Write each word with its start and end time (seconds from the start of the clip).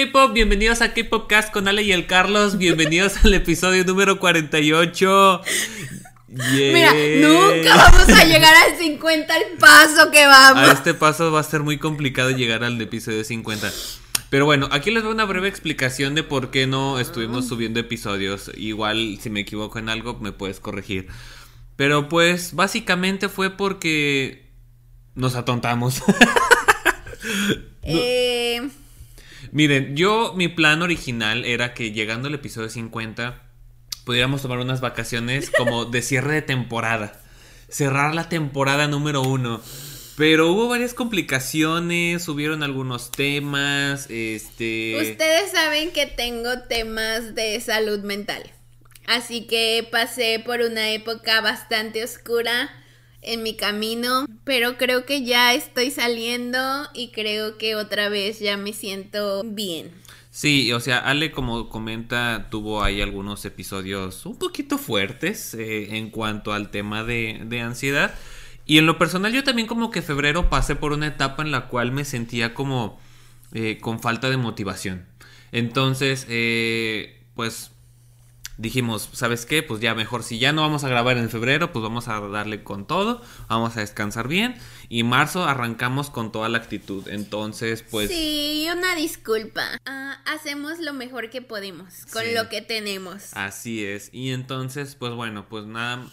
K-Pop, 0.00 0.32
bienvenidos 0.32 0.80
a 0.80 0.94
K-Pop 0.94 1.28
Cast 1.28 1.52
con 1.52 1.68
Ale 1.68 1.82
y 1.82 1.92
el 1.92 2.06
Carlos, 2.06 2.56
bienvenidos 2.56 3.22
al 3.22 3.34
episodio 3.34 3.84
número 3.84 4.18
48. 4.18 5.42
Mira, 6.28 6.94
nunca 7.20 7.76
vamos 7.76 8.08
a 8.08 8.24
llegar 8.24 8.54
al 8.66 8.78
50 8.78 9.34
al 9.34 9.42
paso 9.58 10.10
que 10.10 10.24
vamos. 10.24 10.70
A 10.70 10.72
este 10.72 10.94
paso 10.94 11.30
va 11.30 11.40
a 11.40 11.42
ser 11.42 11.60
muy 11.60 11.76
complicado 11.76 12.30
llegar 12.30 12.64
al 12.64 12.80
episodio 12.80 13.22
50. 13.22 13.70
Pero 14.30 14.46
bueno, 14.46 14.70
aquí 14.72 14.90
les 14.90 15.02
doy 15.02 15.12
una 15.12 15.26
breve 15.26 15.48
explicación 15.48 16.14
de 16.14 16.22
por 16.22 16.50
qué 16.50 16.66
no 16.66 16.98
estuvimos 16.98 17.46
subiendo 17.46 17.78
episodios. 17.78 18.50
Igual, 18.56 19.18
si 19.20 19.28
me 19.28 19.40
equivoco 19.40 19.78
en 19.78 19.90
algo, 19.90 20.18
me 20.18 20.32
puedes 20.32 20.60
corregir. 20.60 21.08
Pero 21.76 22.08
pues, 22.08 22.54
básicamente 22.54 23.28
fue 23.28 23.50
porque 23.50 24.48
nos 25.14 25.34
atontamos. 25.34 26.02
eh... 27.82 28.70
Miren, 29.52 29.96
yo, 29.96 30.32
mi 30.36 30.48
plan 30.48 30.82
original 30.82 31.44
era 31.44 31.74
que 31.74 31.92
llegando 31.92 32.28
al 32.28 32.34
episodio 32.34 32.68
50 32.68 33.42
pudiéramos 34.04 34.42
tomar 34.42 34.58
unas 34.58 34.80
vacaciones 34.80 35.50
como 35.50 35.84
de 35.84 36.02
cierre 36.02 36.34
de 36.34 36.42
temporada. 36.42 37.20
Cerrar 37.68 38.14
la 38.14 38.28
temporada 38.28 38.88
número 38.88 39.22
uno. 39.22 39.60
Pero 40.16 40.52
hubo 40.52 40.68
varias 40.68 40.94
complicaciones, 40.94 42.28
hubieron 42.28 42.62
algunos 42.62 43.10
temas, 43.10 44.06
este... 44.10 44.96
Ustedes 45.00 45.52
saben 45.52 45.92
que 45.92 46.06
tengo 46.06 46.60
temas 46.68 47.34
de 47.34 47.58
salud 47.60 48.00
mental. 48.00 48.42
Así 49.06 49.46
que 49.46 49.88
pasé 49.90 50.42
por 50.44 50.60
una 50.60 50.90
época 50.90 51.40
bastante 51.40 52.04
oscura 52.04 52.70
en 53.22 53.42
mi 53.42 53.54
camino, 53.54 54.26
pero 54.44 54.76
creo 54.76 55.04
que 55.04 55.24
ya 55.24 55.54
estoy 55.54 55.90
saliendo 55.90 56.58
y 56.94 57.10
creo 57.10 57.58
que 57.58 57.76
otra 57.76 58.08
vez 58.08 58.40
ya 58.40 58.56
me 58.56 58.72
siento 58.72 59.42
bien. 59.44 59.90
Sí, 60.30 60.72
o 60.72 60.80
sea, 60.80 60.98
Ale, 60.98 61.32
como 61.32 61.68
comenta, 61.68 62.46
tuvo 62.50 62.84
ahí 62.84 63.00
algunos 63.00 63.44
episodios 63.44 64.24
un 64.26 64.38
poquito 64.38 64.78
fuertes 64.78 65.54
eh, 65.54 65.96
en 65.96 66.10
cuanto 66.10 66.52
al 66.52 66.70
tema 66.70 67.02
de, 67.02 67.40
de, 67.44 67.60
ansiedad. 67.60 68.14
Y 68.64 68.78
en 68.78 68.86
lo 68.86 68.96
personal, 68.96 69.32
yo 69.32 69.42
también 69.42 69.66
como 69.66 69.90
que 69.90 70.02
febrero 70.02 70.48
pasé 70.48 70.76
por 70.76 70.92
una 70.92 71.08
etapa 71.08 71.42
en 71.42 71.50
la 71.50 71.66
cual 71.66 71.90
me 71.90 72.04
sentía 72.04 72.54
como 72.54 73.00
eh, 73.52 73.78
con 73.80 74.00
falta 74.00 74.30
de 74.30 74.36
motivación. 74.36 75.06
Entonces, 75.50 76.26
eh, 76.28 77.20
pues 77.34 77.72
dijimos, 78.60 79.08
¿sabes 79.12 79.46
qué? 79.46 79.62
Pues 79.62 79.80
ya 79.80 79.94
mejor, 79.94 80.22
si 80.22 80.38
ya 80.38 80.52
no 80.52 80.62
vamos 80.62 80.84
a 80.84 80.88
grabar 80.88 81.16
en 81.16 81.30
febrero, 81.30 81.72
pues 81.72 81.82
vamos 81.82 82.08
a 82.08 82.20
darle 82.20 82.62
con 82.62 82.86
todo, 82.86 83.22
vamos 83.48 83.76
a 83.76 83.80
descansar 83.80 84.28
bien. 84.28 84.54
Y 84.88 85.02
marzo 85.02 85.44
arrancamos 85.44 86.10
con 86.10 86.30
toda 86.30 86.48
la 86.48 86.58
actitud. 86.58 87.08
Entonces, 87.08 87.82
pues... 87.90 88.10
Sí, 88.10 88.68
una 88.76 88.94
disculpa. 88.94 89.64
Ah, 89.86 90.18
hacemos 90.26 90.78
lo 90.78 90.92
mejor 90.92 91.30
que 91.30 91.42
podemos 91.42 92.06
con 92.12 92.22
Sí. 92.24 92.32
lo 92.34 92.48
que 92.48 92.60
tenemos. 92.60 93.34
Así 93.34 93.84
es. 93.84 94.10
Y 94.12 94.30
entonces, 94.32 94.94
pues 94.94 95.12
bueno, 95.14 95.46
pues 95.48 95.64
nada... 95.66 96.06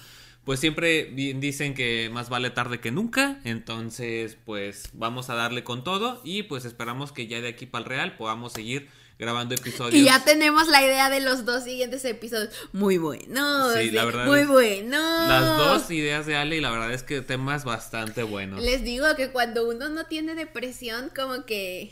Pues 0.45 0.61
siempre 0.61 1.11
di- 1.13 1.33
dicen 1.33 1.73
que 1.73 2.09
más 2.13 2.29
vale 2.29 2.49
tarde 2.51 2.79
que 2.79 2.89
nunca, 2.89 3.41
entonces 3.43 4.37
pues 4.45 4.87
vamos 4.93 5.29
a 5.29 5.35
darle 5.35 5.65
con 5.65 5.83
todo 5.83 6.21
y 6.23 6.43
pues 6.43 6.63
esperamos 6.63 7.11
que 7.11 7.27
ya 7.27 7.41
de 7.41 7.49
aquí 7.49 7.65
para 7.65 7.83
el 7.83 7.89
real 7.89 8.15
podamos 8.15 8.53
seguir 8.53 8.87
grabando 9.19 9.55
episodios. 9.55 9.95
Y 9.95 10.05
ya 10.05 10.23
tenemos 10.23 10.67
la 10.67 10.83
idea 10.83 11.09
de 11.09 11.19
los 11.19 11.45
dos 11.45 11.63
siguientes 11.63 12.05
episodios. 12.05 12.49
Muy 12.71 12.97
buenos. 12.97 13.73
Sí, 13.73 13.91
la 13.91 14.05
verdad 14.05 14.25
Muy 14.25 14.45
buenos. 14.45 15.27
Las 15.27 15.57
dos 15.57 15.91
ideas 15.91 16.25
de 16.25 16.35
Ale 16.35 16.57
y 16.57 16.61
la 16.61 16.71
verdad 16.71 16.93
es 16.93 17.03
que 17.03 17.21
temas 17.21 17.63
bastante 17.63 18.23
buenos. 18.23 18.61
Les 18.61 18.83
digo 18.83 19.07
que 19.15 19.31
cuando 19.31 19.67
uno 19.67 19.89
no 19.89 20.05
tiene 20.05 20.35
depresión, 20.35 21.11
como 21.15 21.45
que. 21.45 21.91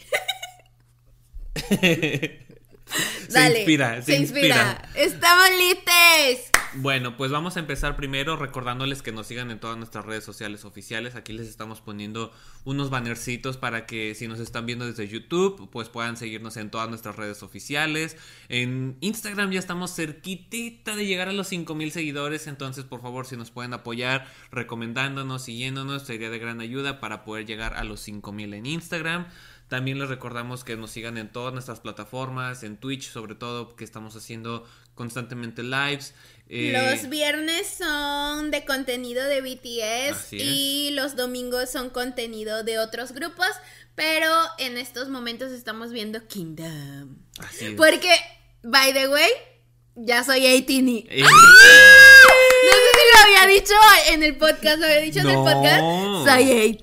se 1.69 2.45
Dale, 3.29 3.59
inspira, 3.59 4.01
se, 4.01 4.15
inspira. 4.17 4.89
¡Estamos 4.95 5.49
listes! 5.57 6.51
Bueno, 6.77 7.15
pues 7.15 7.31
vamos 7.31 7.55
a 7.55 7.61
empezar 7.61 7.95
primero 7.95 8.35
recordándoles 8.35 9.01
que 9.01 9.13
nos 9.13 9.27
sigan 9.27 9.49
en 9.49 9.61
todas 9.61 9.77
nuestras 9.77 10.03
redes 10.03 10.25
sociales 10.25 10.65
oficiales. 10.65 11.15
Aquí 11.15 11.31
les 11.31 11.47
estamos 11.47 11.79
poniendo 11.79 12.33
unos 12.65 12.89
bannercitos 12.89 13.55
para 13.55 13.85
que 13.85 14.13
si 14.13 14.27
nos 14.27 14.41
están 14.41 14.65
viendo 14.65 14.85
desde 14.85 15.07
YouTube, 15.07 15.69
pues 15.71 15.87
puedan 15.87 16.17
seguirnos 16.17 16.57
en 16.57 16.69
todas 16.69 16.89
nuestras 16.89 17.15
redes 17.15 17.43
oficiales. 17.43 18.17
En 18.49 18.97
Instagram 18.99 19.51
ya 19.51 19.59
estamos 19.59 19.95
cerquitita 19.95 20.97
de 20.97 21.05
llegar 21.05 21.29
a 21.29 21.33
los 21.33 21.47
5000 21.47 21.91
seguidores, 21.91 22.45
entonces 22.45 22.83
por 22.83 23.01
favor 23.01 23.25
si 23.25 23.37
nos 23.37 23.51
pueden 23.51 23.73
apoyar 23.73 24.27
recomendándonos, 24.51 25.43
siguiéndonos, 25.43 26.03
sería 26.03 26.29
de 26.29 26.39
gran 26.39 26.59
ayuda 26.59 26.99
para 26.99 27.23
poder 27.23 27.45
llegar 27.45 27.75
a 27.75 27.85
los 27.85 28.01
5000 28.01 28.53
en 28.53 28.65
Instagram. 28.65 29.27
También 29.67 29.97
les 29.97 30.09
recordamos 30.09 30.63
que 30.63 30.75
nos 30.77 30.91
sigan 30.91 31.17
en 31.17 31.31
todas 31.31 31.51
nuestras 31.51 31.79
plataformas, 31.79 32.61
en 32.61 32.77
Twitch 32.77 33.09
sobre 33.09 33.33
todo, 33.33 33.75
que 33.75 33.83
estamos 33.83 34.15
haciendo 34.15 34.63
constantemente 34.95 35.61
lives. 35.63 36.13
Eh, 36.47 36.71
Los 36.73 37.09
viernes 37.09 37.67
son 37.77 38.51
de 38.51 38.65
contenido 38.65 39.23
de 39.25 39.41
BTS 39.41 40.33
y 40.33 40.91
los 40.91 41.15
domingos 41.15 41.71
son 41.71 41.89
contenido 41.89 42.63
de 42.63 42.77
otros 42.79 43.11
grupos, 43.13 43.47
pero 43.95 44.31
en 44.59 44.77
estos 44.77 45.09
momentos 45.09 45.51
estamos 45.51 45.91
viendo 45.91 46.25
Kingdom. 46.27 47.17
así 47.39 47.65
es. 47.65 47.73
Porque, 47.75 48.13
by 48.63 48.93
the 48.93 49.07
way, 49.09 49.29
ya 49.95 50.23
soy 50.23 50.41
18 50.41 51.07
Eh, 51.09 51.23
No 51.23 52.71
sé 52.71 52.89
si 52.93 53.05
lo 53.13 53.19
había 53.23 53.47
dicho 53.59 53.73
en 54.11 54.23
el 54.23 54.37
podcast, 54.37 54.79
lo 54.79 54.85
había 54.85 54.99
dicho 55.01 55.19
en 55.21 55.29
el 55.29 55.35
podcast. 55.35 55.81
Soy 56.29 56.45
18 56.45 56.79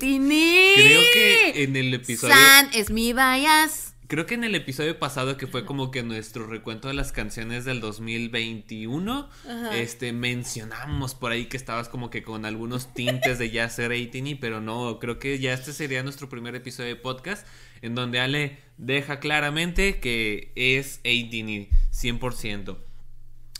Creo 0.75 1.01
que 1.13 1.63
en 1.63 1.75
el 1.75 1.93
episodio. 1.93 2.33
San 2.35 2.69
es 2.73 2.89
mi 2.89 3.13
bias. 3.13 3.92
Creo 4.13 4.27
que 4.27 4.35
en 4.35 4.43
el 4.43 4.53
episodio 4.53 4.99
pasado, 4.99 5.37
que 5.37 5.47
fue 5.47 5.65
como 5.65 5.89
que 5.89 6.03
nuestro 6.03 6.45
recuento 6.45 6.87
de 6.87 6.93
las 6.93 7.11
canciones 7.11 7.65
del 7.65 7.81
2021, 7.81 9.27
Ajá. 9.49 9.75
este, 9.75 10.13
mencionamos 10.13 11.15
por 11.15 11.31
ahí 11.31 11.47
que 11.47 11.57
estabas 11.57 11.89
como 11.89 12.11
que 12.11 12.21
con 12.21 12.45
algunos 12.45 12.93
tintes 12.93 13.39
de 13.39 13.49
ya 13.49 13.67
ser 13.69 13.89
18 13.89 14.37
pero 14.39 14.61
no, 14.61 14.99
creo 14.99 15.17
que 15.17 15.39
ya 15.39 15.51
este 15.53 15.73
sería 15.73 16.03
nuestro 16.03 16.29
primer 16.29 16.53
episodio 16.53 16.89
de 16.89 16.95
podcast, 16.95 17.47
en 17.81 17.95
donde 17.95 18.19
Ale 18.19 18.59
deja 18.77 19.19
claramente 19.19 19.99
que 19.99 20.51
es 20.55 21.01
18 21.01 21.71
100%. 21.91 22.77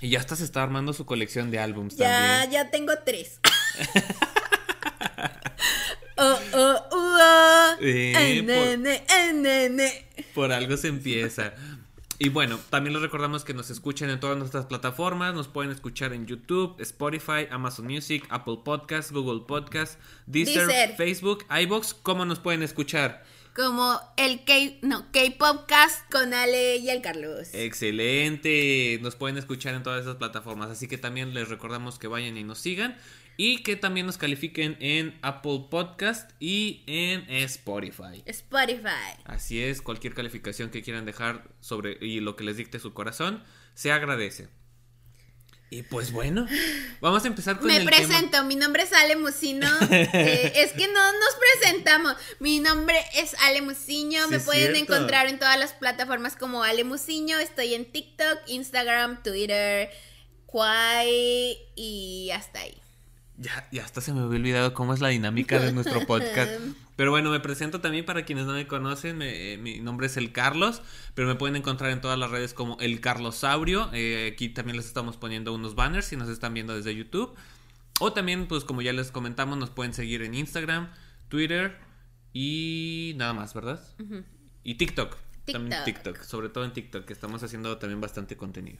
Y 0.01 0.09
ya 0.09 0.19
hasta 0.19 0.35
se 0.35 0.43
está 0.43 0.61
armando 0.61 0.93
su 0.93 1.07
colección 1.07 1.49
de 1.49 1.57
álbums 1.57 1.95
Ya, 1.95 2.11
también. 2.11 2.51
ya 2.51 2.69
tengo 2.69 2.93
tres. 3.03 3.39
oh, 6.17 6.39
oh, 6.53 6.73
uh, 6.91 6.93
oh. 6.93 7.75
Eh, 7.81 8.43
por-. 8.45 10.02
Por 10.33 10.51
algo 10.51 10.77
se 10.77 10.87
empieza. 10.87 11.53
Y 12.19 12.29
bueno, 12.29 12.59
también 12.69 12.93
les 12.93 13.01
recordamos 13.01 13.43
que 13.43 13.53
nos 13.53 13.69
escuchen 13.69 14.09
en 14.09 14.19
todas 14.19 14.37
nuestras 14.37 14.65
plataformas. 14.65 15.33
Nos 15.33 15.47
pueden 15.47 15.71
escuchar 15.71 16.13
en 16.13 16.25
YouTube, 16.25 16.75
Spotify, 16.79 17.47
Amazon 17.49 17.87
Music, 17.87 18.25
Apple 18.29 18.59
Podcasts, 18.63 19.11
Google 19.11 19.45
Podcasts, 19.47 19.97
Deezer, 20.25 20.67
Deezer. 20.67 20.95
Facebook, 20.95 21.45
iBox. 21.49 21.93
¿Cómo 21.95 22.25
nos 22.25 22.39
pueden 22.39 22.63
escuchar? 22.63 23.23
Como 23.55 23.99
el 24.17 24.43
K, 24.45 24.53
no, 24.81 25.11
K-Popcast 25.11 26.11
con 26.11 26.33
Ale 26.33 26.77
y 26.77 26.89
el 26.89 27.01
Carlos. 27.01 27.49
Excelente. 27.53 28.99
Nos 29.01 29.15
pueden 29.15 29.37
escuchar 29.37 29.75
en 29.75 29.83
todas 29.83 30.01
esas 30.01 30.15
plataformas. 30.15 30.69
Así 30.69 30.87
que 30.87 30.97
también 30.97 31.33
les 31.33 31.49
recordamos 31.49 31.99
que 31.99 32.07
vayan 32.07 32.37
y 32.37 32.43
nos 32.43 32.59
sigan. 32.59 32.97
Y 33.35 33.63
que 33.63 33.75
también 33.75 34.05
nos 34.05 34.17
califiquen 34.17 34.77
en 34.79 35.17
Apple 35.23 35.65
Podcast 35.71 36.29
y 36.39 36.83
en 36.85 37.27
Spotify. 37.29 38.21
Spotify. 38.25 39.17
Así 39.25 39.61
es, 39.61 39.81
cualquier 39.81 40.13
calificación 40.13 40.69
que 40.69 40.83
quieran 40.83 41.05
dejar 41.05 41.49
sobre 41.59 41.97
y 41.99 42.19
lo 42.19 42.35
que 42.35 42.43
les 42.43 42.57
dicte 42.57 42.79
su 42.79 42.93
corazón, 42.93 43.43
se 43.73 43.91
agradece. 43.91 44.49
Y 45.71 45.81
pues 45.81 46.11
bueno, 46.11 46.45
vamos 47.01 47.23
a 47.23 47.27
empezar 47.27 47.57
con 47.57 47.65
Me 47.65 47.77
el 47.77 47.85
presento, 47.85 48.29
tema. 48.29 48.43
mi 48.43 48.55
nombre 48.55 48.83
es 48.83 48.93
Ale 48.93 49.15
Musino. 49.15 49.67
Eh, 49.91 50.53
es 50.57 50.71
que 50.73 50.87
no 50.87 51.13
nos 51.13 51.35
presentamos. 51.59 52.13
Mi 52.39 52.59
nombre 52.59 52.99
es 53.15 53.33
Ale 53.41 53.63
Musiño. 53.63 54.25
Sí, 54.25 54.29
Me 54.29 54.39
pueden 54.39 54.75
cierto. 54.75 54.93
encontrar 54.93 55.25
en 55.27 55.39
todas 55.39 55.57
las 55.57 55.73
plataformas 55.73 56.35
como 56.35 56.61
Ale 56.63 56.83
Musiño. 56.83 57.39
Estoy 57.39 57.73
en 57.73 57.91
TikTok, 57.91 58.41
Instagram, 58.45 59.23
Twitter, 59.23 59.89
Quai 60.45 61.57
y 61.75 62.29
hasta 62.31 62.59
ahí. 62.59 62.79
Ya, 63.37 63.67
ya 63.71 63.83
hasta 63.83 63.99
se 63.99 64.13
me 64.13 64.21
había 64.21 64.37
olvidado 64.37 64.73
cómo 64.75 64.93
es 64.93 64.99
la 65.01 65.07
dinámica 65.09 65.59
de 65.59 65.71
nuestro 65.71 66.05
podcast. 66.05 66.51
Pero 66.95 67.09
bueno, 67.09 67.31
me 67.31 67.39
presento 67.39 67.81
también 67.81 68.05
para 68.05 68.25
quienes 68.25 68.45
no 68.45 68.53
me 68.53 68.67
conocen. 68.67 69.17
me- 69.17 69.53
eh, 69.53 69.57
mi 69.57 69.79
nombre 69.79 70.05
es 70.05 70.17
el 70.17 70.31
Carlos, 70.31 70.83
pero 71.15 71.27
me 71.27 71.33
pueden 71.33 71.55
encontrar 71.55 71.89
en 71.89 71.99
todas 72.01 72.19
las 72.19 72.29
redes 72.29 72.53
como 72.53 72.77
el 72.79 73.01
Carlosaurio. 73.01 73.89
Eh, 73.93 74.29
aquí 74.31 74.49
también 74.49 74.77
les 74.77 74.85
estamos 74.85 75.17
poniendo 75.17 75.51
unos 75.55 75.73
banners 75.73 76.05
si 76.05 76.15
nos 76.15 76.29
están 76.29 76.53
viendo 76.53 76.75
desde 76.75 76.95
YouTube. 76.95 77.33
O 77.99 78.13
también, 78.13 78.47
pues 78.47 78.63
como 78.63 78.83
ya 78.83 78.93
les 78.93 79.09
comentamos, 79.09 79.57
nos 79.57 79.71
pueden 79.71 79.93
seguir 79.95 80.21
en 80.21 80.35
Instagram, 80.35 80.91
Twitter 81.29 81.77
y 82.31 83.13
nada 83.17 83.33
más, 83.33 83.53
¿verdad? 83.55 83.81
Y 84.63 84.75
TikTok. 84.75 85.17
También 85.45 85.83
TikTok. 85.83 86.03
TikTok, 86.13 86.23
sobre 86.23 86.49
todo 86.49 86.63
en 86.65 86.73
TikTok, 86.73 87.05
que 87.05 87.13
estamos 87.13 87.41
haciendo 87.43 87.77
también 87.77 87.99
bastante 88.01 88.37
contenido. 88.37 88.77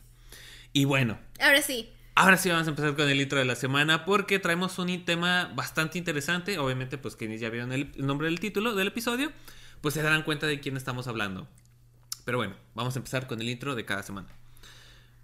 Y 0.71 0.85
bueno, 0.85 1.17
Ahora 1.39 1.61
sí. 1.61 1.89
Ahora 2.15 2.37
sí 2.37 2.49
vamos 2.49 2.67
a 2.67 2.69
empezar 2.69 2.95
con 2.95 3.09
el 3.09 3.19
intro 3.19 3.39
de 3.39 3.45
la 3.45 3.55
semana 3.55 4.05
porque 4.05 4.37
traemos 4.37 4.77
un 4.77 5.03
tema 5.03 5.51
bastante 5.55 5.97
interesante. 5.97 6.59
Obviamente, 6.59 6.99
pues 6.99 7.15
quienes 7.15 7.41
ya 7.41 7.49
vieron 7.49 7.73
el, 7.73 7.91
nombre 7.97 8.27
del 8.27 8.39
título 8.39 8.75
del 8.75 8.89
episodio, 8.89 9.31
pues 9.81 9.95
se 9.95 10.03
darán 10.03 10.21
cuenta 10.21 10.45
de 10.45 10.59
quién 10.59 10.77
estamos 10.77 11.07
hablando. 11.07 11.47
Pero 12.23 12.37
bueno, 12.37 12.55
vamos 12.75 12.95
a 12.95 12.99
empezar 12.99 13.25
con 13.25 13.41
el 13.41 13.49
intro 13.49 13.73
de 13.73 13.85
cada 13.85 14.03
semana. 14.03 14.27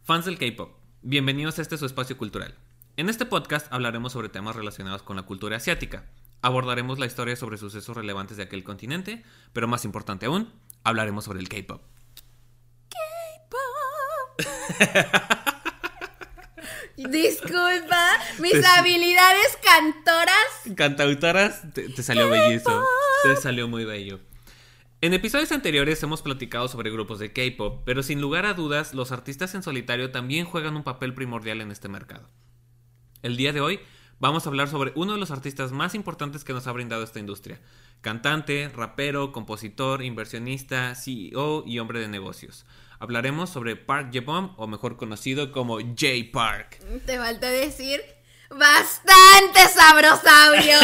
Fans 0.04 0.26
del 0.26 0.40
K-Pop, 0.40 0.72
bienvenidos 1.04 1.60
a 1.60 1.62
este 1.62 1.78
su 1.78 1.86
espacio 1.86 2.18
cultural. 2.18 2.56
En 2.98 3.08
este 3.08 3.28
podcast 3.28 3.72
hablaremos 3.72 4.14
sobre 4.14 4.30
temas 4.30 4.56
relacionados 4.56 5.04
con 5.04 5.16
la 5.16 5.24
cultura 5.24 5.58
asiática. 5.58 6.06
Abordaremos 6.42 6.98
la 6.98 7.06
historia 7.06 7.36
sobre 7.36 7.58
sucesos 7.58 7.96
relevantes 7.96 8.36
de 8.36 8.44
aquel 8.44 8.64
continente, 8.64 9.24
pero 9.54 9.68
más 9.68 9.86
importante 9.86 10.26
aún, 10.26 10.52
hablaremos 10.84 11.26
sobre 11.26 11.40
el 11.40 11.50
K-Pop. 11.50 11.84
Disculpa, 17.08 18.18
mis 18.40 18.66
habilidades 18.66 19.58
cantoras. 19.64 20.76
Cantautoras, 20.76 21.62
te, 21.74 21.88
te 21.88 22.04
salió 22.04 22.30
bellizo. 22.30 22.86
Te 23.24 23.38
salió 23.38 23.70
muy 23.70 23.86
bello. 23.86 24.20
En 25.00 25.14
episodios 25.14 25.54
anteriores 25.54 26.04
hemos 26.04 26.22
platicado 26.22 26.68
sobre 26.68 26.92
grupos 26.92 27.20
de 27.20 27.32
K-pop, 27.32 27.84
pero 27.86 28.04
sin 28.04 28.20
lugar 28.20 28.46
a 28.46 28.54
dudas, 28.54 28.94
los 28.94 29.14
artistas 29.14 29.56
en 29.56 29.64
solitario 29.64 30.12
también 30.12 30.46
juegan 30.46 30.76
un 30.76 30.84
papel 30.84 31.14
primordial 31.14 31.62
en 31.62 31.72
este 31.72 31.88
mercado. 31.88 32.30
El 33.22 33.38
día 33.38 33.54
de 33.54 33.62
hoy 33.62 33.80
vamos 34.20 34.46
a 34.46 34.50
hablar 34.50 34.68
sobre 34.68 34.92
uno 34.96 35.14
de 35.14 35.20
los 35.20 35.32
artistas 35.32 35.72
más 35.72 35.96
importantes 35.96 36.44
que 36.44 36.52
nos 36.52 36.68
ha 36.68 36.74
brindado 36.74 37.04
esta 37.04 37.20
industria. 37.20 37.62
Cantante, 38.02 38.68
rapero, 38.68 39.32
compositor, 39.32 40.04
inversionista, 40.04 40.96
CEO 40.96 41.64
y 41.66 41.80
hombre 41.80 42.02
de 42.02 42.10
negocios. 42.10 42.66
Hablaremos 43.00 43.50
sobre 43.50 43.76
Park 43.76 44.10
Jae-bom, 44.14 44.54
o 44.58 44.68
mejor 44.68 44.98
conocido 44.98 45.52
como 45.52 45.80
J 45.80 46.08
Park. 46.34 46.80
Te 47.06 47.18
falta 47.18 47.50
decir 47.50 48.02
bastante 48.50 49.60
sabrosaurio. 49.74 50.78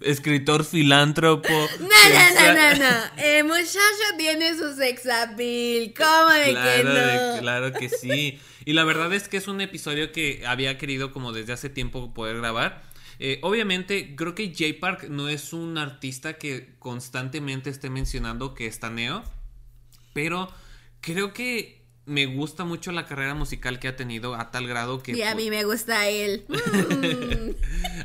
Escritor 0.02 0.64
filántropo. 0.64 1.48
No, 1.80 1.86
no, 1.88 2.54
no, 2.54 2.54
no, 2.54 2.78
no. 2.78 3.22
El 3.22 3.44
muchacho 3.44 4.06
tiene 4.18 4.56
su 4.56 4.74
sex 4.74 5.06
appeal. 5.08 5.92
¿Cómo 5.96 6.30
de 6.30 6.44
que 6.44 6.50
Claro, 6.52 6.84
no? 6.84 6.94
de- 7.34 7.40
claro 7.40 7.72
que 7.72 7.88
sí. 7.88 8.38
Y 8.64 8.72
la 8.74 8.84
verdad 8.84 9.12
es 9.12 9.28
que 9.28 9.36
es 9.38 9.48
un 9.48 9.60
episodio 9.60 10.12
que 10.12 10.44
había 10.46 10.78
querido 10.78 11.12
como 11.12 11.32
desde 11.32 11.52
hace 11.52 11.70
tiempo 11.70 12.12
poder 12.14 12.36
grabar. 12.36 12.82
Eh, 13.18 13.38
obviamente, 13.42 14.14
creo 14.16 14.34
que 14.34 14.48
J 14.56 14.78
Park 14.80 15.08
no 15.08 15.28
es 15.28 15.52
un 15.52 15.76
artista 15.78 16.34
que 16.34 16.74
constantemente 16.78 17.68
esté 17.70 17.90
mencionando 17.90 18.54
que 18.54 18.66
está 18.66 18.90
neo. 18.90 19.24
Pero 20.14 20.52
creo 21.00 21.32
que 21.32 21.80
me 22.06 22.26
gusta 22.26 22.64
mucho 22.64 22.90
la 22.92 23.06
carrera 23.06 23.34
musical 23.34 23.78
que 23.78 23.88
ha 23.88 23.96
tenido 23.96 24.34
a 24.34 24.50
tal 24.50 24.66
grado 24.66 25.02
que... 25.02 25.12
Y 25.12 25.22
a 25.22 25.34
mí 25.34 25.50
me 25.50 25.64
gusta 25.64 26.08
él. 26.08 26.44
Mm. 26.90 27.52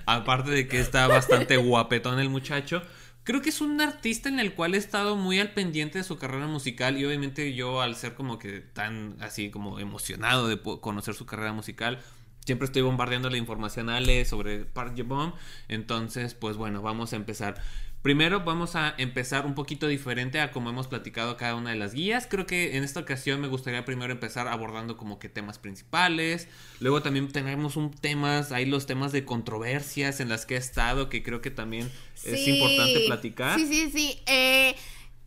Aparte 0.06 0.52
de 0.52 0.68
que 0.68 0.80
está 0.80 1.08
bastante 1.08 1.58
guapetón 1.58 2.20
el 2.20 2.30
muchacho. 2.30 2.82
Creo 3.24 3.42
que 3.42 3.50
es 3.50 3.62
un 3.62 3.82
artista 3.82 4.30
en 4.30 4.40
el 4.40 4.54
cual 4.54 4.76
he 4.76 4.78
estado 4.78 5.16
muy 5.16 5.40
al 5.40 5.54
pendiente 5.54 5.98
de 5.98 6.04
su 6.04 6.18
carrera 6.18 6.48
musical 6.48 6.98
y 6.98 7.06
obviamente 7.06 7.54
yo 7.54 7.82
al 7.82 7.96
ser 7.96 8.14
como 8.14 8.38
que 8.38 8.60
tan 8.60 9.18
así 9.20 9.50
como 9.50 9.80
emocionado 9.80 10.48
de 10.48 10.60
conocer 10.62 11.16
su 11.16 11.26
carrera 11.26 11.54
musical, 11.54 12.02
siempre 12.46 12.66
estoy 12.66 12.82
bombardeando 12.82 13.30
la 13.30 13.38
información 13.38 13.90
a 13.90 13.98
Ale 13.98 14.24
sobre 14.26 14.66
Park 14.66 14.94
Jae-bom. 14.96 15.34
Entonces, 15.68 16.34
pues 16.34 16.58
bueno, 16.58 16.82
vamos 16.82 17.14
a 17.14 17.16
empezar. 17.16 17.62
Primero 18.02 18.42
vamos 18.42 18.76
a 18.76 18.94
empezar 19.00 19.48
un 19.48 19.56
poquito 19.56 19.88
diferente 19.88 20.40
a 20.40 20.52
como 20.52 20.70
hemos 20.70 20.88
platicado 20.88 21.38
cada 21.38 21.56
una 21.56 21.72
de 21.72 21.76
las 21.76 21.96
guías. 21.96 22.28
Creo 22.30 22.46
que 22.46 22.78
en 22.78 22.84
esta 22.84 23.00
ocasión 23.00 23.42
me 23.42 23.48
gustaría 23.48 23.84
primero 23.84 24.14
empezar 24.14 24.48
abordando 24.48 24.96
como 24.96 25.18
que 25.18 25.28
temas 25.28 25.58
principales. 25.58 26.48
Luego 26.80 27.02
también 27.02 27.32
tenemos 27.32 27.78
un 27.78 27.90
temas, 27.90 28.52
ahí 28.52 28.68
los 28.68 28.86
temas 28.86 29.12
de 29.12 29.26
controversias 29.26 30.20
en 30.20 30.30
las 30.30 30.46
que 30.46 30.54
he 30.54 30.58
estado, 30.58 31.10
que 31.10 31.24
creo 31.24 31.42
que 31.42 31.50
también 31.50 31.92
es 32.24 32.48
importante 32.48 33.06
platicar. 33.08 33.60
Sí, 33.60 33.66
sí, 33.66 33.90
sí. 33.92 34.22
Eh, 34.28 34.76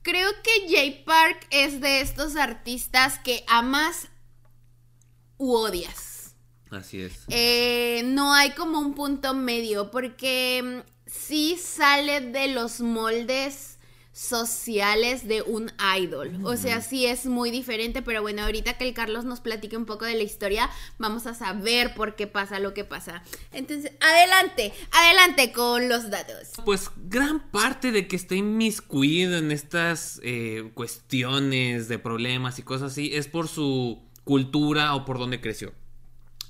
creo 0.03 0.31
que 0.45 0.73
Jay 0.73 1.03
Park 1.05 1.49
es 1.51 1.81
de 1.81 2.01
estos 2.01 2.37
artistas 2.37 3.19
que 3.19 3.43
amas 3.49 4.07
u 5.37 5.53
odias. 5.53 6.08
Así 6.71 7.01
es. 7.01 7.25
Eh, 7.29 8.03
no 8.05 8.33
hay 8.35 8.51
como 8.53 8.79
un 8.79 8.95
punto 8.95 9.35
medio 9.35 9.91
porque 9.91 10.63
mm, 10.85 10.91
sí 11.07 11.57
sale 11.57 12.21
de 12.21 12.49
los 12.49 12.81
moldes 12.81 13.79
sociales 14.19 15.29
de 15.29 15.43
un 15.43 15.71
idol. 15.97 16.41
O 16.43 16.57
sea, 16.57 16.81
sí 16.81 17.07
es 17.07 17.27
muy 17.27 17.53
diferente, 17.53 18.03
pero 18.03 18.21
bueno, 18.21 18.43
ahorita 18.43 18.77
que 18.77 18.89
el 18.89 18.93
Carlos 18.93 19.25
nos 19.25 19.39
platique 19.39 19.77
un 19.77 19.87
poco 19.87 20.07
de 20.07 20.17
la 20.17 20.25
historia, 20.25 20.69
vamos 20.99 21.29
a 21.29 21.35
saber 21.35 21.95
por 21.95 22.17
qué 22.17 22.27
pasa 22.27 22.59
lo 22.59 22.75
que 22.75 22.85
pasa. 22.85 23.23
Entonces, 23.53 23.93
adelante, 24.01 24.73
adelante 24.91 25.53
con 25.53 25.89
los 25.89 26.11
datos. 26.11 26.49
Pues 26.65 26.91
gran 26.97 27.49
parte 27.51 27.93
de 27.93 28.09
que 28.09 28.17
esté 28.17 28.35
inmiscuido 28.35 29.39
en 29.39 29.53
estas 29.53 30.21
eh, 30.25 30.69
cuestiones 30.75 31.87
de 31.87 32.01
problemas 32.01 32.59
y 32.59 32.63
cosas 32.63 32.91
así 32.91 33.15
es 33.15 33.29
por 33.29 33.47
su 33.47 34.03
cultura 34.25 34.97
o 34.97 35.05
por 35.05 35.21
donde 35.21 35.41
creció. 35.41 35.73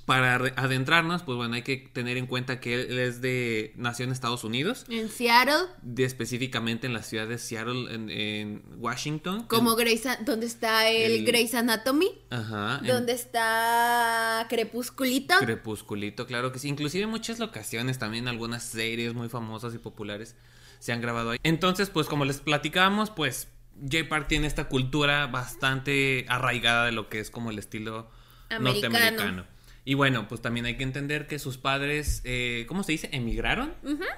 Para 0.09 0.33
adentrarnos, 0.55 1.21
pues 1.21 1.35
bueno, 1.37 1.53
hay 1.53 1.61
que 1.61 1.77
tener 1.77 2.17
en 2.17 2.25
cuenta 2.25 2.59
que 2.59 2.73
él 2.73 2.97
es 2.97 3.21
de 3.21 3.73
nació 3.75 4.05
en 4.05 4.11
Estados 4.11 4.43
Unidos, 4.43 4.85
En 4.89 5.07
Seattle, 5.07 5.67
de 5.83 6.03
específicamente 6.03 6.87
en 6.87 6.93
la 6.93 7.03
ciudad 7.03 7.27
de 7.27 7.37
Seattle, 7.37 7.93
en, 7.93 8.09
en 8.09 8.63
Washington. 8.79 9.43
como 9.43 9.75
Grey's, 9.75 10.07
¿dónde 10.25 10.47
está 10.47 10.89
el, 10.89 11.11
el- 11.11 11.25
Grey's 11.25 11.53
Anatomy? 11.53 12.09
Ajá. 12.31 12.79
en 12.81 12.87
¿Dónde 12.87 13.13
está 13.13 14.47
Crepusculito? 14.49 15.35
Crepusculito, 15.39 16.25
claro 16.25 16.51
que 16.51 16.57
sí. 16.57 16.69
Inclusive 16.69 17.03
en 17.03 17.11
muchas 17.11 17.37
locaciones, 17.37 17.99
también 17.99 18.27
algunas 18.27 18.63
series 18.63 19.13
muy 19.13 19.29
famosas 19.29 19.75
y 19.75 19.77
populares 19.77 20.35
se 20.79 20.91
han 20.91 21.01
grabado 21.01 21.29
ahí. 21.29 21.37
Entonces, 21.43 21.91
pues 21.91 22.07
como 22.07 22.25
les 22.25 22.39
platicábamos, 22.39 23.11
pues 23.11 23.47
J 23.79 24.09
Park 24.09 24.27
tiene 24.27 24.47
esta 24.47 24.69
cultura 24.69 25.27
bastante 25.27 26.25
arraigada 26.29 26.85
de 26.85 26.93
lo 26.93 27.09
que 27.09 27.19
es 27.19 27.29
como 27.29 27.51
el 27.51 27.59
estilo 27.59 28.09
Americano. 28.49 28.93
norteamericano. 28.97 29.58
Y 29.89 29.95
bueno, 29.95 30.27
pues 30.27 30.39
también 30.39 30.67
hay 30.67 30.77
que 30.77 30.83
entender 30.83 31.25
que 31.25 31.39
sus 31.39 31.57
padres, 31.57 32.21
eh, 32.23 32.65
¿cómo 32.67 32.83
se 32.83 32.91
dice? 32.91 33.09
Emigraron. 33.11 33.73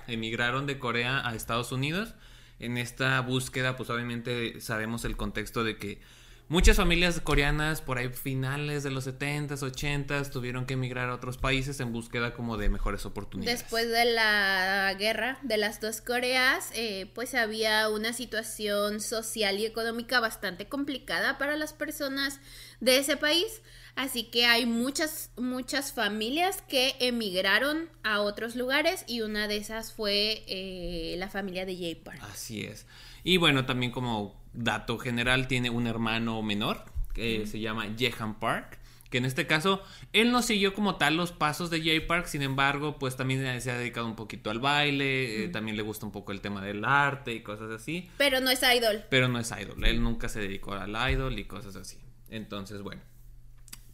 Emigraron 0.06 0.66
de 0.66 0.78
Corea 0.78 1.26
a 1.26 1.34
Estados 1.34 1.72
Unidos. 1.72 2.14
En 2.60 2.78
esta 2.78 3.22
búsqueda, 3.22 3.78
pues 3.78 3.90
obviamente 3.90 4.60
sabemos 4.60 5.06
el 5.06 5.16
contexto 5.16 5.64
de 5.64 5.78
que 5.78 6.02
muchas 6.50 6.76
familias 6.76 7.22
coreanas 7.22 7.80
por 7.82 8.00
ahí 8.00 8.10
finales 8.10 8.84
de 8.84 8.92
los 8.92 9.08
70s, 9.08 9.60
80s 9.60 10.30
tuvieron 10.30 10.66
que 10.66 10.74
emigrar 10.74 11.10
a 11.10 11.16
otros 11.16 11.38
países 11.38 11.80
en 11.80 11.94
búsqueda 11.94 12.34
como 12.34 12.58
de 12.58 12.68
mejores 12.68 13.06
oportunidades. 13.06 13.62
Después 13.62 13.90
de 13.90 14.04
la 14.04 14.94
guerra 15.00 15.40
de 15.42 15.56
las 15.56 15.80
dos 15.80 16.02
Coreas, 16.02 16.70
eh, 16.74 17.10
pues 17.16 17.34
había 17.34 17.88
una 17.88 18.12
situación 18.12 19.00
social 19.00 19.58
y 19.58 19.66
económica 19.66 20.20
bastante 20.20 20.68
complicada 20.68 21.38
para 21.38 21.56
las 21.56 21.72
personas 21.72 22.42
de 22.82 22.98
ese 22.98 23.16
país. 23.16 23.62
Así 23.96 24.24
que 24.26 24.46
hay 24.46 24.66
muchas, 24.66 25.32
muchas 25.38 25.94
familias 25.94 26.62
que 26.68 26.96
emigraron 27.00 27.90
a 28.04 28.22
otros 28.22 28.56
lugares 28.56 29.04
y 29.08 29.22
una 29.22 29.48
de 29.48 29.58
esas 29.58 29.94
fue 29.94 30.44
eh, 30.48 31.16
la 31.18 31.30
familia 31.30 31.66
de 31.66 31.76
Jay 31.76 31.96
Park. 31.96 32.20
Así 32.32 32.64
es. 32.64 32.88
Y 33.24 33.38
bueno, 33.38 33.66
también 33.66 33.92
como 33.92 34.42
dato 34.54 34.98
general, 34.98 35.48
tiene 35.48 35.70
un 35.70 35.88
hermano 35.88 36.42
menor 36.42 36.86
que 37.14 37.46
se 37.46 37.60
llama 37.60 37.86
Jehan 37.98 38.40
Park. 38.40 38.80
Que 39.10 39.18
en 39.18 39.26
este 39.26 39.46
caso, 39.46 39.84
él 40.14 40.32
no 40.32 40.42
siguió 40.42 40.74
como 40.74 40.96
tal 40.96 41.18
los 41.18 41.34
pasos 41.34 41.70
de 41.70 41.82
Jay 41.84 42.00
Park, 42.00 42.28
sin 42.28 42.44
embargo, 42.44 42.98
pues 42.98 43.18
también 43.18 43.60
se 43.60 43.70
ha 43.70 43.78
dedicado 43.78 44.06
un 44.08 44.16
poquito 44.16 44.50
al 44.50 44.60
baile, 44.60 45.44
eh, 45.44 45.48
también 45.50 45.76
le 45.76 45.84
gusta 45.84 46.06
un 46.06 46.14
poco 46.14 46.32
el 46.32 46.40
tema 46.40 46.64
del 46.64 46.86
arte 46.86 47.34
y 47.34 47.42
cosas 47.44 47.72
así, 47.72 48.10
Pero 48.18 48.40
no 48.40 48.50
es 48.50 48.62
idol. 48.64 49.04
pero 49.10 49.28
no 49.28 49.38
es 49.38 49.52
idol, 49.52 49.84
él 49.84 50.02
nunca 50.02 50.30
se 50.30 50.40
dedicó 50.40 50.76
al 50.76 50.96
idol 51.12 51.38
y 51.38 51.44
cosas 51.44 51.76
así. 51.76 51.98
Entonces, 52.30 52.84
bueno, 52.84 53.02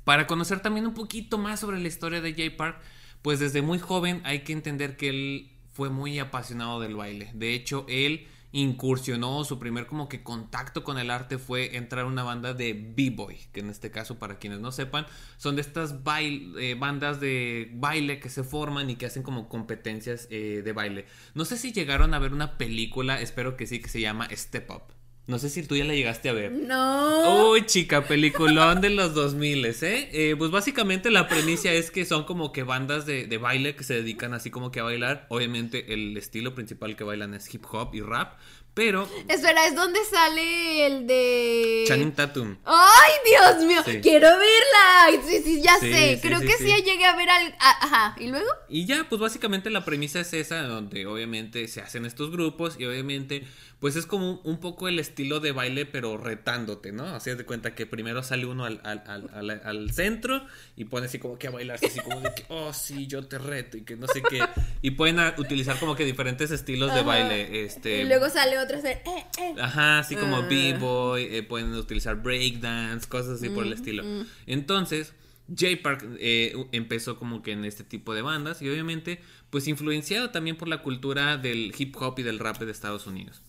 para 0.08 0.26
conocer 0.26 0.62
también 0.62 0.88
un 0.88 0.94
poquito 0.94 1.38
más 1.38 1.60
sobre 1.60 1.82
la 1.82 1.88
historia 1.90 2.22
de 2.22 2.34
Jay 2.34 2.50
Park, 2.50 2.80
pues 3.22 3.42
desde 3.42 3.62
muy 3.62 3.78
joven 3.78 4.22
hay 4.24 4.46
que 4.46 4.54
entender 4.54 4.96
que 4.96 5.10
él 5.10 5.52
fue 5.74 5.90
muy 5.90 6.18
apasionado 6.18 6.80
del 6.80 6.96
baile. 6.96 7.30
De 7.34 7.54
hecho, 7.54 7.86
él 7.90 8.26
incursionó, 8.54 9.44
su 9.44 9.60
primer 9.60 9.86
como 9.86 10.08
que 10.08 10.24
contacto 10.24 10.86
con 10.86 10.98
el 10.98 11.12
arte 11.12 11.38
fue 11.38 11.76
entrar 11.76 12.06
a 12.06 12.08
una 12.08 12.24
banda 12.24 12.54
de 12.54 12.72
b-boy, 12.72 13.38
que 13.52 13.60
en 13.60 13.70
este 13.70 13.92
caso, 13.92 14.18
para 14.18 14.40
quienes 14.40 14.62
no 14.62 14.72
sepan, 14.72 15.06
son 15.36 15.58
de 15.58 15.62
estas 15.62 15.94
eh, 16.22 16.78
bandas 16.80 17.20
de 17.20 17.70
baile 17.74 18.22
que 18.22 18.30
se 18.30 18.46
forman 18.46 18.90
y 18.90 18.96
que 18.96 19.08
hacen 19.08 19.24
como 19.24 19.50
competencias 19.50 20.30
eh, 20.32 20.62
de 20.64 20.72
baile. 20.72 21.06
No 21.34 21.44
sé 21.44 21.58
si 21.58 21.74
llegaron 21.74 22.14
a 22.14 22.20
ver 22.20 22.32
una 22.32 22.58
película, 22.58 23.20
espero 23.20 23.58
que 23.58 23.68
sí, 23.68 23.82
que 23.82 23.90
se 23.90 24.00
llama 24.00 24.30
Step 24.32 24.72
Up. 24.72 24.97
No 25.28 25.40
sé 25.40 25.50
si 25.50 25.62
tú 25.64 25.76
ya 25.76 25.84
la 25.84 25.94
llegaste 25.94 26.30
a 26.30 26.34
ver. 26.34 26.54
No. 26.54 27.50
Uy, 27.52 27.66
chica, 27.66 28.08
peliculón 28.08 28.80
de 28.80 28.90
los 28.90 29.14
2000, 29.14 29.66
¿eh? 29.66 29.76
Eh, 29.84 30.36
Pues 30.38 30.52
básicamente 30.52 31.12
la 31.12 31.28
premisa 31.28 31.72
es 31.74 31.92
que 31.92 32.06
son 32.06 32.24
como 32.24 32.54
que 32.54 32.64
bandas 32.64 33.06
de, 33.06 33.28
de 33.28 33.38
baile 33.38 33.76
que 33.76 33.84
se 33.84 33.94
dedican 33.96 34.34
así 34.34 34.50
como 34.52 34.72
que 34.72 34.80
a 34.80 34.84
bailar. 34.84 35.26
Obviamente 35.30 35.94
el 35.94 36.16
estilo 36.16 36.56
principal 36.56 36.96
que 36.96 37.04
bailan 37.04 37.34
es 37.34 37.54
hip 37.54 37.66
hop 37.70 37.94
y 37.94 38.00
rap, 38.00 38.38
pero 38.74 39.10
Espera, 39.28 39.66
¿es 39.68 39.76
donde 39.76 40.00
sale 40.06 40.86
el 40.86 41.08
de... 41.08 41.84
Channing 41.88 42.12
Tatum. 42.14 42.58
¡Ay, 42.64 43.12
Dios 43.26 43.66
mío! 43.66 43.82
Sí. 43.84 44.00
Quiero 44.02 44.28
verla. 44.30 45.24
Sí, 45.28 45.42
sí, 45.44 45.62
ya 45.62 45.78
Sí, 45.80 45.92
sé. 45.92 46.16
sí, 46.16 46.22
Creo 46.28 46.40
que 46.40 46.54
sí. 46.54 46.68
llegué 46.86 47.04
a 47.06 47.16
ver 47.18 47.28
al... 47.30 47.56
Ajá. 47.60 48.16
¿Y 48.20 48.28
luego? 48.28 48.48
Y 48.70 48.86
ya, 48.86 49.08
pues 49.10 49.20
básicamente 49.20 49.72
la 49.72 49.84
premisa 49.84 50.20
es 50.22 50.32
esa, 50.34 50.62
donde 50.62 51.06
obviamente 51.08 51.68
se 51.68 51.82
hacen 51.82 52.06
estos 52.06 52.32
grupos 52.32 52.76
y 52.80 52.86
obviamente 52.86 53.46
pues 53.80 53.96
es 53.96 54.06
como 54.06 54.40
un 54.44 54.60
poco 54.60 54.88
el, 54.88 55.00
est- 55.00 55.18
estilo 55.18 55.40
de 55.40 55.52
baile, 55.52 55.88
pero 55.88 56.16
retándote, 56.16 56.92
¿no? 56.92 57.08
Así 57.08 57.32
de 57.32 57.44
cuenta 57.44 57.74
que 57.74 57.88
primero 57.88 58.22
sale 58.22 58.46
uno 58.46 58.66
al, 58.66 58.80
al, 58.84 59.02
al, 59.34 59.50
al, 59.64 59.92
centro 59.92 60.46
y 60.76 60.86
pone 60.86 61.08
así 61.08 61.18
como 61.18 61.40
que 61.40 61.48
a 61.48 61.50
bailar, 61.50 61.80
así 61.84 62.00
como 62.02 62.22
de 62.22 62.36
que, 62.36 62.46
oh, 62.50 62.72
sí, 62.72 63.08
yo 63.08 63.26
te 63.26 63.40
reto 63.40 63.78
y 63.78 63.82
que 63.82 63.96
no 63.96 64.06
sé 64.06 64.22
qué. 64.22 64.44
Y 64.84 64.92
pueden 64.92 65.18
utilizar 65.40 65.80
como 65.80 65.96
que 65.96 66.06
diferentes 66.06 66.52
estilos 66.52 66.94
de 66.94 67.02
baile. 67.02 67.66
Este... 67.66 68.04
Y 68.04 68.06
luego 68.06 68.30
sale 68.30 68.60
otro, 68.60 68.78
eh, 68.78 69.02
eh. 69.06 69.56
Ajá, 69.60 70.00
así 70.00 70.16
como 70.16 70.38
ah. 70.38 70.48
b-boy, 70.48 71.24
eh, 71.36 71.42
pueden 71.42 71.74
utilizar 71.74 72.22
breakdance, 72.22 73.10
cosas 73.10 73.40
así 73.40 73.50
por 73.50 73.64
el 73.64 73.72
mm, 73.72 73.74
estilo. 73.74 74.04
Mm. 74.04 74.28
Entonces, 74.46 75.14
J 75.50 75.82
Park 75.82 76.06
eh, 76.20 76.54
empezó 76.74 77.18
como 77.18 77.42
que 77.42 77.54
en 77.54 77.66
este 77.66 77.84
tipo 77.84 78.14
de 78.14 78.22
bandas 78.22 78.62
y 78.62 78.70
obviamente 78.70 79.20
pues 79.50 79.68
influenciado 79.68 80.30
también 80.30 80.58
por 80.58 80.68
la 80.68 80.84
cultura 80.84 81.38
del 81.38 81.74
hip 81.76 81.96
hop 82.00 82.20
y 82.20 82.24
del 82.24 82.38
rap 82.38 82.60
de 82.60 82.72
Estados 82.72 83.08
Unidos. 83.08 83.42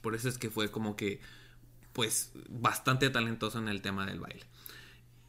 Por 0.00 0.14
eso 0.14 0.28
es 0.28 0.38
que 0.38 0.50
fue 0.50 0.70
como 0.70 0.96
que 0.96 1.20
pues 1.92 2.32
bastante 2.48 3.10
talentoso 3.10 3.58
en 3.58 3.68
el 3.68 3.82
tema 3.82 4.06
del 4.06 4.20
baile. 4.20 4.44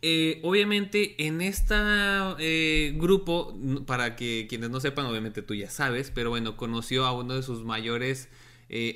Eh, 0.01 0.39
obviamente 0.43 1.25
en 1.25 1.41
este 1.41 1.75
grupo, 2.95 3.57
para 3.85 4.15
que 4.15 4.45
quienes 4.47 4.69
no 4.69 4.79
sepan, 4.79 5.05
obviamente 5.05 5.41
tú 5.41 5.55
ya 5.55 5.69
sabes, 5.69 6.11
pero 6.11 6.29
bueno, 6.29 6.55
conoció 6.55 7.05
a 7.05 7.11
uno 7.11 7.35
de 7.35 7.43
sus 7.43 7.63
mayores 7.63 8.29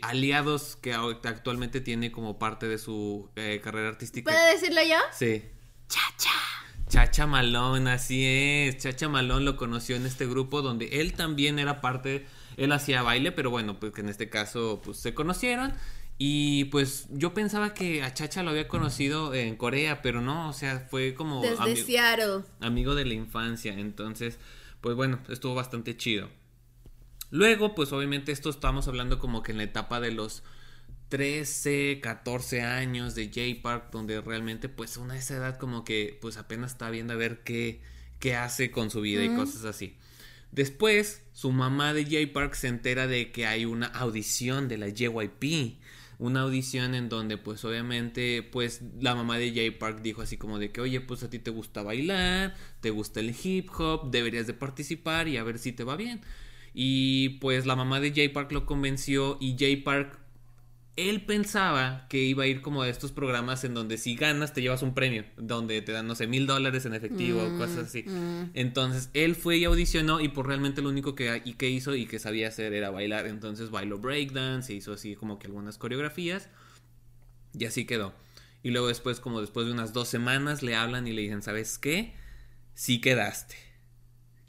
aliados 0.01 0.75
que 0.75 0.93
actualmente 0.93 1.81
tiene 1.81 2.11
como 2.11 2.37
parte 2.37 2.67
de 2.67 2.77
su 2.77 3.29
carrera 3.63 3.89
artística. 3.89 4.31
¿Puedo 4.31 4.45
decirlo 4.53 4.81
yo? 4.87 4.97
Sí. 5.11 5.43
Chacha. 5.89 6.29
Chacha 6.87 7.25
Malón, 7.25 7.87
así 7.87 8.23
es. 8.23 8.77
Chacha 8.77 9.09
Malón 9.09 9.45
lo 9.45 9.57
conoció 9.57 9.95
en 9.95 10.05
este 10.05 10.27
grupo 10.27 10.61
donde 10.61 11.01
él 11.01 11.13
también 11.13 11.57
era 11.57 11.81
parte, 11.81 12.27
él 12.57 12.71
hacía 12.71 13.01
baile, 13.01 13.31
pero 13.31 13.49
bueno, 13.49 13.79
pues 13.79 13.93
que 13.93 14.01
en 14.01 14.09
este 14.09 14.29
caso 14.29 14.81
pues 14.83 14.97
se 14.97 15.13
conocieron. 15.13 15.73
Y 16.17 16.65
pues 16.65 17.07
yo 17.09 17.33
pensaba 17.33 17.73
que 17.73 18.03
a 18.03 18.13
Chacha 18.13 18.43
lo 18.43 18.51
había 18.51 18.67
conocido 18.67 19.33
en 19.33 19.55
Corea, 19.55 20.01
pero 20.01 20.21
no, 20.21 20.49
o 20.49 20.53
sea, 20.53 20.87
fue 20.89 21.15
como... 21.15 21.41
Desde 21.41 21.63
amigo, 21.63 21.85
Seattle. 21.85 22.43
Amigo 22.59 22.95
de 22.95 23.05
la 23.05 23.15
infancia, 23.15 23.73
entonces, 23.73 24.37
pues 24.79 24.95
bueno, 24.95 25.19
estuvo 25.29 25.55
bastante 25.55 25.97
chido. 25.97 26.29
Luego, 27.31 27.73
pues 27.73 27.91
obviamente 27.91 28.31
esto 28.31 28.51
estamos 28.51 28.87
hablando 28.87 29.17
como 29.17 29.41
que 29.41 29.53
en 29.53 29.57
la 29.57 29.63
etapa 29.63 29.99
de 29.99 30.11
los 30.11 30.43
13, 31.09 31.99
14 32.01 32.61
años 32.61 33.15
de 33.15 33.31
Jay 33.33 33.55
Park, 33.55 33.89
donde 33.91 34.21
realmente 34.21 34.69
pues 34.69 34.97
una 34.97 35.13
de 35.13 35.19
esa 35.19 35.37
edad 35.37 35.57
como 35.57 35.83
que 35.83 36.17
pues 36.21 36.37
apenas 36.37 36.71
está 36.71 36.89
viendo 36.89 37.13
a 37.13 37.15
ver 37.15 37.43
qué, 37.43 37.81
qué 38.19 38.35
hace 38.35 38.71
con 38.71 38.89
su 38.89 39.01
vida 39.01 39.23
y 39.23 39.35
cosas 39.35 39.65
así. 39.65 39.97
Después, 40.53 41.23
su 41.33 41.51
mamá 41.51 41.95
de 41.95 42.05
Jay 42.05 42.27
Park 42.27 42.53
se 42.53 42.67
entera 42.67 43.07
de 43.07 43.31
que 43.31 43.47
hay 43.47 43.65
una 43.65 43.87
audición 43.87 44.67
de 44.67 44.77
la 44.77 44.89
JYP. 44.89 45.79
Una 46.19 46.41
audición 46.41 46.93
en 46.93 47.09
donde 47.09 47.37
pues 47.37 47.65
obviamente 47.65 48.43
pues 48.43 48.81
la 48.99 49.15
mamá 49.15 49.39
de 49.39 49.51
Jay 49.51 49.71
Park 49.71 50.01
dijo 50.03 50.21
así 50.21 50.37
como 50.37 50.59
de 50.59 50.71
que 50.71 50.79
oye 50.79 51.01
pues 51.01 51.23
a 51.23 51.29
ti 51.29 51.39
te 51.39 51.49
gusta 51.49 51.81
bailar, 51.81 52.53
te 52.81 52.91
gusta 52.91 53.19
el 53.19 53.35
hip 53.43 53.67
hop, 53.75 54.11
deberías 54.11 54.45
de 54.45 54.53
participar 54.53 55.27
y 55.27 55.37
a 55.37 55.43
ver 55.43 55.57
si 55.57 55.71
te 55.71 55.83
va 55.83 55.95
bien. 55.95 56.21
Y 56.75 57.29
pues 57.39 57.65
la 57.65 57.75
mamá 57.75 57.99
de 57.99 58.13
Jay 58.13 58.29
Park 58.29 58.51
lo 58.51 58.67
convenció 58.67 59.37
y 59.41 59.55
Jay 59.57 59.77
Park 59.77 60.19
él 60.95 61.25
pensaba 61.25 62.05
que 62.07 62.19
iba 62.19 62.43
a 62.43 62.47
ir 62.47 62.61
como 62.61 62.83
a 62.83 62.89
estos 62.89 63.11
programas 63.11 63.63
en 63.63 63.73
donde 63.73 63.97
si 63.97 64.15
ganas 64.15 64.53
te 64.53 64.61
llevas 64.61 64.83
un 64.83 64.93
premio, 64.93 65.25
donde 65.37 65.81
te 65.81 65.91
dan, 65.91 66.07
no 66.07 66.13
sé, 66.13 66.27
mil 66.27 66.45
dólares 66.45 66.85
en 66.85 66.93
efectivo, 66.93 67.41
o 67.41 67.49
mm, 67.49 67.57
cosas 67.57 67.87
así. 67.87 68.03
Mm. 68.03 68.51
Entonces 68.53 69.09
él 69.13 69.35
fue 69.35 69.57
y 69.57 69.65
audicionó 69.65 70.19
y 70.19 70.27
por 70.27 70.47
realmente 70.47 70.81
lo 70.81 70.89
único 70.89 71.15
que, 71.15 71.41
y 71.45 71.53
que 71.53 71.69
hizo 71.69 71.95
y 71.95 72.05
que 72.05 72.19
sabía 72.19 72.47
hacer 72.49 72.73
era 72.73 72.91
bailar. 72.91 73.25
Entonces 73.25 73.71
bailó 73.71 73.97
breakdance, 73.97 74.71
hizo 74.73 74.93
así 74.93 75.15
como 75.15 75.39
que 75.39 75.47
algunas 75.47 75.79
coreografías 75.79 76.49
y 77.57 77.65
así 77.65 77.85
quedó. 77.85 78.13
Y 78.61 78.69
luego 78.69 78.87
después, 78.87 79.19
como 79.19 79.41
después 79.41 79.65
de 79.65 79.73
unas 79.73 79.93
dos 79.93 80.07
semanas, 80.07 80.61
le 80.61 80.75
hablan 80.75 81.07
y 81.07 81.13
le 81.13 81.23
dicen, 81.23 81.41
¿sabes 81.41 81.77
qué? 81.77 82.13
Sí 82.75 83.01
quedaste. 83.01 83.55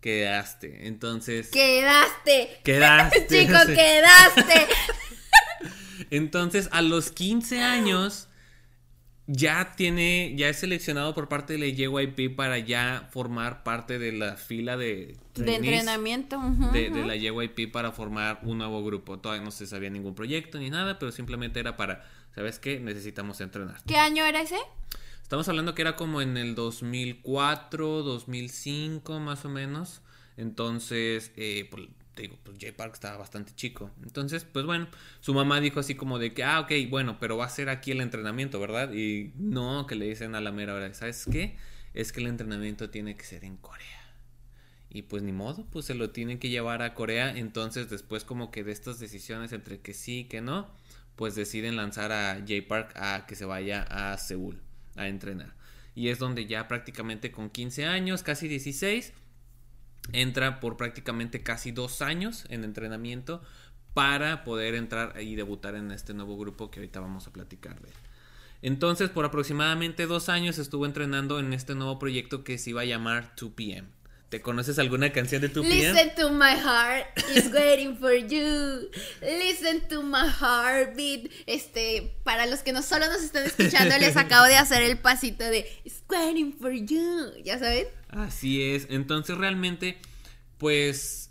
Quedaste. 0.01 0.87
Entonces... 0.87 1.49
Quedaste. 1.51 2.61
Quedaste. 2.63 3.27
Chico, 3.29 3.59
quedaste. 3.67 4.67
Entonces, 6.16 6.68
a 6.71 6.80
los 6.80 7.11
15 7.11 7.61
años 7.61 8.28
ya 9.26 9.75
tiene, 9.75 10.35
ya 10.37 10.49
es 10.49 10.59
seleccionado 10.59 11.12
por 11.12 11.28
parte 11.28 11.54
de 11.54 11.59
la 11.59 11.66
JYP 11.66 12.37
para 12.37 12.59
ya 12.59 13.09
formar 13.11 13.64
parte 13.64 13.99
de 13.99 14.12
la 14.12 14.37
fila 14.37 14.76
de, 14.76 15.16
de 15.35 15.54
entrenamiento 15.56 16.40
de, 16.73 16.90
la 16.90 17.16
JYP 17.16 17.73
para 17.73 17.90
formar 17.90 18.38
un 18.42 18.59
nuevo 18.59 18.85
grupo. 18.85 19.18
Todavía 19.18 19.44
no 19.44 19.50
se 19.50 19.66
sabía 19.66 19.90
ningún 19.90 20.14
proyecto 20.14 20.59
ni 20.59 20.71
nada, 20.71 21.00
pero 21.00 21.11
simplemente 21.11 21.59
era 21.59 21.76
para, 21.76 22.04
¿sabes 22.35 22.61
qué? 22.61 22.78
Necesitamos 22.78 23.40
entrenar. 23.40 23.83
¿Qué 23.85 23.97
año 23.97 24.25
era 24.25 24.42
ese? 24.42 24.59
Estamos 25.23 25.49
hablando 25.49 25.75
que 25.75 25.83
era 25.83 25.97
como 25.97 26.21
en 26.21 26.37
el 26.37 26.54
2004, 26.54 28.02
2005 28.04 29.18
más 29.18 29.44
o 29.44 29.49
menos. 29.49 30.00
Entonces, 30.37 31.33
eh, 31.37 31.66
pues, 31.71 31.88
te 32.14 32.23
digo, 32.23 32.38
pues 32.42 32.59
Jay 32.61 32.73
Park 32.73 32.94
estaba 32.94 33.16
bastante 33.16 33.52
chico. 33.54 33.90
Entonces, 34.02 34.44
pues 34.44 34.64
bueno, 34.64 34.88
su 35.21 35.35
mamá 35.35 35.61
dijo 35.61 35.80
así 35.80 35.94
como 35.94 36.18
de 36.18 36.33
que, 36.33 36.44
ah, 36.44 36.61
ok, 36.61 36.73
bueno, 36.88 37.18
pero 37.18 37.37
va 37.37 37.47
a 37.47 37.50
ser 37.50 37.68
aquí 37.68 37.90
el 37.90 38.00
entrenamiento, 38.00 38.61
¿verdad? 38.61 38.92
Y 38.92 39.33
no, 39.37 39.87
que 39.87 39.97
le 39.97 40.06
dicen 40.06 40.35
a 40.35 40.40
la 40.40 40.52
mera 40.52 40.75
hora, 40.75 40.92
¿sabes 40.94 41.26
qué? 41.30 41.56
Es 41.92 42.12
que 42.12 42.21
el 42.21 42.26
entrenamiento 42.26 42.90
tiene 42.90 43.16
que 43.16 43.25
ser 43.25 43.44
en 43.44 43.56
Corea. 43.56 44.16
Y 44.90 45.02
pues 45.02 45.23
ni 45.23 45.33
modo, 45.33 45.66
pues 45.71 45.87
se 45.87 45.94
lo 45.94 46.11
tienen 46.11 46.38
que 46.38 46.50
llevar 46.50 46.80
a 46.83 46.94
Corea. 46.94 47.37
Entonces, 47.37 47.90
después 47.90 48.25
como 48.25 48.50
que 48.50 48.62
de 48.62 48.73
estas 48.73 49.00
decisiones 49.00 49.52
entre 49.52 49.80
que 49.80 49.92
sí 49.92 50.21
y 50.21 50.25
que 50.25 50.40
no, 50.40 50.71
pues 51.16 51.35
deciden 51.35 51.76
lanzar 51.76 52.12
a 52.12 52.42
Jay 52.47 52.61
Park 52.61 52.92
a 52.97 53.26
que 53.26 53.35
se 53.35 53.44
vaya 53.44 53.83
a 53.83 54.16
Seúl 54.18 54.62
a 54.97 55.09
entrenar. 55.09 55.54
Y 55.97 56.09
es 56.09 56.18
donde 56.18 56.47
ya 56.47 56.68
prácticamente 56.68 57.30
con 57.30 57.50
15 57.50 57.87
años, 57.87 58.23
casi 58.23 58.49
16, 58.49 59.12
entra 60.12 60.61
por 60.61 60.76
prácticamente 60.76 61.42
casi 61.42 61.73
dos 61.73 62.02
años 62.02 62.44
en 62.49 62.64
entrenamiento 62.64 63.42
para 63.94 64.44
poder 64.44 64.75
entrar 64.75 65.20
y 65.20 65.37
debutar 65.37 65.76
en 65.76 65.90
este 65.92 66.14
nuevo 66.14 66.37
grupo 66.37 66.70
que 66.70 66.80
ahorita 66.80 67.00
vamos 67.00 67.26
a 67.26 67.32
platicar 67.32 67.80
de 67.80 67.90
Entonces, 68.62 69.11
por 69.11 69.25
aproximadamente 69.25 70.06
dos 70.06 70.28
años 70.28 70.58
estuvo 70.58 70.84
entrenando 70.87 71.38
en 71.38 71.52
este 71.52 71.75
nuevo 71.75 71.99
proyecto 71.99 72.44
que 72.44 72.58
se 72.58 72.70
iba 72.70 72.82
a 72.82 72.87
llamar 72.87 73.34
2PM. 73.37 73.84
¿Te 74.35 74.41
conoces 74.41 74.81
alguna 74.81 75.12
canción 75.12 75.43
de 75.43 75.49
2PM? 75.49 75.69
Listen 75.69 76.12
to 76.17 76.33
my 76.33 76.57
heart 76.57 77.07
is 77.37 77.53
waiting 77.53 77.97
for 77.97 78.12
you. 78.17 78.91
Listen 79.23 79.81
to 79.88 80.03
my 80.03 80.26
heartbeat. 80.26 81.31
Este, 81.47 82.17
para 82.25 82.45
los 82.47 82.64
que 82.64 82.73
no 82.73 82.83
solo 82.83 83.07
nos 83.07 83.23
están 83.23 83.45
escuchando, 83.45 83.97
les 83.97 84.17
acabo 84.17 84.47
de 84.47 84.57
hacer 84.57 84.83
el 84.83 84.99
pasito 84.99 85.45
de 85.45 85.64
It's 85.85 86.03
waiting 86.11 86.53
for 86.53 86.73
you. 86.73 87.31
¿Ya 87.45 87.61
saben? 87.61 87.87
Así 88.09 88.61
es. 88.61 88.88
Entonces 88.91 89.38
realmente, 89.38 89.99
pues 90.59 91.31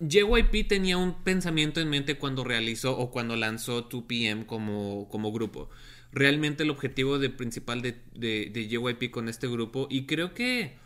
JYP 0.00 0.68
tenía 0.68 0.98
un 0.98 1.24
pensamiento 1.24 1.80
en 1.80 1.88
mente 1.88 2.18
cuando 2.18 2.44
realizó 2.44 2.98
o 2.98 3.10
cuando 3.10 3.36
lanzó 3.36 3.88
2PM 3.88 4.44
como, 4.44 5.08
como 5.08 5.32
grupo. 5.32 5.70
Realmente 6.12 6.64
el 6.64 6.68
objetivo 6.68 7.18
de, 7.18 7.30
principal 7.30 7.80
de, 7.80 8.02
de, 8.12 8.50
de, 8.52 8.68
JYP 8.68 9.10
con 9.10 9.30
este 9.30 9.48
grupo, 9.48 9.88
y 9.90 10.04
creo 10.04 10.34
que 10.34 10.83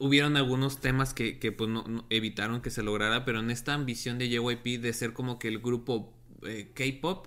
hubieron 0.00 0.36
algunos 0.36 0.80
temas 0.80 1.14
que, 1.14 1.38
que 1.38 1.52
pues 1.52 1.70
no, 1.70 2.04
evitaron 2.10 2.62
que 2.62 2.70
se 2.70 2.82
lograra, 2.82 3.24
pero 3.24 3.38
en 3.38 3.50
esta 3.50 3.74
ambición 3.74 4.18
de 4.18 4.28
JYP 4.28 4.80
de 4.80 4.92
ser 4.92 5.12
como 5.12 5.38
que 5.38 5.48
el 5.48 5.60
grupo 5.60 6.12
eh, 6.42 6.72
K-pop 6.74 7.26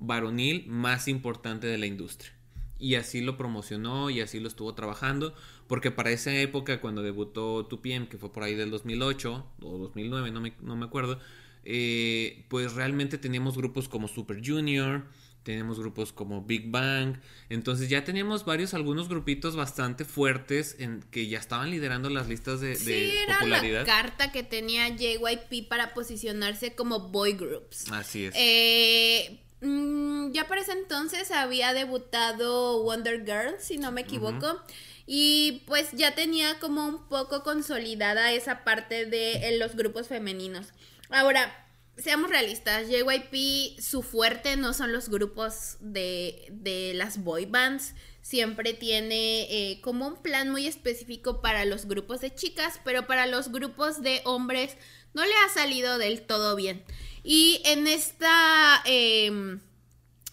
varonil 0.00 0.66
más 0.66 1.06
importante 1.06 1.66
de 1.66 1.78
la 1.78 1.86
industria. 1.86 2.32
Y 2.78 2.96
así 2.96 3.20
lo 3.20 3.36
promocionó 3.36 4.10
y 4.10 4.20
así 4.20 4.40
lo 4.40 4.48
estuvo 4.48 4.74
trabajando. 4.74 5.34
Porque 5.68 5.90
para 5.90 6.10
esa 6.10 6.34
época, 6.34 6.80
cuando 6.80 7.02
debutó 7.02 7.68
2PM, 7.68 8.08
que 8.08 8.18
fue 8.18 8.32
por 8.32 8.42
ahí 8.42 8.54
del 8.54 8.70
2008 8.70 9.46
o 9.60 9.78
2009, 9.78 10.30
no 10.30 10.40
me, 10.40 10.54
no 10.60 10.76
me 10.76 10.84
acuerdo, 10.84 11.18
eh, 11.64 12.44
pues 12.48 12.74
realmente 12.74 13.16
teníamos 13.16 13.56
grupos 13.56 13.88
como 13.88 14.08
Super 14.08 14.42
Junior, 14.44 15.04
teníamos 15.44 15.78
grupos 15.78 16.12
como 16.12 16.42
Big 16.42 16.70
Bang, 16.70 17.20
entonces 17.48 17.88
ya 17.88 18.02
teníamos 18.02 18.44
varios, 18.44 18.74
algunos 18.74 19.08
grupitos 19.08 19.54
bastante 19.54 20.04
fuertes 20.04 20.76
en 20.78 21.02
que 21.10 21.28
ya 21.28 21.38
estaban 21.38 21.70
liderando 21.70 22.10
las 22.10 22.28
listas 22.28 22.60
de, 22.60 22.74
sí, 22.74 23.12
era 23.22 23.44
La 23.44 23.84
carta 23.84 24.32
que 24.32 24.42
tenía 24.42 24.88
JYP 24.88 25.68
para 25.68 25.94
posicionarse 25.94 26.74
como 26.74 27.10
boy 27.10 27.34
groups. 27.34 27.92
Así 27.92 28.24
es. 28.24 28.34
Eh, 28.36 29.40
mm, 29.60 30.32
ya 30.32 30.48
para 30.48 30.62
ese 30.62 30.72
entonces 30.72 31.30
había 31.30 31.74
debutado 31.74 32.82
Wonder 32.82 33.24
Girl, 33.24 33.54
si 33.60 33.76
no 33.76 33.92
me 33.92 34.00
equivoco. 34.00 34.60
Y 35.06 35.62
pues 35.66 35.92
ya 35.92 36.14
tenía 36.14 36.58
como 36.60 36.86
un 36.86 37.08
poco 37.08 37.42
consolidada 37.42 38.32
esa 38.32 38.64
parte 38.64 39.04
de 39.04 39.58
los 39.58 39.76
grupos 39.76 40.08
femeninos. 40.08 40.72
Ahora, 41.10 41.63
seamos 41.96 42.30
realistas, 42.30 42.88
JYP, 42.88 43.80
su 43.80 44.02
fuerte 44.02 44.56
no 44.56 44.72
son 44.72 44.92
los 44.92 45.08
grupos 45.08 45.76
de, 45.80 46.46
de 46.50 46.92
las 46.94 47.22
boy 47.22 47.46
bands. 47.46 47.94
Siempre 48.22 48.72
tiene 48.72 49.42
eh, 49.50 49.80
como 49.82 50.06
un 50.08 50.22
plan 50.22 50.50
muy 50.50 50.66
específico 50.66 51.42
para 51.42 51.64
los 51.64 51.86
grupos 51.86 52.20
de 52.20 52.34
chicas, 52.34 52.80
pero 52.84 53.06
para 53.06 53.26
los 53.26 53.52
grupos 53.52 54.02
de 54.02 54.22
hombres 54.24 54.76
no 55.12 55.24
le 55.24 55.34
ha 55.44 55.48
salido 55.52 55.98
del 55.98 56.22
todo 56.22 56.56
bien. 56.56 56.84
Y 57.22 57.60
en 57.64 57.86
esta... 57.86 58.82
Em, 58.84 59.60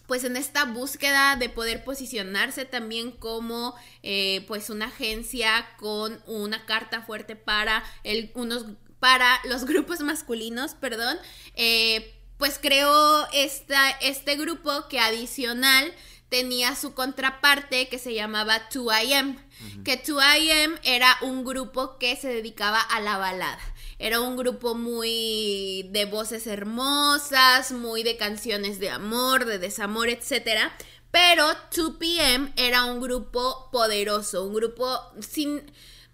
pues 0.06 0.24
en 0.24 0.36
esta 0.36 0.66
búsqueda 0.66 1.36
de 1.36 1.48
poder 1.48 1.84
posicionarse 1.84 2.66
también 2.66 3.12
como 3.12 3.74
eh, 4.02 4.44
pues 4.46 4.68
una 4.68 4.86
agencia 4.86 5.66
con 5.78 6.20
una 6.26 6.66
carta 6.66 7.00
fuerte 7.00 7.34
para 7.34 7.82
el, 8.04 8.30
unos 8.34 8.66
para 9.02 9.40
los 9.46 9.64
grupos 9.64 9.98
masculinos, 9.98 10.74
perdón, 10.74 11.18
eh, 11.56 12.14
pues 12.38 12.60
creó 12.62 13.26
esta, 13.32 13.90
este 13.90 14.36
grupo 14.36 14.86
que 14.88 15.00
adicional 15.00 15.92
tenía 16.28 16.76
su 16.76 16.94
contraparte 16.94 17.88
que 17.88 17.98
se 17.98 18.14
llamaba 18.14 18.68
2AM, 18.70 19.38
que 19.84 20.00
2AM 20.00 20.78
era 20.84 21.16
un 21.22 21.44
grupo 21.44 21.98
que 21.98 22.14
se 22.14 22.28
dedicaba 22.28 22.80
a 22.80 23.00
la 23.00 23.18
balada. 23.18 23.58
Era 23.98 24.20
un 24.20 24.36
grupo 24.36 24.76
muy 24.76 25.88
de 25.90 26.04
voces 26.04 26.46
hermosas, 26.46 27.72
muy 27.72 28.04
de 28.04 28.16
canciones 28.16 28.78
de 28.78 28.90
amor, 28.90 29.46
de 29.46 29.58
desamor, 29.58 30.10
etc. 30.10 30.70
Pero 31.10 31.44
2PM 31.72 32.52
era 32.54 32.84
un 32.84 33.00
grupo 33.00 33.68
poderoso, 33.72 34.44
un 34.44 34.54
grupo 34.54 35.00
sin 35.18 35.60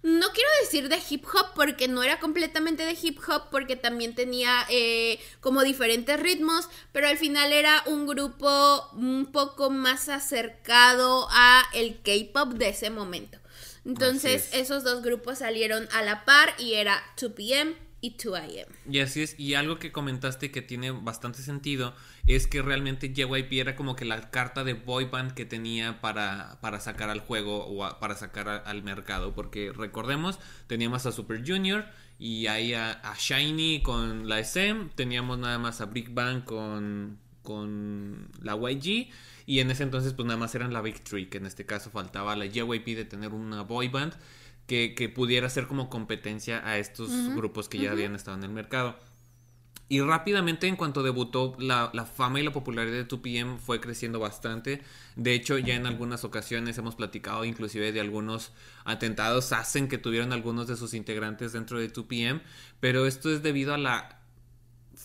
no 0.08 0.32
quiero 0.32 0.48
decir 0.62 0.88
de 0.88 0.98
hip 1.08 1.24
hop 1.26 1.52
porque 1.54 1.86
no 1.86 2.02
era 2.02 2.18
completamente 2.18 2.84
de 2.84 2.96
hip 3.00 3.18
hop 3.28 3.44
porque 3.50 3.76
también 3.76 4.14
tenía 4.14 4.64
eh, 4.70 5.20
como 5.40 5.62
diferentes 5.62 6.18
ritmos, 6.18 6.68
pero 6.92 7.08
al 7.08 7.18
final 7.18 7.52
era 7.52 7.82
un 7.86 8.06
grupo 8.06 8.88
un 8.92 9.30
poco 9.30 9.70
más 9.70 10.08
acercado 10.08 11.28
a 11.30 11.62
el 11.74 12.00
K-pop 12.00 12.54
de 12.54 12.70
ese 12.70 12.90
momento. 12.90 13.38
Entonces 13.84 14.50
esos 14.52 14.84
dos 14.84 15.02
grupos 15.02 15.38
salieron 15.38 15.88
a 15.92 16.02
la 16.02 16.24
par 16.24 16.54
y 16.58 16.74
era 16.74 17.02
2PM 17.16 17.74
y 18.00 18.16
2AM. 18.16 18.68
Y 18.88 19.00
así 19.00 19.22
es, 19.22 19.38
y 19.38 19.54
algo 19.54 19.78
que 19.78 19.90
comentaste 19.90 20.50
que 20.50 20.62
tiene 20.62 20.90
bastante 20.92 21.42
sentido 21.42 21.94
es 22.26 22.46
que 22.46 22.62
realmente 22.62 23.12
JYP 23.12 23.52
era 23.54 23.76
como 23.76 23.96
que 23.96 24.04
la 24.04 24.30
carta 24.30 24.62
de 24.64 24.74
boy 24.74 25.06
band 25.06 25.32
que 25.32 25.44
tenía 25.44 26.00
para, 26.00 26.58
para 26.60 26.80
sacar 26.80 27.10
al 27.10 27.20
juego 27.20 27.66
o 27.66 27.98
para 27.98 28.14
sacar 28.14 28.48
al 28.48 28.82
mercado, 28.82 29.34
porque 29.34 29.72
recordemos, 29.72 30.38
teníamos 30.66 31.06
a 31.06 31.12
Super 31.12 31.42
Junior 31.46 31.86
y 32.18 32.46
ahí 32.46 32.74
a, 32.74 33.14
Shiny 33.18 33.82
con 33.82 34.28
la 34.28 34.38
SM, 34.38 34.90
teníamos 34.94 35.38
nada 35.38 35.58
más 35.58 35.80
a 35.80 35.86
Big 35.86 36.10
Bang 36.10 36.44
con, 36.44 37.18
con 37.42 38.28
la 38.42 38.56
YG 38.56 39.08
y 39.46 39.60
en 39.60 39.70
ese 39.70 39.82
entonces 39.82 40.12
pues 40.12 40.26
nada 40.26 40.38
más 40.38 40.54
eran 40.54 40.72
la 40.72 40.82
Big 40.82 41.02
Three, 41.02 41.28
que 41.28 41.38
en 41.38 41.46
este 41.46 41.66
caso 41.66 41.90
faltaba 41.90 42.36
la 42.36 42.46
JYP 42.46 42.86
de 42.94 43.04
tener 43.04 43.32
una 43.32 43.62
boy 43.62 43.88
band 43.88 44.14
que, 44.68 45.12
pudiera 45.14 45.48
ser 45.48 45.66
como 45.66 45.88
competencia 45.88 46.64
a 46.64 46.78
estos 46.78 47.10
grupos 47.34 47.68
que 47.68 47.78
ya 47.78 47.90
habían 47.90 48.14
estado 48.14 48.36
en 48.36 48.44
el 48.44 48.50
mercado. 48.50 48.96
Y 49.90 50.02
rápidamente, 50.02 50.66
en 50.66 50.76
cuanto 50.76 51.02
debutó, 51.02 51.56
la, 51.58 51.90
fama 52.04 52.38
y 52.38 52.42
la 52.42 52.52
popularidad 52.52 52.98
de 52.98 53.08
2PM 53.08 53.56
fue 53.56 53.80
creciendo 53.80 54.20
bastante. 54.20 54.82
De 55.16 55.32
hecho, 55.32 55.56
ya 55.56 55.74
en 55.74 55.86
algunas 55.86 56.24
ocasiones 56.24 56.76
hemos 56.76 56.94
platicado 56.94 57.46
inclusive 57.46 57.90
de 57.92 58.00
algunos 58.00 58.52
atentados 58.84 59.52
hacen 59.52 59.88
que 59.88 59.96
tuvieron 59.96 60.34
algunos 60.34 60.68
de 60.68 60.76
sus 60.76 60.92
integrantes 60.92 61.54
dentro 61.54 61.80
de 61.80 61.90
2PM. 61.90 62.42
Pero 62.80 63.06
esto 63.06 63.32
es 63.32 63.42
debido 63.42 63.72
a 63.72 63.78
la 63.78 64.17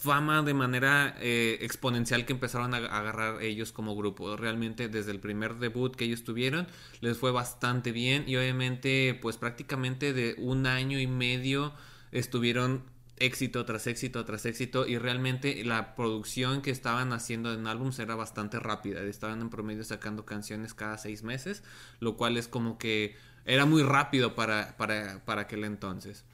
fama 0.03 0.41
de 0.41 0.53
manera 0.53 1.15
eh, 1.21 1.57
exponencial 1.61 2.25
que 2.25 2.33
empezaron 2.33 2.73
a 2.73 2.77
agarrar 2.77 3.41
ellos 3.41 3.71
como 3.71 3.95
grupo. 3.95 4.35
Realmente 4.35 4.89
desde 4.89 5.11
el 5.11 5.19
primer 5.19 5.55
debut 5.55 5.95
que 5.95 6.03
ellos 6.05 6.25
tuvieron 6.25 6.67
les 6.99 7.17
fue 7.17 7.31
bastante 7.31 7.93
bien 7.93 8.25
y 8.27 8.35
obviamente 8.35 9.17
pues 9.21 9.37
prácticamente 9.37 10.11
de 10.11 10.35
un 10.37 10.67
año 10.67 10.99
y 10.99 11.07
medio 11.07 11.73
estuvieron 12.11 12.83
éxito 13.17 13.63
tras 13.63 13.87
éxito 13.87 14.25
tras 14.25 14.45
éxito 14.45 14.85
y 14.85 14.97
realmente 14.97 15.63
la 15.63 15.95
producción 15.95 16.61
que 16.61 16.71
estaban 16.71 17.13
haciendo 17.13 17.53
en 17.53 17.65
álbums 17.65 17.97
era 17.99 18.15
bastante 18.15 18.59
rápida. 18.59 19.01
Estaban 19.03 19.39
en 19.39 19.49
promedio 19.49 19.85
sacando 19.85 20.25
canciones 20.25 20.73
cada 20.73 20.97
seis 20.97 21.23
meses, 21.23 21.63
lo 22.01 22.17
cual 22.17 22.35
es 22.35 22.49
como 22.49 22.77
que 22.77 23.15
era 23.45 23.65
muy 23.65 23.83
rápido 23.83 24.35
para, 24.35 24.77
para, 24.77 25.23
para 25.25 25.41
aquel 25.41 25.63
entonces. 25.65 26.25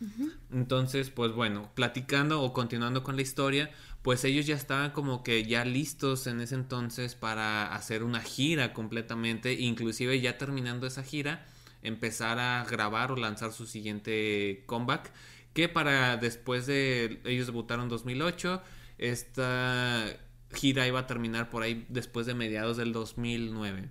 Entonces, 0.52 1.10
pues 1.10 1.32
bueno, 1.32 1.72
platicando 1.74 2.42
o 2.42 2.54
continuando 2.54 3.04
con 3.04 3.16
la 3.16 3.22
historia, 3.22 3.72
pues 4.02 4.24
ellos 4.24 4.46
ya 4.46 4.56
estaban 4.56 4.92
como 4.92 5.24
que 5.24 5.44
ya 5.44 5.66
listos 5.66 6.28
en 6.28 6.40
ese 6.40 6.56
entonces 6.56 7.16
para 7.16 7.74
hacer 7.74 8.04
una 8.04 8.22
gira 8.22 8.74
completamente, 8.74 9.54
inclusive 9.54 10.20
ya 10.22 10.38
terminando 10.38 10.86
esa 10.88 11.04
gira, 11.04 11.46
empezar 11.82 12.40
a 12.40 12.66
grabar 12.70 13.12
o 13.12 13.16
lanzar 13.16 13.52
su 13.54 13.66
siguiente 13.66 14.64
comeback, 14.68 15.12
que 15.54 15.68
para 15.68 16.18
después 16.18 16.68
de 16.68 17.22
ellos 17.26 17.48
debutaron 17.48 17.84
en 17.86 17.90
2008, 17.90 18.62
esta 19.00 20.06
gira 20.54 20.88
iba 20.88 21.00
a 21.00 21.08
terminar 21.08 21.50
por 21.50 21.64
ahí 21.64 21.86
después 21.90 22.26
de 22.26 22.36
mediados 22.36 22.78
del 22.78 22.94
2009. 22.94 23.90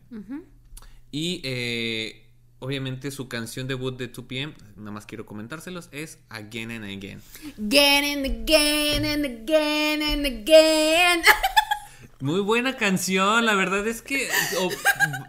Y 1.11 1.41
eh, 1.45 2.28
obviamente 2.61 3.11
su 3.11 3.29
canción 3.29 3.67
debut 3.69 3.97
de 3.97 4.13
2PM, 4.13 4.55
nada 4.77 4.91
más 4.91 5.07
quiero 5.07 5.27
comentárselos, 5.27 5.89
es 5.93 6.19
Again 6.29 6.71
and 6.71 6.85
Again. 6.85 7.23
Again 7.59 8.05
and 8.05 8.27
again 8.27 9.05
and 9.05 9.25
again 9.25 10.03
and 10.03 10.27
again. 10.27 11.23
Muy 12.21 12.41
buena 12.41 12.77
canción, 12.77 13.47
la 13.47 13.55
verdad 13.55 13.87
es 13.87 14.03
que 14.03 14.29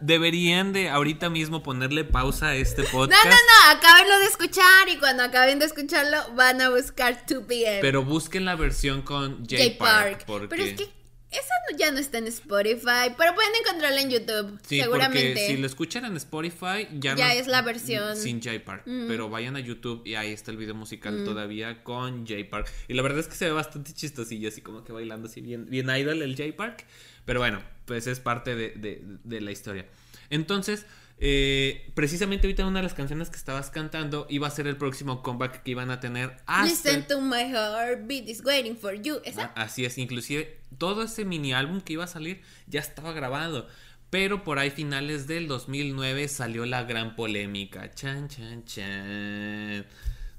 deberían 0.01 0.73
de 0.73 0.89
ahorita 0.89 1.29
mismo 1.29 1.61
ponerle 1.61 2.03
pausa 2.03 2.47
a 2.47 2.55
este 2.55 2.81
podcast. 2.81 3.25
No, 3.25 3.29
no, 3.29 3.35
no, 3.35 3.77
acabenlo 3.77 4.17
de 4.17 4.25
escuchar 4.25 4.89
y 4.91 4.97
cuando 4.97 5.21
acaben 5.21 5.59
de 5.59 5.65
escucharlo 5.65 6.17
van 6.33 6.61
a 6.61 6.69
buscar 6.69 7.27
2PM. 7.27 7.81
Pero 7.81 8.03
busquen 8.03 8.43
la 8.43 8.55
versión 8.55 9.03
con 9.03 9.45
J, 9.47 9.57
Park. 9.77 10.25
Pero 10.25 10.63
es 10.63 10.73
que 10.73 10.98
esa 11.31 11.53
ya 11.77 11.91
no 11.91 11.99
está 11.99 12.17
en 12.17 12.27
Spotify, 12.27 13.13
pero 13.17 13.35
pueden 13.35 13.51
encontrarla 13.63 14.01
en 14.01 14.09
YouTube, 14.09 14.59
sí, 14.65 14.79
seguramente. 14.79 15.33
Porque 15.33 15.47
si 15.47 15.57
lo 15.57 15.67
escuchan 15.67 16.05
en 16.05 16.15
Spotify, 16.17 16.87
ya, 16.99 17.15
ya 17.15 17.33
es 17.33 17.47
la 17.47 17.61
versión 17.61 18.17
sin 18.17 18.41
J 18.41 18.63
Park. 18.65 18.83
Pero 18.85 19.29
vayan 19.29 19.55
a 19.55 19.59
YouTube 19.59 20.01
y 20.05 20.15
ahí 20.15 20.31
está 20.31 20.51
el 20.51 20.57
video 20.57 20.75
musical 20.75 21.23
todavía 21.25 21.83
con 21.83 22.25
J 22.27 22.49
Park. 22.49 22.67
Y 22.87 22.93
la 22.93 23.01
verdad 23.01 23.19
es 23.19 23.27
que 23.27 23.35
se 23.35 23.45
ve 23.45 23.51
bastante 23.51 23.93
chistosillo, 23.93 24.49
así 24.49 24.61
como 24.61 24.83
que 24.83 24.91
bailando 24.91 25.27
así 25.27 25.41
bien, 25.41 25.69
bien 25.69 25.89
idol 25.89 26.21
el 26.21 26.35
J 26.35 26.55
Park. 26.55 26.85
Pero 27.25 27.39
bueno, 27.39 27.61
pues 27.85 28.07
es 28.07 28.19
parte 28.19 28.55
de, 28.55 29.03
de 29.23 29.41
la 29.41 29.51
historia. 29.51 29.85
Entonces, 30.31 30.85
eh, 31.21 31.91
precisamente 31.95 32.47
ahorita 32.47 32.65
una 32.65 32.79
de 32.79 32.83
las 32.83 32.93
canciones 32.93 33.29
que 33.29 33.35
estabas 33.35 33.69
cantando 33.69 34.25
iba 34.29 34.47
a 34.47 34.51
ser 34.51 34.67
el 34.67 34.77
próximo 34.77 35.21
comeback 35.21 35.63
que 35.63 35.71
iban 35.71 35.91
a 35.91 35.99
tener. 35.99 36.37
Listen 36.63 37.05
to 37.07 37.19
my 37.19 37.43
heartbeat 37.43 38.29
is 38.29 38.41
waiting 38.43 38.77
for 38.77 38.93
you. 38.93 39.19
Ah, 39.37 39.51
así 39.55 39.83
es, 39.83 39.97
inclusive 39.97 40.61
todo 40.77 41.03
ese 41.03 41.25
mini 41.25 41.53
álbum 41.53 41.81
que 41.81 41.93
iba 41.93 42.05
a 42.05 42.07
salir 42.07 42.41
ya 42.67 42.79
estaba 42.79 43.11
grabado. 43.11 43.67
Pero 44.09 44.43
por 44.43 44.57
ahí 44.57 44.71
finales 44.71 45.27
del 45.27 45.47
2009 45.47 46.27
salió 46.29 46.65
la 46.65 46.83
gran 46.83 47.15
polémica. 47.15 47.93
Chan, 47.93 48.27
chan, 48.27 48.63
chan. 48.65 49.85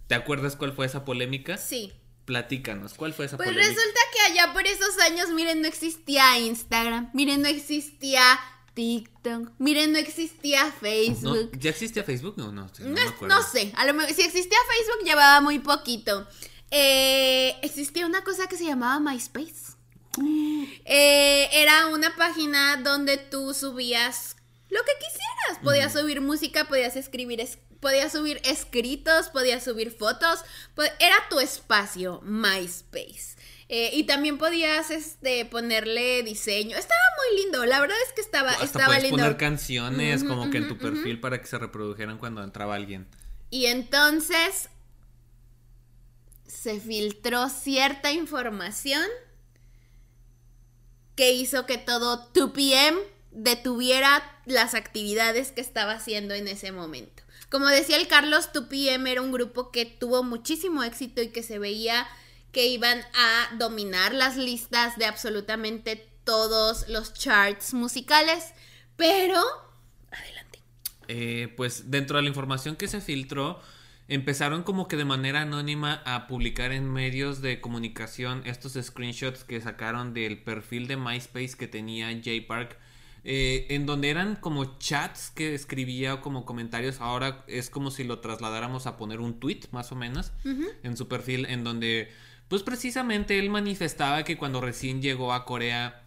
¿Te 0.06 0.14
acuerdas 0.14 0.56
cuál 0.56 0.72
fue 0.72 0.86
esa 0.86 1.04
polémica? 1.04 1.56
Sí. 1.56 1.92
Platícanos, 2.24 2.94
¿cuál 2.94 3.12
fue 3.12 3.26
esa 3.26 3.36
pues 3.36 3.48
polémica? 3.48 3.72
Pues 3.72 3.84
resulta 3.84 4.00
que 4.12 4.32
allá 4.32 4.52
por 4.52 4.66
esos 4.66 4.98
años, 5.00 5.28
miren, 5.30 5.62
no 5.62 5.68
existía 5.68 6.38
Instagram, 6.38 7.10
miren, 7.12 7.42
no 7.42 7.48
existía 7.48 8.22
TikTok. 8.74 9.50
Miren, 9.58 9.92
no 9.92 9.98
existía 9.98 10.70
Facebook. 10.72 11.50
¿Ya 11.58 11.70
existía 11.70 12.04
Facebook? 12.04 12.34
No, 12.36 12.52
no, 12.52 12.70
no, 12.78 13.26
no, 13.26 13.42
sé. 13.42 13.72
A 13.76 13.84
lo 13.86 13.94
mejor, 13.94 14.14
si 14.14 14.22
existía 14.22 14.58
Facebook, 14.68 15.04
llevaba 15.04 15.40
muy 15.40 15.58
poquito. 15.58 16.26
Eh, 16.70 17.56
existía 17.62 18.06
una 18.06 18.22
cosa 18.22 18.46
que 18.46 18.56
se 18.56 18.64
llamaba 18.64 19.00
MySpace. 19.00 19.76
Eh, 20.84 21.48
era 21.52 21.86
una 21.88 22.14
página 22.16 22.76
donde 22.76 23.16
tú 23.16 23.54
subías 23.54 24.36
lo 24.68 24.80
que 24.84 24.92
quisieras. 24.98 25.64
Podías 25.64 25.92
subir 25.92 26.20
música, 26.20 26.66
podías 26.66 26.96
escribir, 26.96 27.46
podías 27.80 28.12
subir 28.12 28.40
escritos, 28.44 29.28
podías 29.28 29.64
subir 29.64 29.90
fotos. 29.90 30.40
Era 30.98 31.16
tu 31.28 31.40
espacio, 31.40 32.20
MySpace. 32.22 33.36
Eh, 33.72 33.92
y 33.94 34.02
también 34.02 34.36
podías 34.36 34.90
este, 34.90 35.44
ponerle 35.44 36.24
diseño. 36.24 36.76
Estaba 36.76 37.00
muy 37.18 37.40
lindo, 37.40 37.64
la 37.66 37.80
verdad 37.80 37.96
es 38.04 38.12
que 38.12 38.20
estaba, 38.20 38.50
Hasta 38.50 38.64
estaba 38.64 38.86
puedes 38.86 39.10
poner 39.10 39.36
canciones 39.36 40.24
como 40.24 40.50
que 40.50 40.58
en 40.58 40.66
tu 40.66 40.76
perfil 40.76 41.20
para 41.20 41.40
que 41.40 41.46
se 41.46 41.56
reprodujeran 41.56 42.18
cuando 42.18 42.42
entraba 42.42 42.74
alguien. 42.74 43.06
Y 43.48 43.66
entonces 43.66 44.70
se 46.48 46.80
filtró 46.80 47.48
cierta 47.48 48.10
información 48.10 49.06
que 51.14 51.30
hizo 51.30 51.64
que 51.64 51.78
todo 51.78 52.32
2PM 52.32 52.98
detuviera 53.30 54.20
las 54.46 54.74
actividades 54.74 55.52
que 55.52 55.60
estaba 55.60 55.92
haciendo 55.92 56.34
en 56.34 56.48
ese 56.48 56.72
momento. 56.72 57.22
Como 57.48 57.68
decía 57.68 57.98
el 57.98 58.08
Carlos, 58.08 58.50
2PM 58.52 59.08
era 59.08 59.22
un 59.22 59.30
grupo 59.30 59.70
que 59.70 59.86
tuvo 59.86 60.24
muchísimo 60.24 60.82
éxito 60.82 61.22
y 61.22 61.28
que 61.28 61.44
se 61.44 61.60
veía 61.60 62.08
que 62.52 62.66
iban 62.66 63.00
a 63.14 63.56
dominar 63.56 64.14
las 64.14 64.36
listas 64.36 64.96
de 64.98 65.06
absolutamente 65.06 66.08
todos 66.24 66.88
los 66.88 67.14
charts 67.14 67.74
musicales, 67.74 68.52
pero... 68.96 69.40
Adelante. 70.10 70.60
Eh, 71.08 71.52
pues 71.56 71.90
dentro 71.90 72.16
de 72.16 72.22
la 72.22 72.28
información 72.28 72.76
que 72.76 72.88
se 72.88 73.00
filtró, 73.00 73.60
empezaron 74.08 74.62
como 74.62 74.88
que 74.88 74.96
de 74.96 75.04
manera 75.04 75.42
anónima 75.42 76.02
a 76.04 76.26
publicar 76.26 76.72
en 76.72 76.90
medios 76.92 77.42
de 77.42 77.60
comunicación 77.60 78.42
estos 78.44 78.72
screenshots 78.80 79.44
que 79.44 79.60
sacaron 79.60 80.14
del 80.14 80.42
perfil 80.42 80.88
de 80.88 80.96
MySpace 80.96 81.56
que 81.56 81.68
tenía 81.68 82.12
J 82.12 82.30
Park 82.46 82.76
eh, 83.22 83.66
en 83.68 83.84
donde 83.84 84.08
eran 84.08 84.36
como 84.36 84.78
chats 84.78 85.30
que 85.30 85.54
escribía 85.54 86.20
como 86.20 86.44
comentarios. 86.44 87.00
Ahora 87.00 87.44
es 87.48 87.68
como 87.68 87.90
si 87.90 88.04
lo 88.04 88.20
trasladáramos 88.20 88.86
a 88.86 88.96
poner 88.96 89.20
un 89.20 89.38
tweet, 89.38 89.60
más 89.72 89.92
o 89.92 89.96
menos, 89.96 90.32
en 90.44 90.96
su 90.96 91.06
perfil, 91.06 91.46
en 91.46 91.62
donde, 91.64 92.10
pues 92.50 92.64
precisamente 92.64 93.38
él 93.38 93.48
manifestaba 93.48 94.24
que 94.24 94.36
cuando 94.36 94.60
recién 94.60 95.00
llegó 95.00 95.32
a 95.32 95.44
Corea 95.44 96.02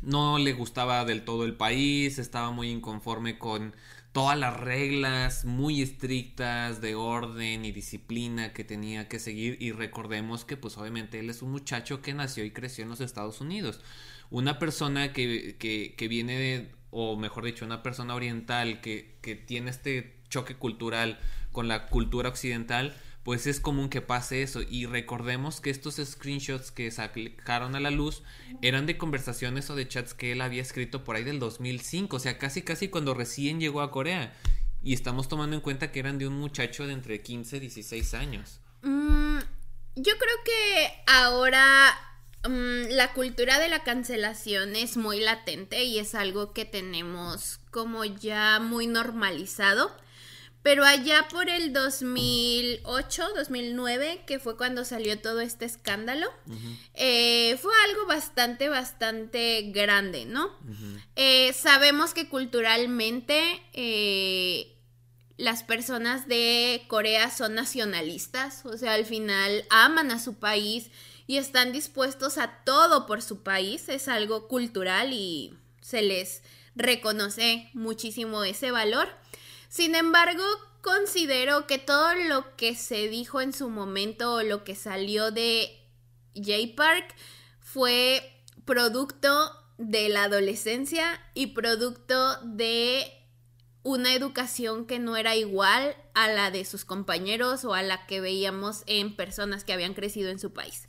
no 0.00 0.38
le 0.38 0.54
gustaba 0.54 1.04
del 1.04 1.26
todo 1.26 1.44
el 1.44 1.56
país, 1.56 2.18
estaba 2.18 2.50
muy 2.52 2.70
inconforme 2.70 3.38
con 3.38 3.76
todas 4.12 4.38
las 4.38 4.58
reglas 4.58 5.44
muy 5.44 5.82
estrictas 5.82 6.80
de 6.80 6.94
orden 6.94 7.66
y 7.66 7.72
disciplina 7.72 8.54
que 8.54 8.64
tenía 8.64 9.08
que 9.08 9.18
seguir. 9.18 9.58
Y 9.60 9.72
recordemos 9.72 10.46
que 10.46 10.56
pues 10.56 10.78
obviamente 10.78 11.20
él 11.20 11.28
es 11.28 11.42
un 11.42 11.50
muchacho 11.50 12.00
que 12.00 12.14
nació 12.14 12.46
y 12.46 12.50
creció 12.50 12.84
en 12.84 12.88
los 12.88 13.02
Estados 13.02 13.42
Unidos. 13.42 13.82
Una 14.30 14.58
persona 14.58 15.12
que, 15.12 15.56
que, 15.58 16.08
viene 16.08 16.38
de, 16.38 16.72
o 16.90 17.14
mejor 17.16 17.44
dicho, 17.44 17.66
una 17.66 17.82
persona 17.82 18.14
oriental 18.14 18.80
que, 18.80 19.18
que 19.20 19.34
tiene 19.34 19.68
este 19.68 20.16
choque 20.30 20.56
cultural 20.56 21.18
con 21.52 21.68
la 21.68 21.88
cultura 21.88 22.30
occidental, 22.30 22.96
pues 23.28 23.46
es 23.46 23.60
común 23.60 23.90
que 23.90 24.00
pase 24.00 24.42
eso. 24.42 24.62
Y 24.62 24.86
recordemos 24.86 25.60
que 25.60 25.68
estos 25.68 25.96
screenshots 25.96 26.70
que 26.70 26.90
sacaron 26.90 27.74
a 27.74 27.80
la 27.80 27.90
luz 27.90 28.22
eran 28.62 28.86
de 28.86 28.96
conversaciones 28.96 29.68
o 29.68 29.76
de 29.76 29.86
chats 29.86 30.14
que 30.14 30.32
él 30.32 30.40
había 30.40 30.62
escrito 30.62 31.04
por 31.04 31.14
ahí 31.14 31.24
del 31.24 31.38
2005, 31.38 32.16
o 32.16 32.18
sea, 32.20 32.38
casi 32.38 32.62
casi 32.62 32.88
cuando 32.88 33.12
recién 33.12 33.60
llegó 33.60 33.82
a 33.82 33.90
Corea. 33.90 34.32
Y 34.82 34.94
estamos 34.94 35.28
tomando 35.28 35.54
en 35.54 35.60
cuenta 35.60 35.92
que 35.92 35.98
eran 35.98 36.16
de 36.16 36.26
un 36.26 36.38
muchacho 36.38 36.86
de 36.86 36.94
entre 36.94 37.20
15 37.20 37.58
y 37.58 37.60
16 37.60 38.14
años. 38.14 38.62
Mm, 38.80 39.40
yo 39.96 40.14
creo 40.16 40.36
que 40.46 40.90
ahora 41.06 41.98
Mm, 42.46 42.90
la 42.90 43.12
cultura 43.14 43.58
de 43.58 43.68
la 43.68 43.82
cancelación 43.82 44.76
es 44.76 44.96
muy 44.96 45.18
latente 45.18 45.84
y 45.84 45.98
es 45.98 46.14
algo 46.14 46.52
que 46.52 46.64
tenemos 46.64 47.58
como 47.70 48.04
ya 48.04 48.60
muy 48.60 48.86
normalizado. 48.86 49.90
Pero 50.62 50.84
allá 50.84 51.28
por 51.30 51.48
el 51.48 51.72
2008, 51.72 53.28
2009, 53.36 54.24
que 54.26 54.38
fue 54.38 54.56
cuando 54.56 54.84
salió 54.84 55.18
todo 55.20 55.40
este 55.40 55.64
escándalo, 55.64 56.26
eh, 56.94 57.56
fue 57.62 57.72
algo 57.88 58.06
bastante, 58.06 58.68
bastante 58.68 59.70
grande, 59.72 60.26
¿no? 60.26 60.50
Eh, 61.16 61.52
sabemos 61.52 62.12
que 62.12 62.28
culturalmente 62.28 63.62
eh, 63.72 64.76
las 65.36 65.62
personas 65.62 66.26
de 66.26 66.84
Corea 66.88 67.30
son 67.30 67.54
nacionalistas, 67.54 68.66
o 68.66 68.76
sea, 68.76 68.94
al 68.94 69.06
final 69.06 69.64
aman 69.70 70.10
a 70.10 70.18
su 70.18 70.34
país 70.34 70.90
y 71.28 71.36
están 71.36 71.72
dispuestos 71.72 72.38
a 72.38 72.64
todo 72.64 73.06
por 73.06 73.22
su 73.22 73.42
país. 73.42 73.88
Es 73.88 74.08
algo 74.08 74.48
cultural 74.48 75.12
y 75.12 75.54
se 75.80 76.02
les 76.02 76.42
reconoce 76.74 77.70
muchísimo 77.74 78.42
ese 78.44 78.70
valor. 78.72 79.08
Sin 79.68 79.94
embargo, 79.94 80.44
considero 80.80 81.66
que 81.66 81.78
todo 81.78 82.14
lo 82.14 82.56
que 82.56 82.74
se 82.74 83.08
dijo 83.08 83.40
en 83.40 83.52
su 83.52 83.68
momento 83.68 84.34
o 84.34 84.42
lo 84.42 84.64
que 84.64 84.74
salió 84.74 85.30
de 85.30 85.70
J 86.34 86.74
Park 86.76 87.14
fue 87.60 88.42
producto 88.64 89.52
de 89.76 90.08
la 90.08 90.24
adolescencia 90.24 91.20
y 91.34 91.48
producto 91.48 92.40
de 92.42 93.12
una 93.82 94.14
educación 94.14 94.86
que 94.86 94.98
no 94.98 95.16
era 95.16 95.36
igual 95.36 95.96
a 96.14 96.28
la 96.28 96.50
de 96.50 96.64
sus 96.64 96.84
compañeros 96.84 97.64
o 97.64 97.74
a 97.74 97.82
la 97.82 98.06
que 98.06 98.20
veíamos 98.20 98.82
en 98.86 99.14
personas 99.14 99.64
que 99.64 99.72
habían 99.72 99.94
crecido 99.94 100.30
en 100.30 100.38
su 100.38 100.52
país 100.52 100.87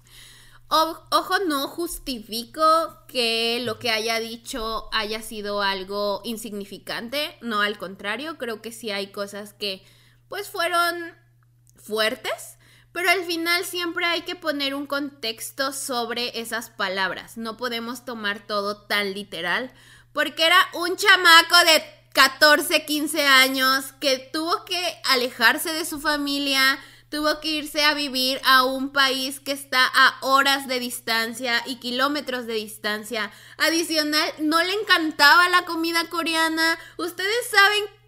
ojo, 0.70 1.40
no 1.48 1.68
justifico 1.68 2.62
que 3.08 3.62
lo 3.64 3.80
que 3.80 3.90
haya 3.90 4.20
dicho 4.20 4.88
haya 4.92 5.22
sido 5.22 5.62
algo 5.62 6.22
insignificante, 6.24 7.38
no 7.42 7.62
al 7.62 7.78
contrario, 7.78 8.38
creo 8.38 8.62
que 8.62 8.72
sí 8.72 8.92
hay 8.92 9.08
cosas 9.08 9.54
que 9.54 9.84
pues 10.28 10.50
fueron 10.50 11.16
fuertes, 11.76 12.58
pero 12.92 13.10
al 13.10 13.24
final 13.24 13.66
siempre 13.66 14.06
hay 14.06 14.22
que 14.22 14.36
poner 14.36 14.76
un 14.76 14.86
contexto 14.86 15.74
sobre 15.74 16.40
esas 16.40 16.70
palabras, 16.70 17.38
no 17.38 17.58
podemos 17.58 18.06
tomar 18.06 18.46
todo 18.46 18.78
tan 18.78 19.14
literal, 19.14 19.74
porque 20.14 20.46
era 20.46 20.58
un 20.74 20.96
chamaco 20.96 21.56
de 21.66 21.84
14, 22.14 22.86
15 22.86 23.26
años 23.26 23.94
que 24.00 24.20
tuvo 24.32 24.66
que 24.66 25.00
alejarse 25.06 25.74
de 25.74 25.86
su 25.86 26.00
familia, 26.00 26.80
tuvo 27.10 27.40
que 27.40 27.50
irse 27.50 27.84
a 27.84 27.94
vivir 27.94 28.40
a 28.46 28.64
un 28.64 28.92
país 28.92 29.40
que 29.40 29.52
está 29.52 29.86
a 29.86 30.18
horas 30.22 30.68
de 30.68 30.80
distancia 30.80 31.64
y 31.66 31.78
kilómetros 31.78 32.46
de 32.46 32.54
distancia. 32.54 33.32
Adicional, 33.58 34.32
no 34.40 34.62
le 34.64 34.74
encantaba 34.74 35.50
la 35.50 35.66
comida 35.66 36.08
coreana. 36.10 36.78
Ustedes 36.98 37.48
saben 37.50 38.00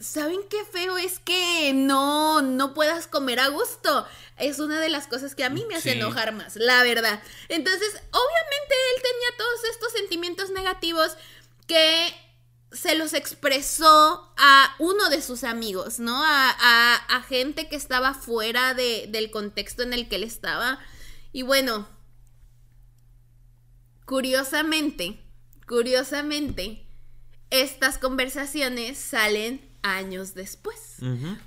¿Saben 0.00 0.40
qué 0.48 0.64
feo 0.64 0.96
es 0.96 1.18
que 1.18 1.72
no, 1.74 2.40
no 2.40 2.72
puedas 2.72 3.06
comer 3.06 3.38
a 3.38 3.48
gusto? 3.48 4.06
Es 4.38 4.58
una 4.58 4.80
de 4.80 4.88
las 4.88 5.06
cosas 5.06 5.34
que 5.34 5.44
a 5.44 5.50
mí 5.50 5.66
me 5.68 5.76
hace 5.76 5.92
enojar 5.92 6.32
más, 6.32 6.56
la 6.56 6.82
verdad. 6.82 7.22
Entonces, 7.50 7.88
obviamente 7.90 8.74
él 8.96 9.02
tenía 9.02 9.36
todos 9.36 9.64
estos 9.70 9.92
sentimientos 9.92 10.48
negativos 10.52 11.18
que 11.66 12.14
se 12.72 12.94
los 12.94 13.14
expresó 13.14 14.32
a 14.36 14.76
uno 14.78 15.08
de 15.10 15.22
sus 15.22 15.44
amigos, 15.44 15.98
¿no? 15.98 16.22
A, 16.24 16.94
a, 17.08 17.22
gente 17.22 17.68
que 17.68 17.76
estaba 17.76 18.14
fuera 18.14 18.74
de, 18.74 19.08
del 19.08 19.30
contexto 19.30 19.82
en 19.82 19.92
el 19.92 20.08
que 20.08 20.16
él 20.16 20.24
estaba. 20.24 20.78
Y 21.32 21.42
bueno, 21.42 21.88
curiosamente, 24.04 25.20
curiosamente, 25.66 26.86
estas 27.50 27.98
conversaciones 27.98 28.98
salen 28.98 29.68
años 29.82 30.34
después, 30.34 30.96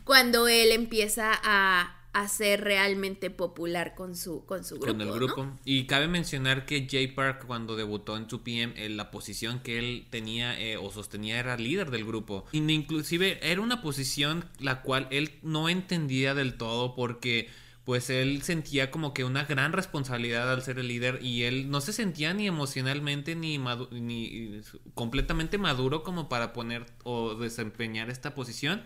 cuando 0.03 0.47
él 0.47 0.71
empieza 0.71 1.31
a 1.43 2.02
a 2.13 2.27
ser 2.27 2.61
realmente 2.61 3.31
popular 3.31 3.95
con 3.95 4.15
su, 4.15 4.45
con 4.45 4.63
su 4.63 4.75
grupo. 4.75 4.91
Con 4.91 5.01
el 5.01 5.11
grupo. 5.11 5.47
Y 5.65 5.85
cabe 5.85 6.07
mencionar 6.07 6.65
que 6.65 6.87
Jay 6.89 7.07
Park 7.07 7.45
cuando 7.47 7.75
debutó 7.75 8.15
en 8.15 8.27
2PM, 8.27 8.73
en 8.75 8.97
la 8.97 9.09
posición 9.09 9.59
que 9.59 9.79
él 9.79 10.05
tenía 10.11 10.59
eh, 10.59 10.77
o 10.77 10.91
sostenía 10.91 11.39
era 11.39 11.57
líder 11.57 11.89
del 11.89 12.05
grupo. 12.05 12.45
Inclusive 12.51 13.39
era 13.41 13.61
una 13.61 13.81
posición 13.81 14.45
la 14.59 14.83
cual 14.83 15.07
él 15.09 15.31
no 15.41 15.69
entendía 15.69 16.35
del 16.35 16.55
todo 16.55 16.95
porque 16.95 17.49
pues 17.83 18.09
él 18.09 18.43
sentía 18.43 18.91
como 18.91 19.13
que 19.13 19.23
una 19.23 19.43
gran 19.43 19.73
responsabilidad 19.73 20.51
al 20.51 20.61
ser 20.61 20.79
el 20.79 20.87
líder 20.87 21.19
y 21.21 21.43
él 21.43 21.69
no 21.69 21.81
se 21.81 21.93
sentía 21.93 22.33
ni 22.33 22.47
emocionalmente 22.47 23.35
ni, 23.35 23.57
ni 23.91 24.61
completamente 24.93 25.57
maduro 25.57 26.03
como 26.03 26.29
para 26.29 26.53
poner 26.53 26.85
o 27.03 27.33
desempeñar 27.33 28.09
esta 28.11 28.35
posición. 28.35 28.83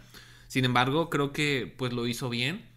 Sin 0.48 0.64
embargo, 0.64 1.10
creo 1.10 1.34
que 1.34 1.72
pues 1.78 1.92
lo 1.92 2.08
hizo 2.08 2.30
bien 2.30 2.77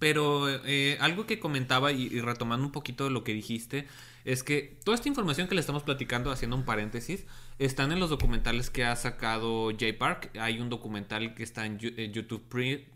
pero 0.00 0.48
eh, 0.64 0.96
algo 0.98 1.26
que 1.26 1.38
comentaba 1.38 1.92
y, 1.92 2.20
retomando 2.20 2.66
un 2.66 2.72
poquito 2.72 3.04
de 3.04 3.10
lo 3.10 3.22
que 3.22 3.34
dijiste, 3.34 3.86
es 4.24 4.42
que 4.42 4.78
toda 4.82 4.94
esta 4.94 5.08
información 5.08 5.46
que 5.46 5.54
le 5.54 5.60
estamos 5.60 5.82
platicando, 5.82 6.32
haciendo 6.32 6.56
un 6.56 6.64
paréntesis, 6.64 7.26
están 7.58 7.92
en 7.92 8.00
los 8.00 8.08
documentales 8.08 8.70
que 8.70 8.84
ha 8.84 8.96
sacado 8.96 9.70
J 9.70 9.86
Park. 9.98 10.30
Hay 10.40 10.58
un 10.58 10.70
documental 10.70 11.34
que 11.34 11.42
está 11.42 11.66
en, 11.66 11.78
YouTube 11.78 12.42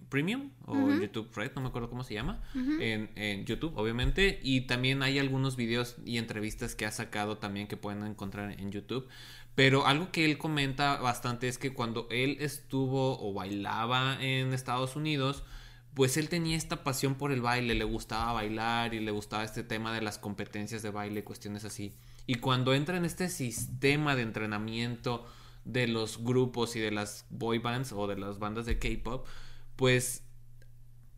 Premium 0.09 0.51
o 0.64 0.90
YouTube 0.93 1.31
Red, 1.35 1.53
no 1.55 1.61
me 1.61 1.69
acuerdo 1.69 1.90
cómo 1.90 2.05
se 2.05 2.14
llama, 2.14 2.43
en, 2.55 3.45
YouTube, 3.45 3.77
obviamente. 3.77 4.40
Y 4.43 4.62
también 4.62 5.03
hay 5.03 5.19
algunos 5.19 5.57
videos 5.57 5.97
y 6.07 6.17
entrevistas 6.17 6.75
que 6.75 6.87
ha 6.87 6.90
sacado 6.90 7.37
también 7.37 7.67
que 7.67 7.77
pueden 7.77 8.03
encontrar 8.07 8.59
en 8.59 8.73
YouTube. 8.73 9.07
Pero 9.55 9.87
algo 9.87 10.11
que 10.11 10.25
él 10.25 10.38
comenta 10.38 10.97
bastante 10.97 11.49
es 11.49 11.59
que 11.59 11.75
cuando 11.75 12.09
él 12.11 12.38
estuvo 12.40 13.21
o 13.21 13.35
bailaba 13.35 14.17
en 14.23 14.55
Estados 14.55 14.97
Unidos, 14.97 15.45
pues 15.94 16.16
él 16.16 16.28
tenía 16.28 16.57
esta 16.57 16.83
pasión 16.83 17.14
por 17.14 17.30
el 17.33 17.40
baile, 17.40 17.74
le 17.74 17.85
gustaba 17.85 18.33
bailar 18.33 18.94
y 18.94 19.00
le 19.00 19.12
gustaba 19.12 19.44
este 19.44 19.62
tema 19.62 19.94
de 19.94 20.02
las 20.02 20.18
competencias 20.18 20.83
de 20.83 20.90
baile, 20.90 21.24
cuestiones 21.24 21.64
así. 21.64 21.94
Y 22.26 22.37
cuando 22.37 22.74
entra 22.74 22.96
en 22.96 23.04
este 23.04 23.28
sistema 23.28 24.16
de 24.16 24.22
entrenamiento 24.22 25.26
de 25.64 25.87
los 25.87 26.22
grupos 26.22 26.74
y 26.76 26.80
de 26.80 26.90
las 26.90 27.26
boy 27.30 27.59
bands 27.59 27.92
o 27.92 28.07
de 28.07 28.16
las 28.16 28.38
bandas 28.38 28.66
de 28.66 28.78
K-pop, 28.78 29.26
pues 29.76 30.24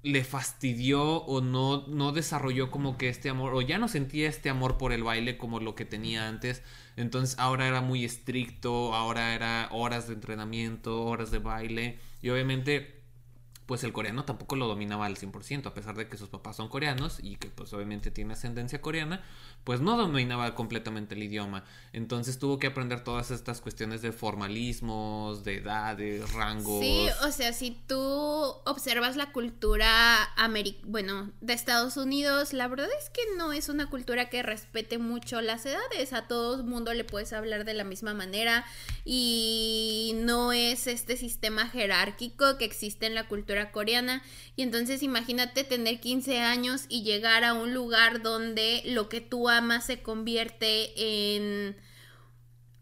le 0.03 0.23
fastidió 0.23 1.03
o 1.25 1.41
no, 1.41 1.87
no 1.89 2.13
desarrolló 2.13 2.71
como 2.71 2.97
que 2.97 3.09
este 3.09 3.29
amor, 3.29 3.55
o 3.55 3.63
ya 3.63 3.79
no 3.79 3.89
sentía 3.89 4.29
este 4.29 4.51
amor 4.51 4.79
por 4.79 4.93
el 4.93 5.03
baile 5.03 5.37
como 5.37 5.59
lo 5.59 5.75
que 5.75 5.85
tenía 5.85 6.29
antes. 6.29 6.63
Entonces 6.97 7.39
ahora 7.39 7.67
era 7.67 7.81
muy 7.81 8.05
estricto, 8.05 8.95
ahora 8.95 9.35
era 9.35 9.69
horas 9.73 10.07
de 10.07 10.15
entrenamiento, 10.15 11.03
horas 11.03 11.31
de 11.31 11.39
baile. 11.39 11.99
Y 12.23 12.29
obviamente 12.29 12.96
pues 13.67 13.83
el 13.83 13.93
coreano 13.93 14.25
tampoco 14.25 14.55
lo 14.57 14.69
dominaba 14.69 15.07
al 15.07 15.17
100%, 15.17 15.67
a 15.67 15.75
pesar 15.75 15.97
de 15.97 16.09
que 16.09 16.17
sus 16.17 16.29
papás 16.29 16.57
son 16.57 16.69
coreanos 16.69 17.19
y 17.21 17.37
que 17.37 17.49
pues 17.49 17.73
obviamente 17.73 18.13
tiene 18.13 18.35
ascendencia 18.35 18.81
coreana, 18.81 19.25
pues 19.65 19.81
no 19.81 19.97
dominaba 19.97 20.55
completamente 20.55 21.17
el 21.17 21.25
idioma. 21.25 21.65
Entonces 21.93 22.39
tuvo 22.39 22.59
que 22.61 22.69
aprender 22.69 23.03
todas 23.03 23.33
estas 23.33 23.61
cuestiones 23.61 24.03
de 24.03 24.13
formalismos, 24.13 25.43
de 25.43 25.57
edades, 25.57 26.33
rangos. 26.33 26.81
Sí, 26.81 27.09
o 27.27 27.33
sea, 27.33 27.53
si 27.53 27.73
tú 27.73 27.99
observas 28.65 29.17
la 29.17 29.33
cultura 29.33 30.31
bueno, 30.85 31.33
de 31.41 31.53
Estados 31.53 31.97
Unidos, 31.97 32.53
la 32.53 32.69
verdad 32.69 32.89
es 33.01 33.11
que 33.11 33.23
no 33.37 33.53
es 33.53 33.69
una 33.69 33.91
cultura 33.91 34.29
que 34.31 34.43
respete 34.45 34.99
mucho 34.99 35.41
las 35.41 35.67
edades, 35.67 36.13
a 36.13 36.29
todo 36.29 36.63
mundo 36.63 36.95
le 36.95 37.05
puedes 37.05 37.33
hablar 37.33 37.65
de 37.65 37.75
la 37.75 37.85
misma 37.85 38.15
manera 38.15 38.65
y 39.05 40.13
no 40.19 40.53
es 40.53 40.87
este 40.87 41.17
sistema 41.17 41.69
jerárquico 41.69 42.59
que 42.59 42.65
existe 42.65 43.07
en 43.07 43.15
la 43.15 43.27
cultura 43.27 43.56
coreana. 43.73 44.23
Y 44.55 44.63
entonces 44.63 45.03
imagínate 45.03 45.65
tener 45.65 46.01
15 46.01 46.41
años 46.41 46.87
y 46.89 47.03
llegar 47.03 47.45
a 47.45 47.55
un 47.55 47.75
lugar 47.75 48.23
donde 48.23 48.83
lo 48.87 49.09
que 49.09 49.21
tú 49.21 49.49
más 49.63 49.87
se 49.87 50.03
convierte 50.03 50.93
en 51.37 51.77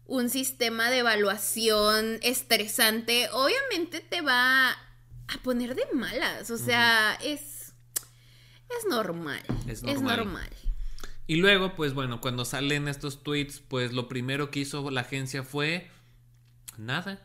un 0.05 0.29
sistema 0.29 0.89
de 0.89 0.99
evaluación 0.99 2.19
estresante, 2.21 3.27
obviamente 3.33 3.99
te 4.01 4.21
va 4.21 4.71
a 4.71 5.43
poner 5.43 5.75
de 5.75 5.85
malas. 5.93 6.51
O 6.51 6.57
sea, 6.57 7.17
es, 7.23 7.73
es 8.69 8.85
normal. 8.89 9.41
Es 9.67 9.83
normal. 9.83 10.49
Y 11.27 11.37
luego, 11.37 11.75
pues 11.75 11.93
bueno, 11.93 12.21
cuando 12.21 12.45
salen 12.45 12.87
estos 12.87 13.23
tweets, 13.23 13.59
pues 13.59 13.93
lo 13.93 14.07
primero 14.07 14.51
que 14.51 14.59
hizo 14.59 14.91
la 14.91 15.01
agencia 15.01 15.43
fue 15.43 15.89
nada. 16.77 17.19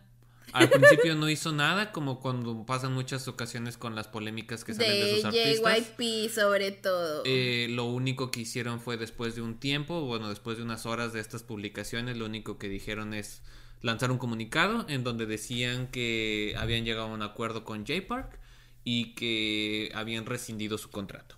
Al 0.53 0.69
principio 0.69 1.15
no 1.15 1.29
hizo 1.29 1.53
nada, 1.53 1.93
como 1.93 2.21
cuando 2.21 2.65
pasan 2.67 2.93
muchas 2.93 3.29
ocasiones 3.29 3.77
con 3.77 3.95
las 3.95 4.09
polémicas 4.09 4.65
que 4.65 4.75
salen 4.75 4.91
de, 4.91 5.17
sus 5.17 5.25
artistas. 5.27 5.97
JYP 5.99 6.31
sobre 6.31 6.73
todo. 6.73 7.23
Eh, 7.25 7.69
lo 7.71 7.85
único 7.85 8.31
que 8.31 8.41
hicieron 8.41 8.81
fue 8.81 8.97
después 8.97 9.35
de 9.35 9.43
un 9.43 9.59
tiempo, 9.59 10.03
bueno, 10.03 10.29
después 10.29 10.57
de 10.57 10.65
unas 10.65 10.87
horas 10.87 11.13
de 11.13 11.21
estas 11.21 11.43
publicaciones, 11.43 12.17
lo 12.17 12.27
único 12.27 12.59
que 12.59 12.69
dijeron 12.69 13.15
es 13.15 13.43
lanzar 13.83 14.11
un 14.11 14.19
comunicado 14.19 14.85
en 14.89 15.05
donde 15.05 15.27
decían 15.27 15.87
que 15.89 16.55
habían 16.59 16.85
llegado 16.85 17.09
a 17.09 17.15
un 17.15 17.23
acuerdo 17.23 17.65
con 17.65 17.87
J-Park 17.87 18.39
y 18.85 19.15
que 19.15 19.91
habían 19.95 20.27
rescindido 20.27 20.79
su 20.79 20.91
contrato. 20.91 21.37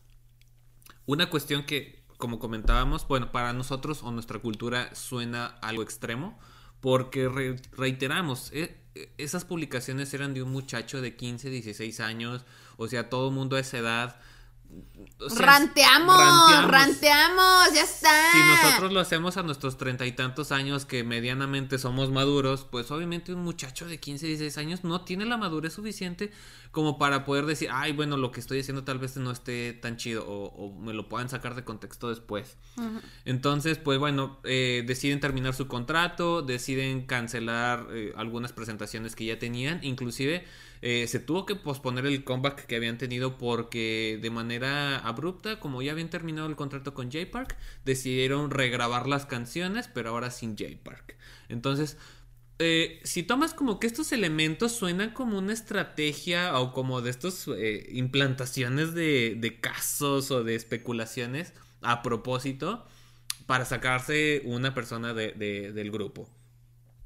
Una 1.07 1.31
cuestión 1.31 1.65
que, 1.65 2.05
como 2.17 2.39
comentábamos, 2.39 3.07
bueno, 3.09 3.33
para 3.33 3.53
nosotros 3.53 4.03
o 4.03 4.11
nuestra 4.13 4.39
cultura 4.39 4.95
suena 4.95 5.47
algo 5.61 5.83
extremo, 5.83 6.39
porque 6.81 7.29
reiteramos, 7.73 8.51
eh, 8.53 8.82
esas 9.19 9.45
publicaciones 9.45 10.13
eran 10.15 10.35
de 10.35 10.43
un 10.43 10.51
muchacho 10.51 11.01
de 11.01 11.17
15, 11.17 11.51
16 11.51 12.01
años, 12.01 12.45
o 12.77 12.89
sea, 12.89 13.09
todo 13.09 13.31
mundo 13.31 13.57
a 13.57 13.61
esa 13.61 13.79
edad. 13.79 14.21
Ranteamos, 15.37 16.69
ranteamos, 16.69 17.73
ya 17.75 17.83
está. 17.83 18.33
Si 18.33 18.39
nosotros 18.39 18.93
lo 18.93 19.01
hacemos 19.01 19.37
a 19.37 19.43
nuestros 19.43 19.77
treinta 19.77 20.07
y 20.07 20.13
tantos 20.13 20.53
años, 20.53 20.85
que 20.85 21.05
medianamente 21.05 21.79
somos 21.79 22.11
maduros, 22.11 22.67
pues 22.71 22.91
obviamente 22.91 23.33
un 23.33 23.43
muchacho 23.43 23.87
de 23.87 24.01
15, 24.01 24.27
16 24.27 24.59
años 24.59 24.85
no 24.85 25.03
tiene 25.03 25.25
la 25.25 25.37
madurez 25.37 25.73
suficiente 25.75 26.33
como 26.71 26.99
para 26.99 27.25
poder 27.25 27.45
decir, 27.45 27.69
ay, 27.71 27.93
bueno, 27.93 28.17
lo 28.17 28.33
que 28.33 28.41
estoy 28.41 28.61
haciendo 28.61 28.83
tal 28.83 28.99
vez 28.99 29.17
no 29.19 29.31
esté 29.31 29.75
tan 29.75 29.99
chido 29.99 30.25
o, 30.27 30.73
me 30.81 30.95
lo 30.95 31.09
puedan 31.09 31.29
sacar 31.29 31.55
de 31.55 31.65
contexto 31.65 32.09
después. 32.09 32.57
Entonces, 33.27 33.77
pues 33.79 33.99
bueno, 33.99 34.41
eh, 34.45 34.83
deciden 34.87 35.21
terminar 35.21 35.55
su 35.55 35.69
contrato, 35.69 36.41
deciden 36.41 37.05
cancelar 37.05 37.87
eh, 37.91 38.15
algunas 38.17 38.53
presentaciones 38.53 39.15
que 39.15 39.27
ya 39.27 39.39
tenían, 39.39 39.81
inclusive 39.83 40.47
eh, 40.83 41.07
se 41.07 41.21
tuvo 41.21 41.47
que 41.47 41.55
posponer 41.55 42.07
el 42.07 42.25
comeback 42.25 42.67
que 42.67 42.75
habían 42.75 42.99
tenido 42.99 43.39
porque 43.39 44.19
de 44.21 44.31
manera 44.31 44.99
abrupta, 44.99 45.61
como 45.61 45.81
ya 45.81 45.93
habían 45.93 46.11
terminado 46.11 46.49
el 46.49 46.57
contrato 46.57 46.93
con 46.93 47.11
J-Park, 47.11 47.57
decidieron 47.85 48.51
regrabar 48.51 49.07
las 49.07 49.25
canciones, 49.25 49.89
pero 49.89 50.11
ahora 50.11 50.33
sin 50.33 50.57
J-Park. 50.59 51.17
Entonces, 51.49 51.97
eh, 52.59 53.01
si 53.05 53.23
tomas 53.23 53.55
como 53.55 53.79
que 53.79 53.87
estos 53.87 54.11
elementos 54.11 54.73
suenan 54.73 55.11
como 55.11 55.39
una 55.39 55.53
estrategia 55.53 56.59
o 56.59 56.73
como 56.73 57.01
de 57.01 57.11
estas 57.11 57.47
eh, 57.49 57.89
implantaciones 57.93 58.93
de, 58.93 59.59
casos 59.61 60.33
o 60.33 60.43
de 60.43 60.57
especulaciones 60.57 61.53
a 61.81 62.03
propósito 62.03 62.85
para 63.47 63.65
sacarse 63.65 64.43
una 64.45 64.75
persona 64.75 65.15
de, 65.15 65.33
del 65.33 65.91
grupo. 65.93 66.29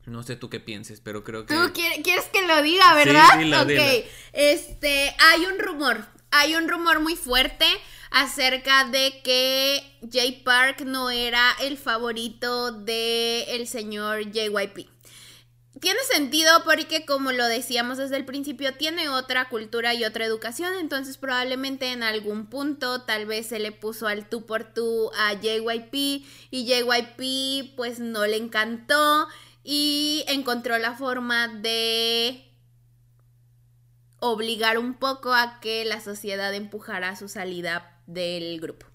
No 0.06 0.22
sé 0.22 0.36
tú 0.36 0.48
qué 0.48 0.60
pienses, 0.60 1.00
pero 1.00 1.24
creo 1.24 1.46
que... 1.46 1.54
Tú 1.54 1.72
quieres, 1.72 2.26
que 2.32 2.46
lo 2.46 2.62
diga, 2.62 2.94
¿verdad? 2.94 3.40
Sí, 3.40 3.52
ok. 3.52 4.06
Este, 4.32 5.14
hay 5.18 5.46
un 5.46 5.58
rumor, 5.58 6.06
hay 6.30 6.54
un 6.54 6.68
rumor 6.68 7.00
muy 7.00 7.16
fuerte 7.16 7.66
acerca 8.10 8.84
de 8.84 9.20
que 9.22 9.98
Jay 10.10 10.42
Park 10.44 10.82
no 10.82 11.10
era 11.10 11.56
el 11.60 11.76
favorito 11.76 12.70
del 12.70 13.44
el 13.48 13.66
señor 13.66 14.30
JYP 14.30 14.88
tiene 15.80 16.00
sentido 16.10 16.50
porque 16.64 17.04
como 17.04 17.32
lo 17.32 17.46
decíamos 17.46 17.98
desde 17.98 18.16
el 18.16 18.24
principio, 18.24 18.74
tiene 18.74 19.08
otra 19.08 19.48
cultura 19.48 19.94
y 19.94 20.04
otra 20.04 20.24
educación, 20.24 20.72
entonces 20.80 21.18
probablemente 21.18 21.92
en 21.92 22.02
algún 22.02 22.46
punto 22.46 23.02
tal 23.02 23.26
vez 23.26 23.46
se 23.46 23.58
le 23.58 23.72
puso 23.72 24.06
al 24.06 24.28
tú 24.28 24.46
por 24.46 24.64
tú 24.64 25.10
a 25.16 25.34
JYP 25.34 26.24
y 26.50 26.66
JYP 26.66 27.76
pues 27.76 27.98
no 28.00 28.26
le 28.26 28.36
encantó 28.36 29.28
y 29.68 30.24
encontró 30.28 30.78
la 30.78 30.94
forma 30.94 31.48
de 31.48 32.48
obligar 34.20 34.78
un 34.78 34.94
poco 34.94 35.34
a 35.34 35.58
que 35.58 35.84
la 35.84 36.00
sociedad 36.00 36.54
empujara 36.54 37.16
su 37.16 37.28
salida 37.28 38.00
del 38.06 38.60
grupo. 38.60 38.86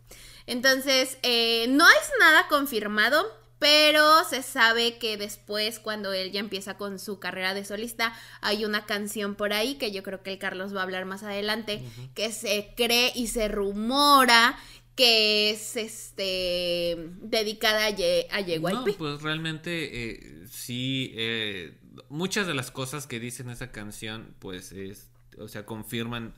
Entonces, 0.47 1.17
eh, 1.23 1.65
no 1.67 1.85
es 1.89 2.11
nada 2.21 2.47
confirmado, 2.47 3.21
pero 3.59 4.23
se 4.23 4.43
sabe 4.43 4.97
que 4.97 5.17
después, 5.17 5.77
cuando 5.77 6.13
él 6.13 6.31
ya 6.31 6.39
empieza 6.39 6.77
con 6.77 6.99
su 6.99 7.19
carrera 7.19 7.53
de 7.53 7.65
solista, 7.65 8.13
hay 8.39 8.63
una 8.63 8.85
canción 8.85 9.35
por 9.35 9.51
ahí 9.51 9.75
que 9.75 9.91
yo 9.91 10.03
creo 10.03 10.23
que 10.23 10.31
el 10.31 10.39
Carlos 10.39 10.73
va 10.73 10.79
a 10.79 10.83
hablar 10.83 11.03
más 11.03 11.23
adelante, 11.23 11.83
que 12.15 12.31
se 12.31 12.73
cree 12.77 13.11
y 13.13 13.27
se 13.27 13.49
rumora 13.49 14.57
que 14.95 15.51
es 15.51 15.75
este 15.77 17.09
dedicada 17.21 17.85
a, 17.85 17.89
Ye 17.89 18.27
a 18.29 18.41
No, 18.59 18.85
pues 18.97 19.21
realmente 19.21 20.11
eh, 20.11 20.45
sí, 20.49 21.13
eh, 21.15 21.77
muchas 22.09 22.47
de 22.47 22.53
las 22.53 22.71
cosas 22.71 23.07
que 23.07 23.19
dice 23.19 23.43
en 23.43 23.49
esa 23.49 23.71
canción, 23.71 24.35
pues 24.39 24.71
es, 24.71 25.09
o 25.37 25.47
sea, 25.47 25.65
confirman 25.65 26.33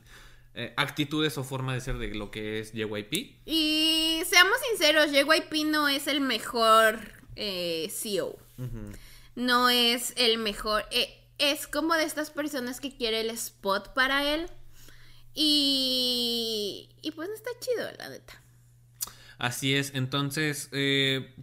eh, 0.56 0.72
actitudes 0.76 1.36
o 1.36 1.42
forma 1.42 1.74
de 1.74 1.80
ser 1.80 1.98
de 1.98 2.14
lo 2.14 2.30
que 2.30 2.60
es 2.60 2.72
JYP. 2.72 3.40
Y 3.44 4.22
seamos 4.24 4.56
sinceros, 4.70 5.10
JYP 5.10 5.66
no 5.66 5.88
es 5.88 6.06
el 6.06 6.20
mejor 6.20 7.00
eh, 7.34 7.88
CEO. 7.90 8.38
No 9.34 9.68
es 9.68 10.12
el 10.16 10.38
mejor. 10.38 10.84
Eh, 10.92 11.12
es 11.38 11.66
como 11.66 11.94
de 11.94 12.04
estas 12.04 12.30
personas 12.30 12.78
que 12.78 12.96
quiere 12.96 13.20
el 13.20 13.30
spot 13.30 13.94
para 13.94 14.32
él. 14.32 14.46
Y, 15.34 16.88
y 17.02 17.10
pues 17.10 17.28
no 17.28 17.34
está 17.34 17.50
chido, 17.58 17.90
la 17.98 18.08
neta. 18.10 18.40
Así 19.38 19.74
es, 19.74 19.92
entonces, 19.94 20.70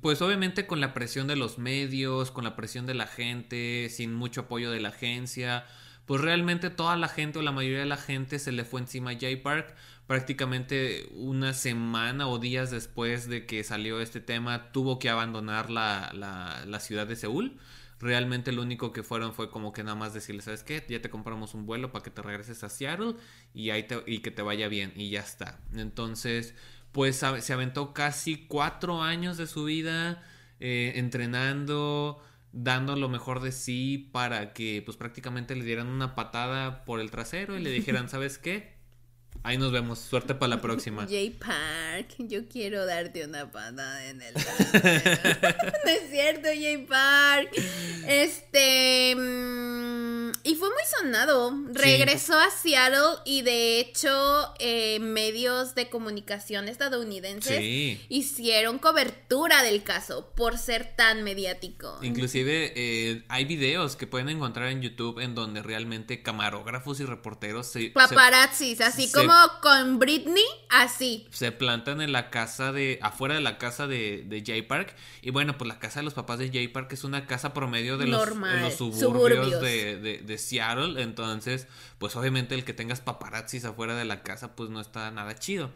pues 0.01 0.21
obviamente 0.21 0.65
con 0.65 0.79
la 0.79 0.93
presión 0.93 1.27
de 1.27 1.35
los 1.35 1.57
medios, 1.57 2.31
con 2.31 2.43
la 2.43 2.55
presión 2.55 2.85
de 2.85 2.93
la 2.93 3.07
gente, 3.07 3.89
sin 3.89 4.13
mucho 4.13 4.41
apoyo 4.41 4.71
de 4.71 4.79
la 4.79 4.89
agencia, 4.89 5.65
pues 6.05 6.21
realmente 6.21 6.69
toda 6.69 6.95
la 6.95 7.07
gente 7.07 7.39
o 7.39 7.41
la 7.41 7.51
mayoría 7.51 7.79
de 7.79 7.85
la 7.85 7.97
gente 7.97 8.39
se 8.39 8.51
le 8.51 8.65
fue 8.65 8.81
encima 8.81 9.11
a 9.11 9.19
Jay 9.19 9.35
Park 9.35 9.75
prácticamente 10.07 11.07
una 11.13 11.53
semana 11.53 12.27
o 12.27 12.37
días 12.37 12.69
después 12.69 13.29
de 13.29 13.45
que 13.45 13.63
salió 13.63 14.01
este 14.01 14.19
tema 14.19 14.71
tuvo 14.73 14.99
que 14.99 15.09
abandonar 15.09 15.69
la, 15.69 16.11
la, 16.13 16.79
ciudad 16.81 17.07
de 17.07 17.15
Seúl 17.15 17.57
realmente 18.01 18.51
lo 18.51 18.61
único 18.61 18.91
que 18.91 19.03
fueron 19.03 19.33
fue 19.33 19.49
como 19.49 19.71
que 19.71 19.83
nada 19.83 19.95
más 19.95 20.13
decirle, 20.13 20.41
¿sabes 20.41 20.63
qué? 20.63 20.83
Ya 20.89 21.01
te 21.01 21.09
compramos 21.09 21.53
un 21.53 21.65
vuelo 21.65 21.93
para 21.93 22.03
que 22.03 22.09
te 22.09 22.21
regreses 22.21 22.61
a 22.63 22.69
Seattle 22.69 23.13
y, 23.53 23.69
ahí 23.69 23.87
y 24.05 24.19
que 24.19 24.31
te 24.31 24.41
vaya 24.41 24.67
bien 24.67 24.91
y 24.97 25.11
ya 25.11 25.21
está. 25.21 25.61
Entonces, 25.73 26.55
pues 26.91 27.17
se 27.17 27.53
aventó 27.53 27.93
casi 27.93 28.45
cuatro 28.47 29.01
años 29.01 29.37
de 29.37 29.47
su 29.47 29.63
vida 29.65 30.23
eh, 30.59 30.93
entrenando, 30.95 32.21
dando 32.51 32.95
lo 32.95 33.09
mejor 33.09 33.41
de 33.41 33.51
sí 33.51 34.09
para 34.11 34.53
que 34.53 34.81
pues 34.85 34.97
prácticamente 34.97 35.55
le 35.55 35.65
dieran 35.65 35.87
una 35.87 36.15
patada 36.15 36.85
por 36.85 36.99
el 36.99 37.11
trasero 37.11 37.57
y 37.57 37.61
le 37.61 37.71
dijeran, 37.71 38.09
¿sabes 38.09 38.37
qué? 38.37 38.80
Ahí 39.43 39.57
nos 39.57 39.71
vemos. 39.71 39.99
Suerte 39.99 40.35
para 40.35 40.49
la 40.55 40.61
próxima. 40.61 41.07
Jay 41.09 41.31
Park, 41.31 42.15
yo 42.19 42.47
quiero 42.47 42.85
darte 42.85 43.25
una 43.25 43.51
patada 43.51 44.07
en 44.07 44.21
el 44.21 44.33
no 44.35 44.41
es 45.89 46.09
cierto, 46.09 46.47
Jay 46.47 46.85
Park. 46.87 47.49
Este... 48.07 49.15
Mm, 49.15 50.31
y 50.43 50.55
fue 50.55 50.69
muy 50.69 50.83
sonado. 50.99 51.53
Regresó 51.73 52.37
a 52.39 52.49
Seattle 52.49 53.21
y 53.25 53.41
de 53.41 53.79
hecho 53.79 54.53
eh, 54.59 54.99
medios 54.99 55.75
de 55.75 55.89
comunicación 55.89 56.67
estadounidenses 56.67 57.59
hicieron 58.09 58.79
cobertura 58.79 59.63
del 59.63 59.83
caso 59.83 60.31
por 60.35 60.57
ser 60.57 60.95
tan 60.95 61.23
mediático. 61.23 61.99
Inclusive 62.01 62.73
eh, 62.75 63.23
hay 63.27 63.45
videos 63.45 63.95
que 63.95 64.07
pueden 64.07 64.29
encontrar 64.29 64.69
en 64.69 64.81
YouTube 64.81 65.19
en 65.19 65.35
donde 65.35 65.61
realmente 65.61 66.21
camarógrafos 66.21 66.99
y 66.99 67.05
reporteros 67.05 67.67
se... 67.67 67.89
Paparazzis, 67.91 68.81
así 68.81 69.11
como 69.11 69.30
con 69.61 69.99
Britney, 69.99 70.43
así. 70.69 71.27
Se 71.31 71.51
plantan 71.51 72.01
en 72.01 72.11
la 72.11 72.29
casa 72.29 72.71
de... 72.71 72.99
afuera 73.01 73.35
de 73.35 73.41
la 73.41 73.57
casa 73.57 73.87
de, 73.87 74.23
de 74.27 74.43
Jay 74.45 74.61
Park. 74.61 74.95
Y 75.21 75.31
bueno, 75.31 75.57
pues 75.57 75.67
la 75.67 75.79
casa 75.79 75.99
de 75.99 76.03
los 76.03 76.13
papás 76.13 76.39
de 76.39 76.49
Jay 76.49 76.67
Park 76.67 76.91
es 76.93 77.03
una 77.03 77.25
casa 77.25 77.53
promedio 77.53 77.97
de 77.97 78.07
los, 78.07 78.35
los 78.35 78.75
suburbios, 78.75 79.61
De, 79.61 80.21
de, 80.23 80.37
Seattle. 80.37 81.01
Entonces, 81.01 81.67
pues 81.97 82.15
obviamente 82.15 82.55
el 82.55 82.63
que 82.63 82.73
tengas 82.73 83.01
paparazzis 83.01 83.65
afuera 83.65 83.95
de 83.95 84.05
la 84.05 84.23
casa, 84.23 84.55
pues 84.55 84.69
no 84.69 84.81
está 84.81 85.11
nada 85.11 85.35
chido. 85.35 85.71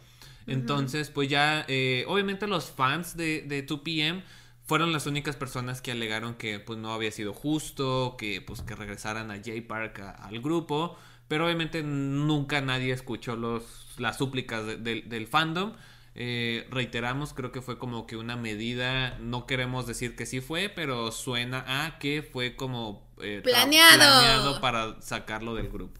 Entonces, 0.47 1.09
pues 1.09 1.29
ya, 1.29 1.65
eh, 1.67 2.05
obviamente 2.07 2.47
los 2.47 2.65
fans 2.65 3.17
de, 3.17 3.41
de 3.41 3.65
2PM 3.65 4.23
fueron 4.65 4.91
las 4.91 5.05
únicas 5.05 5.35
personas 5.35 5.81
que 5.81 5.91
alegaron 5.91 6.35
que 6.35 6.59
pues 6.59 6.79
no 6.79 6.93
había 6.93 7.11
sido 7.11 7.33
justo, 7.33 8.15
que 8.17 8.41
pues 8.41 8.61
que 8.61 8.75
regresaran 8.75 9.31
a 9.31 9.41
Jay 9.43 9.61
Park 9.61 9.99
al 9.99 10.39
grupo, 10.41 10.97
pero 11.27 11.45
obviamente 11.45 11.83
nunca 11.83 12.61
nadie 12.61 12.93
escuchó 12.93 13.35
los, 13.35 13.63
las 13.97 14.17
súplicas 14.17 14.65
del 14.83 15.27
fandom. 15.27 15.73
Eh, 16.17 16.65
reiteramos, 16.71 17.33
creo 17.33 17.51
que 17.51 17.61
fue 17.61 17.77
como 17.77 18.07
que 18.07 18.15
una 18.15 18.37
medida, 18.37 19.17
no 19.19 19.45
queremos 19.45 19.85
decir 19.85 20.15
que 20.15 20.25
sí 20.25 20.39
fue, 20.39 20.69
pero 20.69 21.11
suena 21.11 21.85
a 21.85 21.99
que 21.99 22.23
fue 22.23 22.55
como 22.55 23.05
eh, 23.21 23.41
planeado. 23.43 24.61
para 24.61 25.01
sacarlo 25.01 25.55
del 25.55 25.67
grupo. 25.67 25.99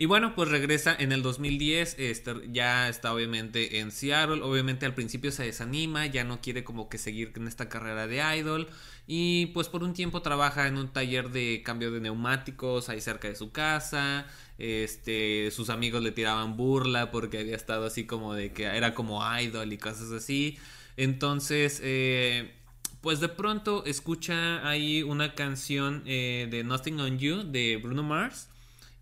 Y 0.00 0.06
bueno, 0.06 0.36
pues 0.36 0.48
regresa 0.48 0.94
en 0.96 1.10
el 1.10 1.22
2010, 1.22 1.96
este, 1.98 2.32
ya 2.52 2.88
está 2.88 3.12
obviamente 3.12 3.80
en 3.80 3.90
Seattle, 3.90 4.42
obviamente 4.42 4.86
al 4.86 4.94
principio 4.94 5.32
se 5.32 5.42
desanima, 5.42 6.06
ya 6.06 6.22
no 6.22 6.40
quiere 6.40 6.62
como 6.62 6.88
que 6.88 6.98
seguir 6.98 7.32
en 7.34 7.48
esta 7.48 7.68
carrera 7.68 8.06
de 8.06 8.22
idol 8.38 8.68
y 9.08 9.46
pues 9.46 9.68
por 9.68 9.82
un 9.82 9.94
tiempo 9.94 10.22
trabaja 10.22 10.68
en 10.68 10.78
un 10.78 10.92
taller 10.92 11.30
de 11.30 11.62
cambio 11.64 11.90
de 11.90 12.00
neumáticos 12.00 12.88
ahí 12.88 13.00
cerca 13.00 13.26
de 13.26 13.34
su 13.34 13.50
casa, 13.50 14.28
este, 14.58 15.50
sus 15.50 15.68
amigos 15.68 16.00
le 16.00 16.12
tiraban 16.12 16.56
burla 16.56 17.10
porque 17.10 17.40
había 17.40 17.56
estado 17.56 17.84
así 17.84 18.06
como 18.06 18.34
de 18.34 18.52
que 18.52 18.66
era 18.66 18.94
como 18.94 19.20
idol 19.40 19.72
y 19.72 19.78
cosas 19.78 20.12
así, 20.12 20.58
entonces... 20.96 21.80
Eh, 21.82 22.54
pues 23.00 23.20
de 23.20 23.28
pronto 23.28 23.84
escucha 23.86 24.68
ahí 24.68 25.04
una 25.04 25.36
canción 25.36 26.02
eh, 26.04 26.48
de 26.50 26.64
Nothing 26.64 26.98
on 26.98 27.18
You 27.20 27.44
de 27.44 27.76
Bruno 27.76 28.02
Mars 28.02 28.48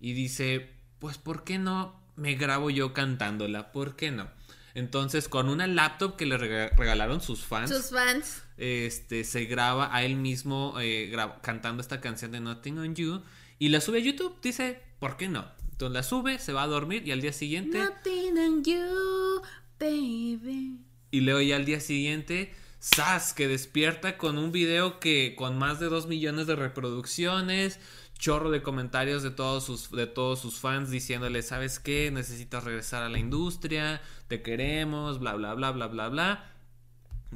y 0.01 0.13
dice, 0.13 0.76
pues 0.99 1.19
¿por 1.19 1.45
qué 1.45 1.59
no 1.59 2.01
me 2.17 2.35
grabo 2.35 2.71
yo 2.71 2.93
cantándola? 2.93 3.73
¿Por 3.73 3.97
qué 3.97 4.11
no? 4.11 4.29
Entonces, 4.75 5.29
con 5.29 5.49
una 5.49 5.67
laptop 5.67 6.17
que 6.17 6.27
le 6.27 6.37
regalaron 6.37 7.23
sus 7.23 7.45
fans. 7.45 7.71
Sus 7.71 7.91
fans. 7.91 8.43
Este, 8.59 9.25
se 9.25 9.47
graba 9.47 9.95
a 9.95 10.05
él 10.05 10.17
mismo 10.17 10.75
eh, 10.79 11.15
cantando 11.41 11.81
esta 11.81 12.03
canción 12.03 12.33
de 12.33 12.41
Nothing 12.41 12.79
on 12.79 12.95
You 12.95 13.23
y 13.59 13.71
la 13.71 13.81
sube 13.81 13.99
a 13.99 14.03
YouTube. 14.03 14.39
Dice, 14.43 14.83
¿por 14.99 15.17
qué 15.17 15.29
no? 15.29 15.47
Entonces 15.71 15.95
la 15.95 16.03
sube, 16.03 16.39
se 16.39 16.53
va 16.53 16.63
a 16.63 16.67
dormir 16.67 17.09
y 17.09 17.13
al 17.13 17.23
día 17.23 17.33
siguiente. 17.33 17.79
Nothing 17.79 18.39
on 18.39 18.65
you, 18.65 19.43
baby. 19.79 20.79
Y 21.11 21.21
luego 21.21 21.41
ya 21.41 21.57
al 21.57 21.65
día 21.65 21.81
siguiente, 21.81 22.53
¡Sas! 22.79 23.33
Que 23.33 23.49
despierta 23.49 24.19
con 24.19 24.39
un 24.39 24.53
video 24.53 25.01
que 25.01 25.35
con 25.37 25.59
más 25.59 25.81
de 25.81 25.87
2 25.87 26.07
millones 26.07 26.47
de 26.47 26.55
reproducciones 26.57 27.81
chorro 28.19 28.51
de 28.51 28.63
comentarios 28.63 29.23
de 29.23 29.31
todos 29.31 29.65
sus, 29.65 29.91
de 29.91 30.07
todos 30.07 30.41
sus 30.41 30.59
fans 30.59 30.91
diciéndole, 30.91 31.43
¿sabes 31.43 31.79
qué? 31.79 32.11
Necesitas 32.11 32.65
regresar 32.65 33.03
a 33.03 33.09
la 33.09 33.19
industria, 33.19 34.01
te 34.29 34.43
queremos, 34.43 35.19
bla, 35.19 35.35
bla, 35.35 35.55
bla, 35.55 35.71
bla, 35.73 35.87
bla, 35.87 36.09
bla. 36.09 36.53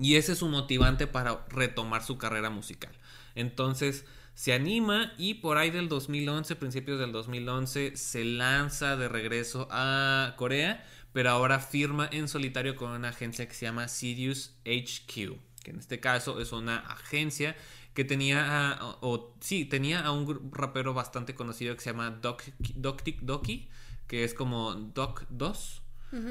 Y 0.01 0.17
ese 0.17 0.33
es 0.33 0.39
su 0.39 0.49
motivante 0.49 1.07
para 1.07 1.45
retomar 1.49 2.03
su 2.03 2.17
carrera 2.17 2.51
musical. 2.51 2.93
Entonces 3.35 4.05
se 4.35 4.53
anima 4.53 5.13
y 5.19 5.35
por 5.35 5.59
ahí 5.59 5.71
del 5.71 5.89
2011, 5.89 6.57
principios 6.57 6.99
del 6.99 7.13
2011, 7.13 7.97
se 7.97 8.25
lanza 8.25 8.97
de 8.97 9.09
regreso 9.09 9.69
a 9.71 10.35
Corea, 10.37 10.87
pero 11.13 11.31
ahora 11.31 11.59
firma 11.59 12.09
en 12.11 12.29
solitario 12.29 12.77
con 12.77 12.93
una 12.93 13.09
agencia 13.09 13.47
que 13.47 13.55
se 13.55 13.67
llama 13.67 13.89
Sirius 13.89 14.55
HQ, 14.65 15.37
que 15.63 15.71
en 15.71 15.79
este 15.79 16.01
caso 16.01 16.41
es 16.41 16.53
una 16.53 16.79
agencia 16.79 17.57
que 17.95 18.05
tenía, 18.05 18.73
a, 18.73 18.99
o, 19.01 19.35
sí, 19.41 19.65
tenía 19.65 20.01
a 20.01 20.13
un 20.13 20.51
rapero 20.53 20.95
bastante 20.95 21.35
conocido 21.35 21.75
que 21.75 21.81
se 21.81 21.91
llama 21.91 22.11
Doc, 22.11 22.43
Doc 22.75 23.03
Doki, 23.21 23.69
que 24.07 24.25
es 24.25 24.35
como 24.35 24.75
Doc 24.75 25.25
2. 25.31 25.83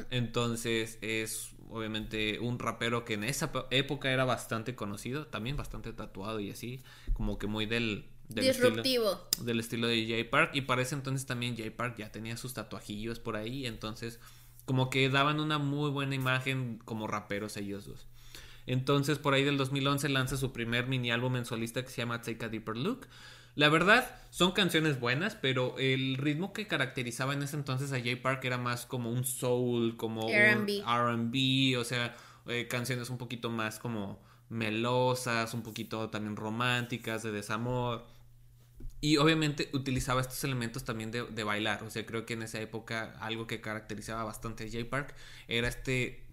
Entonces 0.10 0.98
es 1.02 1.52
obviamente 1.70 2.40
un 2.40 2.60
rapero 2.60 3.06
que 3.06 3.14
en 3.14 3.24
esa 3.24 3.52
época 3.72 4.12
era 4.12 4.26
bastante 4.26 4.76
conocido, 4.76 5.28
también 5.28 5.56
bastante 5.56 5.94
tatuado 5.94 6.42
y 6.42 6.52
así, 6.52 6.82
como 7.14 7.38
que 7.38 7.48
muy 7.48 7.66
del... 7.66 8.06
del 8.28 8.46
Disruptivo. 8.46 9.12
Estilo, 9.12 9.46
del 9.46 9.60
estilo 9.62 9.88
de 9.88 10.06
Jay 10.06 10.24
Park. 10.26 10.52
Y 10.54 10.62
para 10.62 10.82
ese 10.82 10.96
entonces 10.96 11.26
también 11.26 11.56
Jay 11.56 11.70
Park 11.70 11.96
ya 11.98 12.12
tenía 12.12 12.36
sus 12.36 12.54
tatuajillos 12.54 13.20
por 13.20 13.38
ahí, 13.38 13.66
entonces 13.66 14.20
como 14.66 14.90
que 14.90 15.10
daban 15.10 15.40
una 15.40 15.58
muy 15.58 15.90
buena 15.90 16.14
imagen 16.14 16.80
como 16.84 17.08
raperos 17.08 17.56
ellos 17.56 17.86
dos. 17.86 18.09
Entonces, 18.70 19.18
por 19.18 19.34
ahí 19.34 19.44
del 19.44 19.58
2011 19.58 20.10
lanza 20.10 20.38
su 20.38 20.54
primer 20.54 20.86
mini 20.86 21.10
álbum 21.10 21.34
mensualista 21.34 21.82
que 21.82 21.90
se 21.90 21.98
llama 21.98 22.22
Take 22.22 22.46
a 22.46 22.50
Deeper 22.50 22.78
Look. 22.78 23.08
La 23.56 23.68
verdad, 23.68 24.16
son 24.30 24.52
canciones 24.52 25.00
buenas, 25.00 25.34
pero 25.34 25.76
el 25.80 26.18
ritmo 26.18 26.54
que 26.54 26.68
caracterizaba 26.68 27.34
en 27.34 27.42
ese 27.42 27.56
entonces 27.56 27.92
a 27.94 28.00
Jay 28.00 28.16
Park 28.16 28.46
era 28.46 28.60
más 28.60 28.86
como 28.86 29.12
un 29.12 29.26
soul, 29.26 29.98
como 29.98 30.28
RB, 30.28 31.80
o 31.80 31.84
sea, 31.84 32.16
eh, 32.46 32.68
canciones 32.68 33.10
un 33.10 33.18
poquito 33.18 33.50
más 33.50 33.80
como 33.80 34.22
melosas, 34.50 35.56
un 35.56 35.64
poquito 35.64 36.12
también 36.12 36.36
románticas, 36.36 37.24
de 37.24 37.32
desamor. 37.32 38.06
Y 39.02 39.18
obviamente 39.18 39.72
utilizaba 39.74 40.22
estos 40.22 40.44
elementos 40.44 40.84
también 40.84 41.10
de, 41.10 41.24
de, 41.24 41.44
bailar. 41.44 41.82
O 41.82 41.90
sea, 41.90 42.06
creo 42.06 42.28
que 42.28 42.34
en 42.34 42.44
esa 42.44 42.62
época 42.62 43.18
algo 43.20 43.48
que 43.48 43.62
caracterizaba 43.62 44.26
bastante 44.26 44.66
a 44.66 44.70
Jay 44.70 44.84
Park 44.84 45.16
era 45.48 45.68
este 45.68 46.29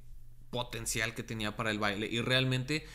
potencial 0.51 1.15
que 1.15 1.23
tenía 1.23 1.57
para 1.57 1.71
el 1.71 1.79
baile 1.79 2.07
y 2.11 2.21
realmente 2.21 2.87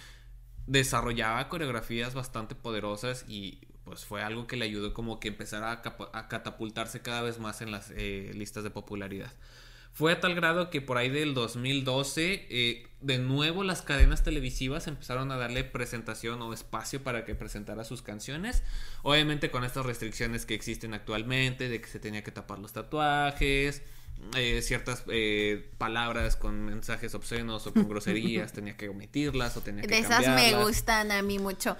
desarrollaba 0.68 1.50
coreografías 1.50 2.14
bastante 2.14 2.56
poderosas 2.56 3.26
y 3.28 3.60
pues 3.84 4.06
fue 4.06 4.22
algo 4.22 4.48
que 4.48 4.58
le 4.58 4.66
ayudó 4.66 4.94
como 4.94 5.20
que 5.20 5.28
empezara 5.28 5.72
a, 5.72 6.28
catapultarse 6.28 7.02
cada 7.02 7.22
vez 7.22 7.40
más 7.40 7.62
en 7.62 7.72
las 7.72 7.92
eh, 7.96 8.32
listas 8.34 8.64
de 8.64 8.70
popularidad. 8.70 9.32
Fue 9.94 10.14
a 10.14 10.20
tal 10.22 10.36
grado 10.36 10.70
que 10.70 10.80
por 10.80 10.98
ahí 10.98 11.10
del 11.10 11.34
2012, 11.34 12.48
eh, 12.50 12.88
de 13.02 13.18
nuevo 13.18 13.66
las 13.66 13.82
cadenas 13.82 14.24
televisivas 14.24 14.88
empezaron 14.88 15.32
a 15.32 15.38
darle 15.38 15.66
presentación 15.66 16.42
o 16.42 16.54
espacio 16.54 17.04
para 17.04 17.26
que 17.26 17.36
presentara 17.36 17.84
sus 17.84 18.02
canciones. 18.02 18.64
Obviamente 19.04 19.52
con 19.52 19.66
estas 19.66 19.86
restricciones 19.86 20.46
que 20.46 20.54
existen 20.54 20.94
actualmente, 20.94 21.68
de 21.68 21.82
que 21.82 21.88
se 21.88 22.00
tenía 22.00 22.24
que 22.24 22.32
tapar 22.32 22.60
los 22.60 22.72
tatuajes, 22.72 23.84
eh, 24.36 24.62
ciertas 24.62 25.04
eh, 25.12 25.70
palabras 25.78 26.36
con 26.36 26.64
mensajes 26.64 27.14
obscenos 27.16 27.68
o 27.68 27.74
con 27.74 27.88
groserías, 27.90 28.54
tenía 28.54 28.78
que 28.78 28.90
omitirlas 28.90 29.58
o 29.58 29.62
tenía 29.62 29.82
que 29.82 29.88
De 29.88 30.00
esas 30.00 30.28
me 30.28 30.64
gustan 30.64 31.12
a 31.12 31.22
mí 31.22 31.40
mucho. 31.40 31.78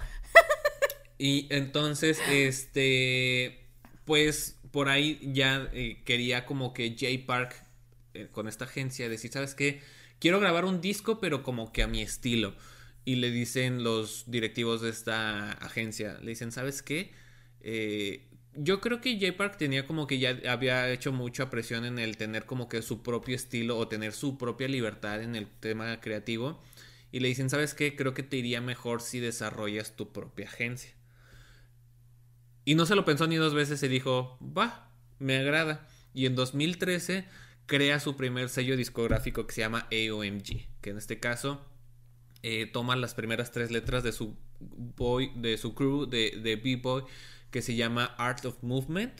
y 1.18 1.46
entonces, 1.50 2.18
este, 2.28 3.66
pues 4.04 4.58
por 4.70 4.88
ahí 4.88 5.20
ya 5.32 5.68
eh, 5.72 6.02
quería 6.04 6.46
como 6.46 6.72
que 6.72 6.96
Jay 6.98 7.18
Park 7.18 7.54
con 8.32 8.46
esta 8.46 8.66
agencia 8.66 9.08
decir, 9.08 9.32
¿sabes 9.32 9.54
qué? 9.54 9.80
Quiero 10.18 10.38
grabar 10.38 10.66
un 10.66 10.82
disco 10.82 11.18
pero 11.18 11.42
como 11.42 11.72
que 11.72 11.82
a 11.82 11.86
mi 11.86 12.02
estilo. 12.02 12.54
Y 13.04 13.16
le 13.16 13.30
dicen 13.30 13.82
los 13.82 14.30
directivos 14.30 14.80
de 14.80 14.90
esta 14.90 15.52
agencia, 15.52 16.18
le 16.20 16.30
dicen, 16.30 16.52
¿sabes 16.52 16.82
qué? 16.82 17.12
Eh, 17.60 18.28
yo 18.54 18.80
creo 18.80 19.00
que 19.00 19.18
Jay 19.18 19.32
Park 19.32 19.56
tenía 19.56 19.86
como 19.86 20.06
que 20.06 20.18
ya 20.18 20.38
había 20.48 20.90
hecho 20.90 21.12
mucha 21.12 21.48
presión 21.48 21.84
en 21.84 21.98
el 21.98 22.16
tener 22.16 22.44
como 22.44 22.68
que 22.68 22.82
su 22.82 23.02
propio 23.02 23.34
estilo 23.34 23.78
o 23.78 23.88
tener 23.88 24.12
su 24.12 24.36
propia 24.36 24.68
libertad 24.68 25.22
en 25.22 25.36
el 25.36 25.46
tema 25.46 26.00
creativo. 26.00 26.62
Y 27.12 27.20
le 27.20 27.28
dicen, 27.28 27.50
¿sabes 27.50 27.74
qué? 27.74 27.94
Creo 27.96 28.14
que 28.14 28.22
te 28.22 28.36
iría 28.36 28.60
mejor 28.60 29.02
si 29.02 29.20
desarrollas 29.20 29.96
tu 29.96 30.12
propia 30.12 30.46
agencia. 30.46 30.92
Y 32.64 32.74
no 32.74 32.86
se 32.86 32.94
lo 32.94 33.04
pensó 33.04 33.26
ni 33.26 33.36
dos 33.36 33.54
veces 33.54 33.82
y 33.82 33.88
dijo, 33.88 34.38
va, 34.40 34.90
me 35.18 35.36
agrada. 35.36 35.86
Y 36.14 36.26
en 36.26 36.34
2013 36.36 37.26
crea 37.66 38.00
su 38.00 38.16
primer 38.16 38.48
sello 38.48 38.76
discográfico 38.76 39.46
que 39.46 39.54
se 39.54 39.60
llama 39.62 39.88
AOMG, 39.90 40.66
que 40.80 40.90
en 40.90 40.98
este 40.98 41.20
caso 41.20 41.64
eh, 42.42 42.66
toma 42.66 42.96
las 42.96 43.14
primeras 43.14 43.50
tres 43.50 43.70
letras 43.70 44.02
de 44.04 44.12
su 44.12 44.36
boy, 44.60 45.32
de 45.36 45.58
su 45.58 45.74
crew 45.74 46.06
de, 46.06 46.38
de 46.42 46.56
B-Boy 46.56 47.04
que 47.52 47.62
se 47.62 47.76
llama 47.76 48.06
Art 48.18 48.44
of 48.44 48.60
Movement. 48.62 49.12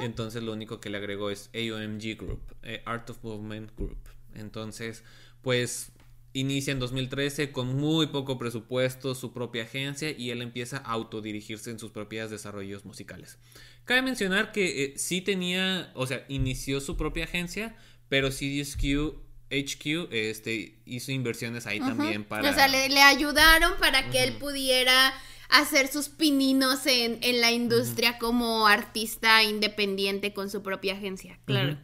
Entonces 0.00 0.42
lo 0.42 0.52
único 0.52 0.80
que 0.80 0.88
le 0.88 0.96
agregó 0.96 1.28
es 1.28 1.50
AOMG 1.54 2.16
Group, 2.16 2.40
eh, 2.62 2.82
Art 2.86 3.10
of 3.10 3.22
Movement 3.22 3.76
Group. 3.76 3.98
Entonces, 4.34 5.04
pues 5.42 5.92
inicia 6.32 6.72
en 6.72 6.78
2013 6.78 7.52
con 7.52 7.76
muy 7.76 8.06
poco 8.06 8.38
presupuesto 8.38 9.14
su 9.14 9.32
propia 9.32 9.64
agencia 9.64 10.10
y 10.10 10.30
él 10.30 10.40
empieza 10.40 10.78
a 10.78 10.92
autodirigirse 10.92 11.70
en 11.70 11.78
sus 11.78 11.90
propios 11.90 12.30
desarrollos 12.30 12.86
musicales. 12.86 13.38
Cabe 13.84 14.02
mencionar 14.02 14.52
que 14.52 14.84
eh, 14.84 14.94
sí 14.96 15.20
tenía, 15.20 15.90
o 15.94 16.06
sea, 16.06 16.24
inició 16.28 16.80
su 16.80 16.96
propia 16.96 17.24
agencia, 17.24 17.76
pero 18.08 18.30
CDSQ 18.30 19.18
HQ 19.50 20.12
este, 20.12 20.80
hizo 20.84 21.10
inversiones 21.10 21.66
ahí 21.66 21.80
también 21.80 22.24
para... 22.24 22.48
O 22.48 22.54
sea, 22.54 22.68
le, 22.68 23.02
ayudaron 23.02 23.72
para 23.80 24.08
que 24.10 24.22
él 24.22 24.34
pudiera 24.34 25.12
hacer 25.50 25.88
sus 25.88 26.08
pininos 26.08 26.86
en, 26.86 27.18
la 27.40 27.52
industria 27.52 28.18
como 28.18 28.66
artista 28.66 29.42
independiente 29.42 30.32
con 30.32 30.50
su 30.50 30.62
propia 30.62 30.94
agencia, 30.94 31.38
claro. 31.44 31.76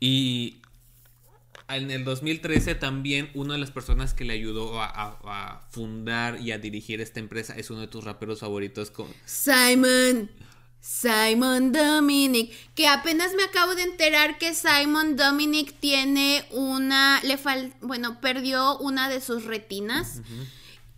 Y 0.00 0.62
en 1.68 1.90
el 1.90 2.04
2013 2.04 2.74
también 2.74 3.30
una 3.34 3.54
de 3.54 3.60
las 3.60 3.70
personas 3.70 4.14
que 4.14 4.24
le 4.24 4.34
ayudó 4.34 4.80
a, 4.80 5.66
fundar 5.70 6.40
y 6.40 6.52
a 6.52 6.58
dirigir 6.58 7.00
esta 7.00 7.20
empresa 7.20 7.54
es 7.56 7.70
uno 7.70 7.80
de 7.80 7.88
tus 7.88 8.04
raperos 8.04 8.40
favoritos 8.40 8.90
con 8.90 9.08
Simon. 9.24 10.30
Simon 10.80 11.70
Dominic, 11.70 12.52
que 12.74 12.88
apenas 12.88 13.34
me 13.36 13.44
acabo 13.44 13.76
de 13.76 13.82
enterar 13.82 14.36
que 14.38 14.52
Simon 14.52 15.14
Dominic 15.14 15.78
tiene 15.78 16.44
una, 16.50 17.20
le 17.22 17.38
fal, 17.38 17.72
bueno, 17.80 18.20
perdió 18.20 18.76
una 18.78 19.08
de 19.08 19.20
sus 19.20 19.44
retinas. 19.44 20.22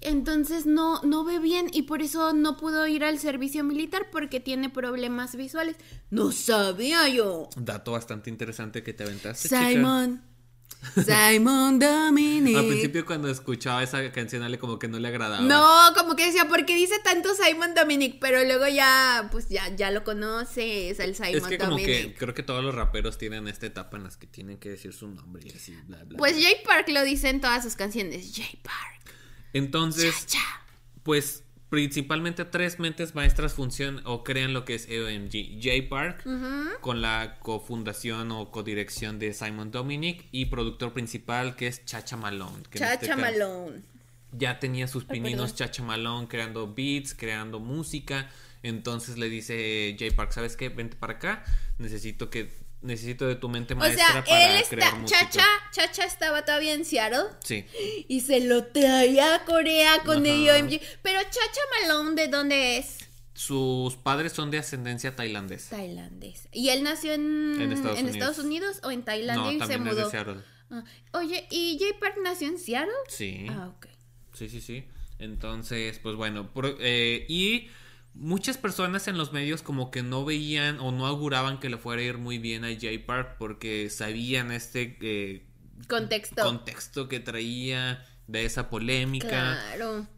Entonces 0.05 0.67
no, 0.67 1.01
no 1.03 1.25
ve 1.25 1.39
bien 1.39 1.69
y 1.73 1.83
por 1.83 2.03
eso 2.03 2.35
no 2.35 2.57
pudo 2.57 2.87
ir 2.87 3.05
al 3.05 3.19
servicio 3.19 3.65
militar 3.65 4.09
porque 4.13 4.39
tiene 4.39 4.69
problemas 4.69 5.35
visuales. 5.35 5.77
No 6.11 6.31
sabía 6.31 7.09
yo. 7.09 7.49
Dato 7.57 7.93
bastante 7.93 8.29
interesante 8.31 8.83
que 8.83 8.93
te 8.93 9.05
aventaste. 9.05 9.49
Simon. 9.49 10.23
Simon 10.95 11.79
Dominic. 11.79 12.57
Al 12.57 12.67
principio 12.67 13.07
cuando 13.07 13.31
escuchaba 13.31 13.83
esa 13.83 14.13
canción 14.13 14.43
Ale 14.43 14.59
como 14.59 14.79
que 14.79 14.89
no 14.89 14.99
le 14.99 15.09
agradaba. 15.09 15.43
No, 15.43 15.95
como 15.97 16.15
que 16.15 16.27
decía, 16.27 16.47
¿por 16.47 16.67
qué 16.67 16.77
dice 16.77 16.95
tanto 17.03 17.31
Simon 17.35 17.75
Dominic? 17.75 18.19
Pero 18.21 18.45
luego 18.45 18.69
ya, 18.69 19.29
pues 19.33 19.49
ya, 19.49 19.75
ya 19.75 19.91
lo 19.91 20.05
conoces, 20.05 21.01
el 21.01 21.15
Simon 21.15 21.35
Es 21.35 21.43
que 21.45 21.59
como 21.59 21.77
que 21.77 22.15
creo 22.19 22.35
que 22.35 22.43
todos 22.43 22.63
los 22.63 22.75
raperos 22.75 23.19
tienen 23.19 23.49
esta 23.49 23.67
etapa 23.67 23.97
en 23.97 24.05
las 24.05 24.17
que 24.17 24.27
tienen 24.27 24.59
que 24.59 24.69
decir 24.69 24.93
su 24.93 25.09
nombre 25.09 25.43
y 25.47 25.57
así, 25.57 25.75
bla, 25.87 26.05
bla. 26.05 26.19
Pues 26.19 26.35
Jay 26.35 26.57
Park 26.65 26.89
lo 26.91 27.03
dice 27.03 27.31
en 27.31 27.41
todas 27.41 27.65
sus 27.65 27.77
canciones, 27.77 28.33
Jay 28.35 28.61
Park. 28.63 28.95
Entonces, 29.55 30.27
pues 31.03 31.45
principalmente 31.71 32.45
tres 32.45 32.79
mentes 32.79 33.15
maestras 33.15 33.55
funcionan 33.55 34.07
o 34.07 34.23
crean 34.23 34.53
lo 34.53 34.65
que 34.65 34.75
es 34.75 34.89
EOMG. 34.89 35.61
J 35.63 35.89
Park, 35.89 36.25
con 36.81 37.01
la 37.01 37.39
cofundación 37.41 38.31
o 38.33 38.51
codirección 38.51 39.19
de 39.19 39.33
Simon 39.33 39.71
Dominic, 39.71 40.27
y 40.31 40.47
productor 40.47 40.93
principal 40.93 41.57
que 41.57 41.69
es 41.69 41.85
Chacha 41.85 42.17
Malone. 42.17 42.63
Este 42.65 42.79
Chacha 42.79 43.17
Malone. 43.17 43.83
Ya 44.33 44.59
tenía 44.59 44.87
sus 44.89 45.05
pininos 45.05 45.55
Chacha 45.55 45.83
Malone 45.83 46.29
creando 46.29 46.73
beats, 46.73 47.15
creando 47.15 47.61
música. 47.61 48.31
Entonces 48.63 49.19
le 49.19 49.29
dice 49.29 49.97
J 49.99 50.15
Park, 50.17 50.33
¿sabes 50.33 50.57
qué? 50.57 50.69
Vente 50.69 50.97
para 50.97 51.15
acá. 51.15 51.45
Necesito 51.79 52.31
que 52.31 52.64
necesito 52.85 53.27
de 53.27 53.37
tu 53.37 53.49
mente 53.49 53.75
maestra 53.75 54.21
o 54.21 54.27
sea, 54.27 54.47
él 54.47 54.61
está, 54.61 55.05
Chacha, 55.05 55.45
Chacha 55.73 56.05
estaba 56.05 56.45
todavía 56.45 56.75
en 56.75 56.85
Seattle. 56.85 57.25
Sí. 57.43 57.67
Y 58.09 58.21
se 58.21 58.41
lo 58.41 58.67
traía 58.67 59.35
a 59.35 59.45
Corea 59.45 60.03
con 60.05 60.25
el 60.27 60.49
OMG. 60.49 60.81
Pero 61.03 61.21
Chacha 61.23 61.61
Malone, 61.81 62.15
¿de 62.15 62.29
dónde 62.29 62.79
es? 62.79 62.99
Sus 63.33 63.97
padres 63.97 64.33
son 64.33 64.51
de 64.51 64.59
ascendencia 64.59 65.17
tailandesa. 65.17 65.77
Tailandés. 65.77 66.49
¿Y 66.53 66.69
él 66.69 66.85
nació 66.85 67.15
en, 67.15 67.57
en, 67.61 67.73
Estados, 67.73 68.39
Unidos. 68.39 68.81
o 68.85 68.91
en 68.91 69.03
Tailandia 69.03 69.53
y 69.53 69.67
se 69.67 69.79
mudó? 69.79 70.11
Ah, 70.71 70.85
oye, 71.13 71.47
¿y 71.51 71.79
Jay 71.81 71.93
Park 71.99 72.17
nació 72.23 72.49
en 72.49 72.59
Seattle? 72.59 72.93
Sí. 73.09 73.47
Ah, 73.51 73.73
ok. 73.75 73.87
Sí, 74.35 74.49
sí, 74.49 74.61
sí. 74.61 74.85
Entonces, 75.19 75.99
pues 76.01 76.17
bueno, 76.17 76.51
eh, 76.81 77.27
y 77.29 77.69
muchas 78.15 78.57
personas 78.59 79.09
en 79.09 79.19
los 79.19 79.33
medios 79.33 79.63
como 79.63 79.91
que 79.91 80.03
no 80.03 80.25
veían 80.25 80.79
o 80.81 80.93
no 80.93 81.07
auguraban 81.07 81.61
que 81.61 81.69
le 81.69 81.79
fuera 81.79 82.03
a 82.03 82.05
ir 82.05 82.19
muy 82.19 82.39
bien 82.39 82.65
a 82.65 82.69
Jay 82.69 82.99
Park 82.99 83.37
porque 83.39 83.91
sabían 83.91 84.53
este 84.53 84.97
eh, 85.01 85.47
contexto. 85.89 86.43
contexto 86.43 87.09
que 87.09 87.21
traía 87.21 88.05
de 88.27 88.45
esa 88.45 88.71
polémica. 88.71 89.29
Claro 89.29 90.14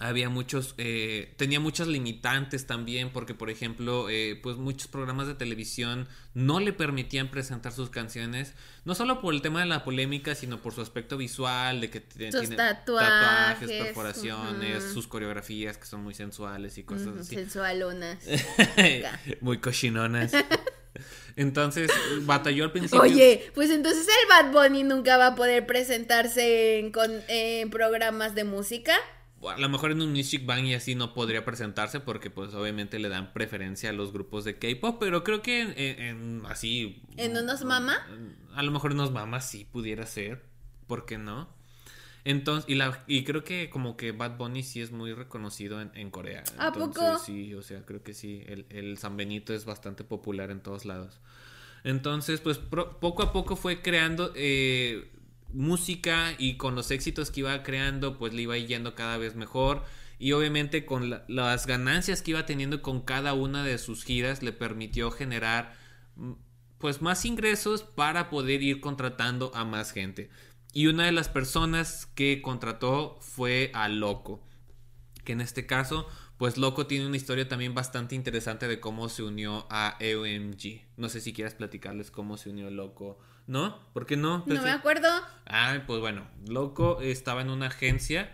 había 0.00 0.28
muchos, 0.28 0.74
eh, 0.78 1.34
tenía 1.36 1.60
muchas 1.60 1.88
limitantes 1.88 2.66
también, 2.66 3.10
porque 3.10 3.34
por 3.34 3.50
ejemplo, 3.50 4.08
eh, 4.08 4.38
pues 4.42 4.56
muchos 4.56 4.88
programas 4.88 5.26
de 5.26 5.34
televisión 5.34 6.06
no 6.34 6.60
le 6.60 6.72
permitían 6.72 7.30
presentar 7.30 7.72
sus 7.72 7.90
canciones, 7.90 8.54
no 8.84 8.94
solo 8.94 9.20
por 9.20 9.34
el 9.34 9.42
tema 9.42 9.60
de 9.60 9.66
la 9.66 9.84
polémica, 9.84 10.34
sino 10.34 10.60
por 10.60 10.72
su 10.72 10.80
aspecto 10.80 11.16
visual, 11.16 11.80
de 11.80 11.90
que 11.90 12.00
tiene 12.00 12.56
tatuajes, 12.56 13.68
perforaciones, 13.68 14.84
sus 14.84 15.06
coreografías 15.08 15.78
que 15.78 15.86
son 15.86 16.02
muy 16.02 16.14
sensuales 16.14 16.78
y 16.78 16.84
cosas 16.84 17.16
así. 17.20 17.34
Sensualonas. 17.34 18.18
muy 19.40 19.58
cochinonas. 19.58 20.32
Entonces, 21.36 21.88
batalló 22.22 22.64
al 22.64 22.72
principio. 22.72 23.00
Oye, 23.00 23.52
pues 23.54 23.70
entonces 23.70 24.08
el 24.08 24.28
Bad 24.28 24.52
Bunny 24.52 24.82
nunca 24.82 25.16
va 25.16 25.28
a 25.28 25.34
poder 25.36 25.66
presentarse 25.66 26.80
en, 26.80 26.90
con, 26.90 27.12
en 27.28 27.70
programas 27.70 28.34
de 28.34 28.42
música 28.42 28.98
a 29.46 29.58
lo 29.58 29.68
mejor 29.68 29.92
en 29.92 30.02
un 30.02 30.12
Music 30.12 30.44
Bank 30.44 30.64
y 30.64 30.74
así 30.74 30.94
no 30.94 31.14
podría 31.14 31.44
presentarse 31.44 32.00
porque 32.00 32.30
pues 32.30 32.54
obviamente 32.54 32.98
le 32.98 33.08
dan 33.08 33.32
preferencia 33.32 33.90
a 33.90 33.92
los 33.92 34.12
grupos 34.12 34.44
de 34.44 34.58
K-pop, 34.58 34.96
pero 34.98 35.22
creo 35.22 35.42
que 35.42 35.60
en, 36.08 36.42
así... 36.46 37.02
¿En 37.16 37.36
unos 37.36 37.64
mama? 37.64 37.96
A 38.54 38.62
lo 38.62 38.70
mejor 38.72 38.92
en 38.92 38.98
unos 38.98 39.12
mamas 39.12 39.48
sí 39.48 39.64
pudiera 39.64 40.06
ser, 40.06 40.44
¿por 40.86 41.06
qué 41.06 41.18
no? 41.18 41.48
Entonces, 42.24 42.68
y, 42.68 42.74
la, 42.74 43.04
y 43.06 43.24
creo 43.24 43.44
que 43.44 43.70
como 43.70 43.96
que 43.96 44.12
Bad 44.12 44.36
Bunny 44.36 44.62
sí 44.62 44.82
es 44.82 44.90
muy 44.90 45.14
reconocido 45.14 45.80
en, 45.80 46.10
Corea. 46.10 46.42
¿A 46.58 46.72
poco? 46.72 47.18
Sí, 47.18 47.54
o 47.54 47.62
sea, 47.62 47.86
creo 47.86 48.02
que 48.02 48.12
sí, 48.12 48.42
el, 48.46 48.66
el 48.70 48.98
San 48.98 49.16
Benito 49.16 49.54
es 49.54 49.64
bastante 49.64 50.04
popular 50.04 50.50
en 50.50 50.60
todos 50.60 50.84
lados. 50.84 51.20
Entonces, 51.84 52.40
pues 52.40 52.58
poco 52.58 53.22
a 53.22 53.32
poco 53.32 53.56
fue 53.56 53.82
creando... 53.82 54.32
Eh, 54.34 55.12
música 55.52 56.34
y 56.38 56.56
con 56.56 56.74
los 56.74 56.90
éxitos 56.90 57.30
que 57.30 57.40
iba 57.40 57.62
creando, 57.62 58.18
pues 58.18 58.32
le 58.34 58.42
iba 58.42 58.56
yendo 58.56 58.94
cada 58.94 59.16
vez 59.18 59.34
mejor. 59.34 59.84
Y 60.18 60.32
obviamente 60.32 60.84
con 60.84 61.10
las 61.28 61.66
ganancias 61.66 62.22
que 62.22 62.32
iba 62.32 62.46
teniendo 62.46 62.82
con 62.82 63.02
cada 63.02 63.34
una 63.34 63.64
de 63.64 63.78
sus 63.78 64.04
giras 64.04 64.42
le 64.42 64.52
permitió 64.52 65.10
generar 65.10 65.76
mm, 66.16 66.32
pues 66.78 67.02
más 67.02 67.24
ingresos 67.24 67.82
para 67.82 68.30
poder 68.30 68.62
ir 68.62 68.80
contratando 68.80 69.52
a 69.54 69.64
más 69.64 69.92
gente. 69.92 70.30
Y 70.72 70.86
una 70.86 71.06
de 71.06 71.12
las 71.12 71.28
personas 71.28 72.06
que 72.14 72.42
contrató 72.42 73.18
fue 73.20 73.70
a 73.74 73.88
Loco. 73.88 74.44
Que 75.24 75.32
en 75.32 75.40
este 75.40 75.66
caso, 75.66 76.06
pues 76.36 76.56
Loco 76.56 76.86
tiene 76.86 77.06
una 77.06 77.16
historia 77.16 77.48
también 77.48 77.74
bastante 77.74 78.14
interesante 78.14 78.68
de 78.68 78.80
cómo 78.80 79.08
se 79.08 79.22
unió 79.22 79.66
a 79.70 79.96
EOMG. 80.00 80.82
No 80.96 81.08
sé 81.08 81.20
si 81.20 81.32
quieras 81.32 81.54
platicarles 81.54 82.10
cómo 82.10 82.36
se 82.36 82.50
unió 82.50 82.70
Loco 82.70 83.18
¿No? 83.48 83.78
¿Por 83.94 84.04
qué 84.04 84.16
no? 84.16 84.44
No 84.46 84.62
me 84.62 84.70
acuerdo. 84.70 85.08
Ah, 85.46 85.82
pues 85.86 86.00
bueno, 86.00 86.28
Loco 86.46 87.00
estaba 87.00 87.40
en 87.40 87.48
una 87.48 87.68
agencia 87.68 88.30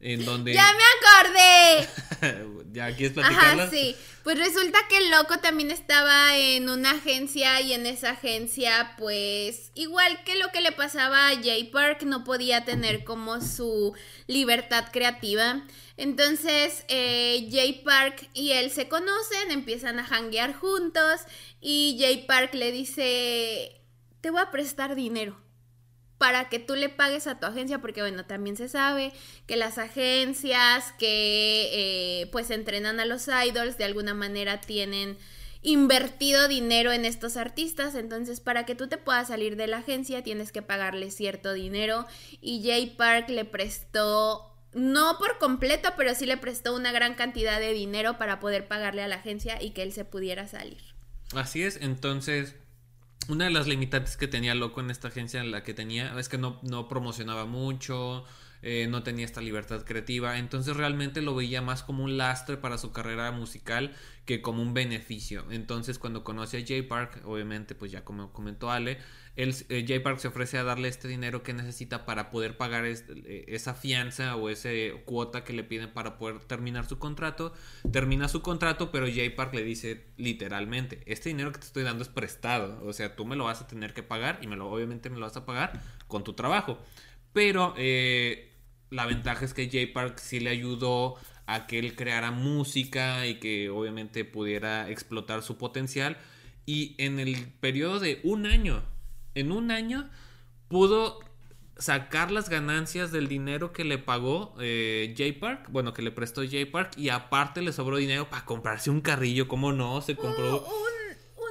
en 0.00 0.24
donde... 0.24 0.54
¡Ya 0.54 0.72
me 0.72 2.28
acordé! 2.28 2.64
¿Ya 2.72 2.94
quieres 2.96 3.12
platicarla? 3.12 3.62
Ajá, 3.62 3.70
sí. 3.70 3.94
Pues 4.24 4.38
resulta 4.40 4.78
que 4.88 4.98
el 4.98 5.10
Loco 5.12 5.38
también 5.38 5.70
estaba 5.70 6.36
en 6.36 6.68
una 6.68 6.90
agencia 6.90 7.60
y 7.60 7.74
en 7.74 7.86
esa 7.86 8.10
agencia, 8.10 8.94
pues, 8.98 9.70
igual 9.74 10.24
que 10.24 10.34
lo 10.34 10.50
que 10.50 10.60
le 10.60 10.72
pasaba 10.72 11.28
a 11.28 11.36
Jay 11.40 11.70
Park, 11.70 12.02
no 12.02 12.24
podía 12.24 12.64
tener 12.64 13.04
como 13.04 13.40
su 13.40 13.94
libertad 14.26 14.86
creativa. 14.92 15.62
Entonces, 15.96 16.84
eh, 16.88 17.48
Jay 17.52 17.82
Park 17.84 18.28
y 18.34 18.50
él 18.50 18.72
se 18.72 18.88
conocen, 18.88 19.52
empiezan 19.52 20.00
a 20.00 20.04
hanguear 20.04 20.54
juntos 20.54 21.20
y 21.60 21.96
Jay 22.00 22.26
Park 22.26 22.52
le 22.54 22.72
dice 22.72 23.75
te 24.26 24.32
voy 24.32 24.42
a 24.42 24.50
prestar 24.50 24.96
dinero 24.96 25.36
para 26.18 26.48
que 26.48 26.58
tú 26.58 26.74
le 26.74 26.88
pagues 26.88 27.28
a 27.28 27.38
tu 27.38 27.46
agencia, 27.46 27.78
porque 27.78 28.00
bueno, 28.00 28.24
también 28.24 28.56
se 28.56 28.68
sabe 28.68 29.12
que 29.46 29.54
las 29.54 29.78
agencias 29.78 30.92
que 30.98 31.70
eh, 32.22 32.26
pues 32.32 32.50
entrenan 32.50 32.98
a 32.98 33.04
los 33.04 33.28
idols 33.28 33.78
de 33.78 33.84
alguna 33.84 34.14
manera 34.14 34.60
tienen 34.60 35.16
invertido 35.62 36.48
dinero 36.48 36.90
en 36.90 37.04
estos 37.04 37.36
artistas, 37.36 37.94
entonces 37.94 38.40
para 38.40 38.66
que 38.66 38.74
tú 38.74 38.88
te 38.88 38.98
puedas 38.98 39.28
salir 39.28 39.54
de 39.54 39.68
la 39.68 39.76
agencia 39.76 40.24
tienes 40.24 40.50
que 40.50 40.60
pagarle 40.60 41.12
cierto 41.12 41.52
dinero 41.52 42.04
y 42.40 42.64
Jay 42.64 42.96
Park 42.96 43.28
le 43.28 43.44
prestó 43.44 44.56
no 44.72 45.18
por 45.18 45.38
completo, 45.38 45.90
pero 45.96 46.16
sí 46.16 46.26
le 46.26 46.36
prestó 46.36 46.74
una 46.74 46.90
gran 46.90 47.14
cantidad 47.14 47.60
de 47.60 47.72
dinero 47.72 48.18
para 48.18 48.40
poder 48.40 48.66
pagarle 48.66 49.04
a 49.04 49.08
la 49.08 49.16
agencia 49.16 49.62
y 49.62 49.70
que 49.70 49.84
él 49.84 49.92
se 49.92 50.04
pudiera 50.04 50.48
salir. 50.48 50.82
Así 51.32 51.62
es, 51.62 51.76
entonces 51.80 52.56
una 53.28 53.46
de 53.46 53.50
las 53.50 53.66
limitantes 53.66 54.16
que 54.16 54.28
tenía 54.28 54.54
Loco 54.54 54.80
en 54.80 54.90
esta 54.90 55.08
agencia 55.08 55.40
en 55.40 55.50
la 55.50 55.62
que 55.62 55.74
tenía 55.74 56.18
es 56.18 56.28
que 56.28 56.38
no, 56.38 56.60
no 56.62 56.88
promocionaba 56.88 57.46
mucho, 57.46 58.24
eh, 58.62 58.86
no 58.88 59.02
tenía 59.02 59.24
esta 59.24 59.40
libertad 59.40 59.84
creativa, 59.84 60.38
entonces 60.38 60.76
realmente 60.76 61.22
lo 61.22 61.34
veía 61.34 61.62
más 61.62 61.82
como 61.82 62.04
un 62.04 62.16
lastre 62.16 62.56
para 62.56 62.78
su 62.78 62.92
carrera 62.92 63.30
musical 63.32 63.94
que 64.24 64.42
como 64.42 64.62
un 64.62 64.74
beneficio. 64.74 65.44
Entonces 65.50 65.98
cuando 65.98 66.24
conoce 66.24 66.58
a 66.58 66.66
Jay 66.66 66.82
Park, 66.82 67.22
obviamente 67.24 67.74
pues 67.74 67.92
ya 67.92 68.04
como 68.04 68.32
comentó 68.32 68.70
Ale, 68.70 68.98
el, 69.36 69.54
eh, 69.68 69.84
Jay 69.86 70.00
Park 70.00 70.18
se 70.18 70.28
ofrece 70.28 70.56
a 70.58 70.64
darle 70.64 70.88
este 70.88 71.08
dinero 71.08 71.42
que 71.42 71.52
necesita 71.52 72.06
para 72.06 72.30
poder 72.30 72.56
pagar 72.56 72.86
eh, 72.86 73.44
esa 73.48 73.74
fianza 73.74 74.34
o 74.36 74.48
esa 74.48 74.70
cuota 75.04 75.44
que 75.44 75.52
le 75.52 75.62
piden 75.62 75.92
para 75.92 76.18
poder 76.18 76.38
terminar 76.40 76.88
su 76.88 76.98
contrato. 76.98 77.52
Termina 77.92 78.28
su 78.28 78.40
contrato, 78.42 78.90
pero 78.90 79.06
Jay 79.06 79.30
Park 79.30 79.54
le 79.54 79.62
dice 79.62 80.06
literalmente, 80.16 81.02
este 81.06 81.28
dinero 81.28 81.52
que 81.52 81.58
te 81.58 81.66
estoy 81.66 81.82
dando 81.82 82.02
es 82.02 82.08
prestado, 82.08 82.82
o 82.84 82.92
sea, 82.92 83.14
tú 83.14 83.26
me 83.26 83.36
lo 83.36 83.44
vas 83.44 83.60
a 83.60 83.66
tener 83.66 83.92
que 83.92 84.02
pagar 84.02 84.38
y 84.40 84.46
me 84.46 84.56
lo, 84.56 84.70
obviamente 84.70 85.10
me 85.10 85.18
lo 85.18 85.26
vas 85.26 85.36
a 85.36 85.44
pagar 85.44 85.80
con 86.08 86.24
tu 86.24 86.32
trabajo. 86.32 86.78
Pero 87.32 87.74
eh, 87.76 88.54
la 88.90 89.04
ventaja 89.04 89.44
es 89.44 89.52
que 89.52 89.68
Jay 89.70 89.86
Park 89.86 90.18
sí 90.18 90.40
le 90.40 90.50
ayudó 90.50 91.16
a 91.44 91.66
que 91.66 91.78
él 91.78 91.94
creara 91.94 92.30
música 92.30 93.26
y 93.26 93.34
que 93.38 93.68
obviamente 93.68 94.24
pudiera 94.24 94.88
explotar 94.90 95.42
su 95.42 95.58
potencial. 95.58 96.16
Y 96.64 96.94
en 96.98 97.20
el 97.20 97.36
periodo 97.60 98.00
de 98.00 98.20
un 98.24 98.46
año, 98.46 98.82
en 99.36 99.52
un 99.52 99.70
año, 99.70 100.08
pudo 100.68 101.20
sacar 101.78 102.30
las 102.30 102.48
ganancias 102.48 103.12
del 103.12 103.28
dinero 103.28 103.72
que 103.72 103.84
le 103.84 103.98
pagó 103.98 104.54
eh, 104.58 105.14
Jay 105.16 105.32
Park, 105.32 105.66
bueno, 105.70 105.92
que 105.92 106.02
le 106.02 106.10
prestó 106.10 106.42
Jay 106.48 106.64
Park, 106.64 106.92
y 106.96 107.10
aparte 107.10 107.62
le 107.62 107.72
sobró 107.72 107.98
dinero 107.98 108.28
para 108.28 108.44
comprarse 108.44 108.90
un 108.90 109.00
carrillo, 109.00 109.46
¿cómo 109.46 109.72
no? 109.72 110.00
Se 110.00 110.16
compró... 110.16 110.66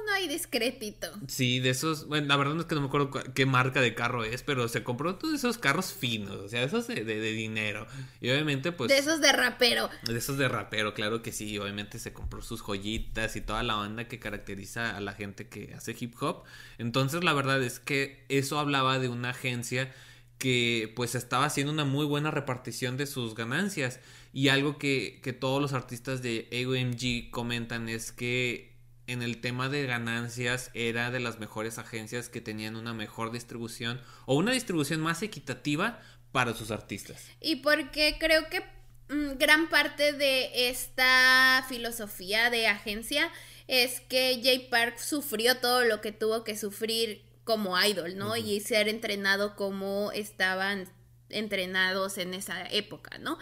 un 0.06 0.24
y 0.24 0.28
discretito. 0.28 1.08
Sí, 1.28 1.60
de 1.60 1.70
esos, 1.70 2.06
bueno, 2.08 2.26
la 2.26 2.36
verdad 2.36 2.54
no 2.54 2.60
es 2.60 2.66
que 2.66 2.74
no 2.74 2.80
me 2.82 2.86
acuerdo 2.88 3.10
qué 3.34 3.46
marca 3.46 3.80
de 3.80 3.94
carro 3.94 4.24
es, 4.24 4.42
pero 4.42 4.68
se 4.68 4.82
compró 4.82 5.16
todos 5.16 5.34
esos 5.34 5.58
carros 5.58 5.92
finos, 5.92 6.36
o 6.36 6.48
sea, 6.48 6.62
esos 6.62 6.86
de, 6.86 7.04
dinero. 7.04 7.86
Y 8.20 8.30
obviamente, 8.30 8.72
pues... 8.72 8.88
De 8.88 8.98
esos 8.98 9.20
de 9.20 9.32
rapero. 9.32 9.90
De 10.04 10.16
esos 10.16 10.38
de 10.38 10.48
rapero, 10.48 10.94
claro 10.94 11.22
que 11.22 11.32
sí, 11.32 11.58
obviamente 11.58 11.98
se 11.98 12.12
compró 12.12 12.42
sus 12.42 12.62
joyitas 12.62 13.36
y 13.36 13.40
toda 13.40 13.62
la 13.62 13.74
banda 13.74 14.08
que 14.08 14.18
caracteriza 14.18 14.96
a 14.96 15.00
la 15.00 15.12
gente 15.12 15.48
que 15.48 15.74
hace 15.74 15.94
hip 15.98 16.14
hop. 16.20 16.44
Entonces, 16.78 17.24
la 17.24 17.32
verdad 17.32 17.62
es 17.62 17.80
que 17.80 18.24
eso 18.28 18.58
hablaba 18.58 18.98
de 18.98 19.08
una 19.08 19.30
agencia 19.30 19.92
que 20.38 20.92
pues 20.94 21.14
estaba 21.14 21.46
haciendo 21.46 21.72
una 21.72 21.84
muy 21.84 22.04
buena 22.04 22.30
repartición 22.30 22.96
de 22.96 23.06
sus 23.06 23.34
ganancias. 23.34 24.00
Y 24.32 24.48
algo 24.48 24.76
que, 24.76 25.20
que 25.22 25.32
todos 25.32 25.62
los 25.62 25.72
artistas 25.72 26.20
de 26.20 26.48
AOMG 26.52 27.30
comentan 27.30 27.88
es 27.88 28.12
que 28.12 28.75
en 29.06 29.22
el 29.22 29.40
tema 29.40 29.68
de 29.68 29.86
ganancias 29.86 30.70
era 30.74 31.10
de 31.10 31.20
las 31.20 31.38
mejores 31.38 31.78
agencias 31.78 32.28
que 32.28 32.40
tenían 32.40 32.76
una 32.76 32.92
mejor 32.92 33.30
distribución 33.32 34.00
o 34.26 34.36
una 34.36 34.52
distribución 34.52 35.00
más 35.00 35.22
equitativa 35.22 36.00
para 36.32 36.54
sus 36.54 36.70
artistas. 36.70 37.24
Y 37.40 37.56
porque 37.56 38.16
creo 38.18 38.48
que 38.48 38.60
mm, 39.08 39.38
gran 39.38 39.68
parte 39.68 40.12
de 40.12 40.68
esta 40.70 41.64
filosofía 41.68 42.50
de 42.50 42.66
agencia 42.66 43.30
es 43.68 44.00
que 44.00 44.40
Jay 44.42 44.68
Park 44.70 44.98
sufrió 44.98 45.58
todo 45.58 45.84
lo 45.84 46.00
que 46.00 46.12
tuvo 46.12 46.44
que 46.44 46.56
sufrir 46.56 47.22
como 47.44 47.80
idol, 47.80 48.16
¿no? 48.16 48.36
Y 48.36 48.60
ser 48.60 48.88
entrenado 48.88 49.54
como 49.54 50.10
estaban 50.12 50.88
entrenados 51.28 52.18
en 52.18 52.34
esa 52.34 52.66
época, 52.68 53.18
¿no? 53.18 53.38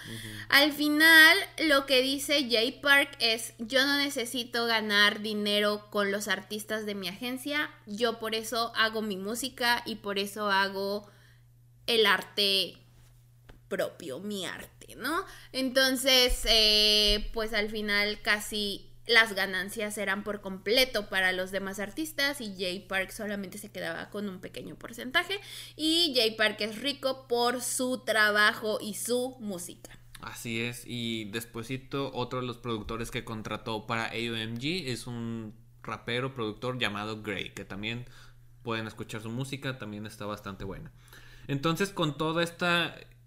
Al 0.48 0.72
final, 0.72 1.36
lo 1.66 1.86
que 1.86 2.02
dice 2.02 2.48
Jay 2.50 2.72
Park 2.72 3.16
es, 3.18 3.54
yo 3.58 3.84
no 3.86 3.98
necesito 3.98 4.66
ganar 4.66 5.20
dinero 5.20 5.90
con 5.90 6.10
los 6.10 6.28
artistas 6.28 6.86
de 6.86 6.94
mi 6.94 7.08
agencia, 7.08 7.70
yo 7.86 8.18
por 8.18 8.34
eso 8.34 8.72
hago 8.76 9.02
mi 9.02 9.16
música 9.16 9.82
y 9.84 9.96
por 9.96 10.18
eso 10.18 10.50
hago 10.50 11.10
el 11.86 12.06
arte 12.06 12.78
propio, 13.68 14.20
mi 14.20 14.46
arte, 14.46 14.94
¿no? 14.96 15.24
Entonces, 15.52 16.42
eh, 16.44 17.30
pues 17.32 17.52
al 17.52 17.70
final 17.70 18.20
casi 18.22 18.90
las 19.06 19.34
ganancias 19.34 19.98
eran 19.98 20.24
por 20.24 20.40
completo 20.40 21.08
para 21.08 21.32
los 21.32 21.50
demás 21.50 21.78
artistas 21.78 22.40
y 22.40 22.54
Jay 22.56 22.80
Park 22.80 23.10
solamente 23.10 23.58
se 23.58 23.70
quedaba 23.70 24.10
con 24.10 24.28
un 24.28 24.40
pequeño 24.40 24.76
porcentaje 24.76 25.38
y 25.76 26.12
Jay 26.16 26.34
Park 26.36 26.56
es 26.60 26.80
rico 26.80 27.26
por 27.28 27.60
su 27.60 28.02
trabajo 28.04 28.78
y 28.80 28.94
su 28.94 29.36
música. 29.40 29.90
Así 30.20 30.60
es, 30.60 30.84
y 30.86 31.26
despuesito 31.26 32.10
otro 32.14 32.40
de 32.40 32.46
los 32.46 32.56
productores 32.56 33.10
que 33.10 33.24
contrató 33.24 33.86
para 33.86 34.06
AOMG 34.06 34.88
es 34.88 35.06
un 35.06 35.54
rapero, 35.82 36.34
productor 36.34 36.78
llamado 36.78 37.20
Gray, 37.20 37.50
que 37.50 37.66
también 37.66 38.06
pueden 38.62 38.86
escuchar 38.86 39.20
su 39.20 39.28
música, 39.28 39.78
también 39.78 40.06
está 40.06 40.24
bastante 40.24 40.64
buena. 40.64 40.90
Entonces, 41.46 41.90
con 41.90 42.16
todo 42.16 42.40
este 42.40 42.66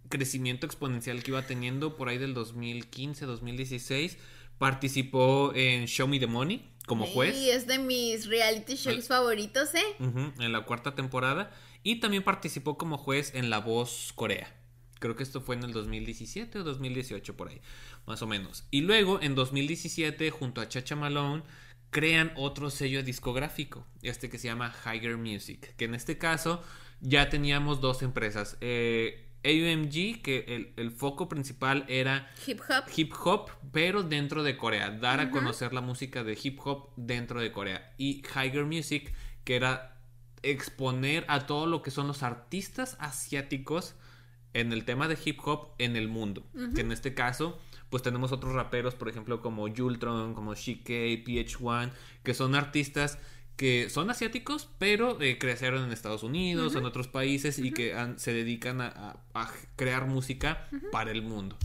crecimiento 0.09 0.65
exponencial 0.65 1.21
que 1.21 1.31
iba 1.31 1.41
teniendo 1.43 1.95
por 1.97 2.09
ahí 2.09 2.17
del 2.17 2.33
2015, 2.33 3.25
2016, 3.25 4.17
Participó 4.57 5.51
en 5.55 5.85
Show 5.85 6.07
Me 6.07 6.19
the 6.19 6.27
Money 6.27 6.69
como 6.87 7.05
juez. 7.05 7.37
Y 7.37 7.51
es 7.51 7.67
de 7.67 7.79
mis 7.79 8.27
reality 8.27 8.75
shows 8.75 9.07
favoritos, 9.07 9.75
¿eh? 9.75 9.83
en 9.99 10.51
la 10.51 10.65
cuarta 10.65 10.95
temporada. 10.95 11.51
Y 11.83 11.99
también 11.99 12.23
participó 12.23 12.77
como 12.77 12.97
juez 12.97 13.35
en 13.35 13.49
La 13.49 13.59
Voz 13.59 14.13
Corea. 14.15 14.53
Creo 14.99 15.15
que 15.15 15.23
esto 15.23 15.41
fue 15.41 15.55
en 15.55 15.63
el 15.63 15.73
2017 15.73 16.59
o 16.59 16.63
2018 16.63 17.37
por 17.37 17.49
ahí, 17.49 17.61
más 18.07 18.21
o 18.21 18.27
menos. 18.27 18.65
Y 18.71 18.81
luego 18.81 19.21
en 19.21 19.35
2017 19.35 20.31
junto 20.31 20.61
a 20.61 20.67
Chacha 20.67 20.95
Malone 20.95 21.43
crean 21.91 22.31
otro 22.35 22.69
sello 22.69 23.03
discográfico, 23.03 23.85
este 24.01 24.29
que 24.29 24.39
se 24.39 24.47
llama 24.47 24.73
Higher 24.85 25.17
Music, 25.17 25.75
que 25.75 25.85
en 25.85 25.93
este 25.93 26.17
caso 26.17 26.63
ya 26.99 27.29
teníamos 27.29 27.79
dos 27.79 28.01
empresas. 28.01 28.57
Eh, 28.61 29.26
AUMG, 29.43 30.21
que 30.21 30.73
el, 30.75 30.91
foco 30.91 31.29
principal 31.29 31.85
era 31.87 32.29
hip 32.45 32.59
hop. 32.61 32.83
hip 32.95 33.13
hop, 33.23 33.49
pero 33.71 34.03
dentro 34.03 34.43
de 34.43 34.57
Corea, 34.57 34.89
dar 34.91 35.19
a 35.19 35.29
conocer 35.29 35.73
la 35.73 35.81
música 35.81 36.23
de 36.23 36.37
hip 36.41 36.59
hop 36.63 36.89
dentro 36.95 37.39
de 37.39 37.51
Corea. 37.51 37.93
Y 37.97 38.23
Higher 38.35 38.65
Music, 38.65 39.13
que 39.43 39.55
era 39.55 39.97
exponer 40.43 41.25
a 41.27 41.45
todo 41.45 41.65
lo 41.67 41.81
que 41.81 41.91
son 41.91 42.07
los 42.07 42.23
artistas 42.23 42.97
asiáticos 42.99 43.95
en 44.53 44.73
el 44.73 44.85
tema 44.85 45.07
de 45.07 45.17
hip 45.23 45.39
hop 45.45 45.69
en 45.77 45.95
el 45.95 46.07
mundo. 46.07 46.43
Que 46.73 46.81
en 46.81 46.91
este 46.91 47.13
caso, 47.13 47.59
pues 47.89 48.03
tenemos 48.03 48.31
otros 48.31 48.53
raperos, 48.53 48.95
por 48.95 49.09
ejemplo, 49.09 49.41
como 49.41 49.67
Jultron, 49.73 50.33
como 50.33 50.55
Shik, 50.55 50.87
PH1, 50.87 51.91
que 52.23 52.33
son 52.33 52.55
artistas 52.55 53.19
que 53.57 53.89
son 53.89 54.09
asiáticos, 54.11 54.69
pero 54.77 55.19
eh, 55.19 55.37
crecieron 55.39 55.83
en 55.83 55.91
Estados 55.91 56.23
Unidos 56.23 56.75
en 56.75 56.85
otros 56.85 57.07
países 57.07 57.57
y 57.59 57.71
que 57.71 57.93
se 58.17 58.33
dedican 58.33 58.81
a, 58.81 59.19
crear 59.75 60.05
música 60.05 60.67
para 60.91 61.11
el 61.11 61.23
mundo. 61.23 61.57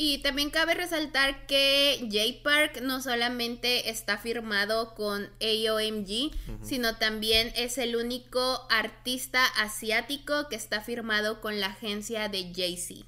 Y 0.00 0.18
también 0.18 0.50
cabe 0.50 0.74
resaltar 0.74 1.46
que 1.46 1.98
J 2.02 2.42
Park 2.44 2.82
no 2.82 3.02
solamente 3.02 3.90
está 3.90 4.16
firmado 4.16 4.94
con 4.94 5.28
AOMG, 5.40 6.30
sino 6.62 6.96
también 6.98 7.52
es 7.56 7.78
el 7.78 7.96
único 7.96 8.64
artista 8.70 9.44
asiático 9.44 10.48
que 10.48 10.54
está 10.54 10.82
firmado 10.82 11.40
con 11.40 11.58
la 11.58 11.66
agencia 11.68 12.28
de 12.28 12.52
Jay-Z. 12.54 13.06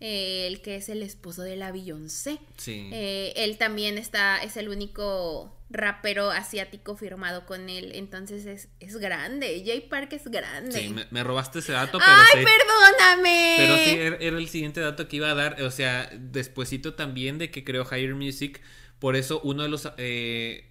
El 0.00 0.60
que 0.60 0.76
es 0.76 0.88
el 0.88 1.02
esposo 1.02 1.42
de 1.42 1.56
la 1.56 1.72
Beyoncé. 1.72 2.38
Sí. 2.56 2.90
Eh, 2.92 3.32
él 3.36 3.56
también 3.56 3.98
está, 3.98 4.42
es 4.42 4.56
el 4.56 4.68
único 4.68 5.56
rapero 5.70 6.30
asiático 6.30 6.96
firmado 6.96 7.46
con 7.46 7.68
él. 7.68 7.92
Entonces 7.94 8.46
es, 8.46 8.68
es 8.80 8.96
grande. 8.96 9.62
Jay 9.64 9.80
Park 9.80 10.12
es 10.12 10.24
grande. 10.28 10.72
Sí, 10.72 10.94
me, 11.10 11.24
robaste 11.24 11.58
ese 11.60 11.72
dato, 11.72 11.98
pero 11.98 12.10
¡Ay, 12.10 12.44
perdóname! 12.44 13.54
Pero 13.58 13.76
sí, 13.78 13.90
era, 14.24 14.38
el 14.38 14.48
siguiente 14.48 14.80
dato 14.80 15.08
que 15.08 15.16
iba 15.16 15.30
a 15.30 15.34
dar. 15.34 15.62
O 15.62 15.70
sea, 15.70 16.10
despuesito 16.12 16.94
también 16.94 17.38
de 17.38 17.50
que 17.50 17.64
creó 17.64 17.84
Higher 17.84 18.14
Music. 18.14 18.60
Por 18.98 19.16
eso 19.16 19.40
uno 19.42 19.62
de 19.62 19.68
los... 19.68 19.88
Eh, 19.98 20.70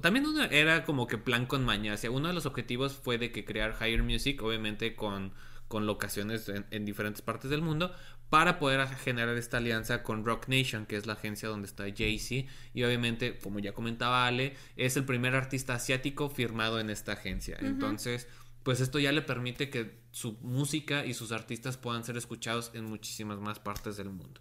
también 0.00 0.26
uno 0.26 0.44
era 0.44 0.84
como 0.84 1.06
que 1.06 1.18
plan 1.18 1.46
con 1.46 1.64
maña. 1.64 1.94
O 1.94 1.96
sea, 1.96 2.10
uno 2.10 2.28
de 2.28 2.34
los 2.34 2.46
objetivos 2.46 2.94
fue 2.94 3.18
de 3.18 3.30
que 3.30 3.44
crear 3.44 3.76
Higher 3.80 4.02
Music, 4.02 4.42
obviamente 4.42 4.96
con 4.96 5.32
con 5.68 5.86
locaciones 5.86 6.50
en, 6.70 6.84
diferentes 6.84 7.22
partes 7.22 7.50
del 7.50 7.62
mundo, 7.62 7.94
para 8.30 8.58
poder 8.58 8.86
generar 8.88 9.36
esta 9.36 9.58
alianza 9.58 10.02
con 10.02 10.24
Rock 10.24 10.48
Nation, 10.48 10.86
que 10.86 10.96
es 10.96 11.06
la 11.06 11.12
agencia 11.14 11.48
donde 11.48 11.66
está 11.66 11.84
Jay-Z. 11.84 12.50
Y 12.72 12.82
obviamente, 12.82 13.38
como 13.38 13.58
ya 13.58 13.72
comentaba 13.72 14.26
Ale, 14.26 14.54
es 14.76 14.96
el 14.96 15.04
primer 15.04 15.34
artista 15.34 15.74
asiático 15.74 16.28
firmado 16.28 16.80
en 16.80 16.90
esta 16.90 17.12
agencia. 17.12 17.56
Entonces, 17.60 18.26
pues 18.64 18.80
esto 18.80 18.98
ya 18.98 19.12
le 19.12 19.22
permite 19.22 19.70
que 19.70 20.00
su 20.10 20.38
música 20.40 21.04
y 21.04 21.14
sus 21.14 21.32
artistas 21.32 21.76
puedan 21.76 22.02
ser 22.02 22.16
escuchados 22.16 22.70
en 22.74 22.84
muchísimas 22.84 23.38
más 23.38 23.60
partes 23.60 23.96
del 23.96 24.10
mundo. 24.10 24.40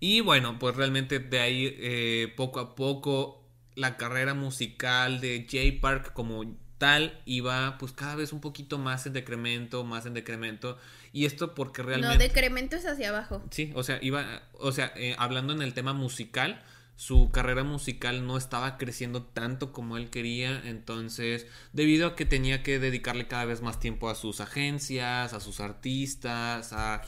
Y 0.00 0.20
bueno, 0.20 0.58
pues 0.58 0.76
realmente 0.76 1.18
de 1.18 1.40
ahí 1.40 1.76
eh, 1.78 2.32
poco 2.36 2.60
a 2.60 2.76
poco 2.76 3.48
la 3.74 3.96
carrera 3.96 4.34
musical 4.34 5.20
de 5.20 5.46
Jay 5.48 5.72
Park 5.72 6.12
como 6.12 6.44
tal 6.78 7.20
iba 7.24 7.76
pues 7.78 7.92
cada 7.92 8.14
vez 8.14 8.32
un 8.32 8.40
poquito 8.40 8.78
más 8.78 9.06
en 9.06 9.12
decremento, 9.12 9.84
más 9.84 10.06
en 10.06 10.14
decremento. 10.14 10.78
Y 11.12 11.26
esto 11.26 11.54
porque 11.54 11.82
realmente... 11.82 12.16
No, 12.16 12.22
decremento 12.22 12.76
es 12.76 12.86
hacia 12.86 13.10
abajo. 13.10 13.42
Sí, 13.50 13.72
o 13.74 13.82
sea, 13.82 13.98
iba, 14.00 14.42
o 14.54 14.72
sea, 14.72 14.92
eh, 14.96 15.14
hablando 15.18 15.52
en 15.52 15.62
el 15.62 15.74
tema 15.74 15.92
musical, 15.92 16.62
su 16.98 17.30
carrera 17.30 17.62
musical 17.62 18.26
no 18.26 18.36
estaba 18.36 18.76
creciendo 18.76 19.22
tanto 19.22 19.72
como 19.72 19.96
él 19.96 20.10
quería, 20.10 20.60
entonces 20.64 21.46
debido 21.72 22.08
a 22.08 22.16
que 22.16 22.24
tenía 22.24 22.64
que 22.64 22.80
dedicarle 22.80 23.28
cada 23.28 23.44
vez 23.44 23.62
más 23.62 23.78
tiempo 23.78 24.10
a 24.10 24.16
sus 24.16 24.40
agencias, 24.40 25.32
a 25.32 25.38
sus 25.38 25.60
artistas, 25.60 26.72
a, 26.72 27.00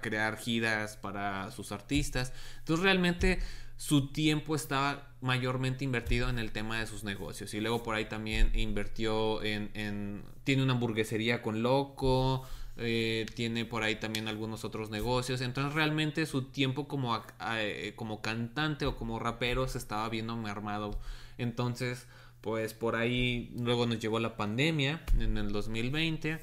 crear 0.00 0.38
giras 0.38 0.96
para 0.96 1.50
sus 1.50 1.72
artistas, 1.72 2.32
entonces 2.60 2.84
realmente 2.84 3.40
su 3.76 4.12
tiempo 4.12 4.54
estaba 4.54 5.15
mayormente 5.26 5.84
invertido 5.84 6.30
en 6.30 6.38
el 6.38 6.52
tema 6.52 6.80
de 6.80 6.86
sus 6.86 7.04
negocios 7.04 7.52
y 7.52 7.60
luego 7.60 7.82
por 7.82 7.94
ahí 7.94 8.06
también 8.06 8.50
invirtió 8.54 9.42
en, 9.42 9.70
en 9.74 10.22
tiene 10.44 10.62
una 10.62 10.72
hamburguesería 10.72 11.42
con 11.42 11.62
Loco, 11.62 12.46
eh, 12.78 13.24
tiene 13.34 13.64
por 13.64 13.82
ahí 13.82 13.96
también 13.96 14.28
algunos 14.28 14.64
otros 14.64 14.90
negocios. 14.90 15.40
Entonces 15.40 15.74
realmente 15.74 16.26
su 16.26 16.44
tiempo 16.44 16.86
como, 16.88 17.20
eh, 17.58 17.92
como 17.96 18.20
cantante 18.20 18.86
o 18.86 18.96
como 18.96 19.18
rapero 19.18 19.66
se 19.68 19.78
estaba 19.78 20.08
viendo 20.08 20.36
mermado. 20.36 20.98
Entonces, 21.38 22.06
pues 22.40 22.74
por 22.74 22.96
ahí 22.96 23.52
luego 23.56 23.86
nos 23.86 23.98
llegó 23.98 24.20
la 24.20 24.36
pandemia 24.36 25.02
en 25.18 25.38
el 25.38 25.52
2020. 25.52 26.38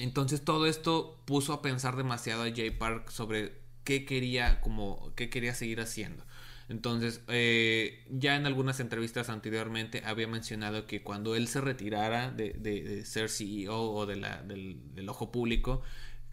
Entonces 0.00 0.44
todo 0.44 0.66
esto 0.66 1.20
puso 1.24 1.52
a 1.52 1.62
pensar 1.62 1.96
demasiado 1.96 2.44
a 2.44 2.50
Jay 2.54 2.70
Park 2.70 3.10
sobre 3.10 3.58
qué 3.84 4.04
quería, 4.04 4.60
como, 4.60 5.12
qué 5.16 5.30
quería 5.30 5.54
seguir 5.54 5.80
haciendo. 5.80 6.24
Entonces, 6.68 7.22
eh, 7.28 8.04
ya 8.10 8.36
en 8.36 8.44
algunas 8.44 8.78
entrevistas 8.80 9.30
anteriormente 9.30 10.02
había 10.04 10.28
mencionado 10.28 10.86
que 10.86 11.02
cuando 11.02 11.34
él 11.34 11.48
se 11.48 11.60
retirara 11.62 12.30
de, 12.30 13.04
ser 13.06 13.30
CEO 13.30 13.90
o 13.90 14.04
de 14.04 14.16
la, 14.16 14.42
del, 14.42 15.08
ojo 15.08 15.32
público, 15.32 15.82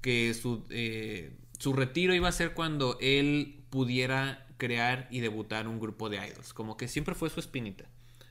que 0.02 0.34
su, 0.34 0.66
eh, 0.70 1.38
su 1.58 1.74
retiro 1.74 2.14
iba 2.14 2.28
a 2.28 2.34
ser 2.34 2.54
cuando 2.54 2.98
él 3.00 3.64
pudiera 3.70 4.46
crear 4.58 5.08
y 5.10 5.22
debutar 5.22 5.68
un 5.68 5.80
grupo 5.80 6.10
de 6.10 6.18
idols. 6.18 6.54
Como 6.54 6.76
que 6.76 6.88
siempre 6.90 7.16
fue 7.16 7.30
su 7.30 7.40
espinita. 7.40 7.86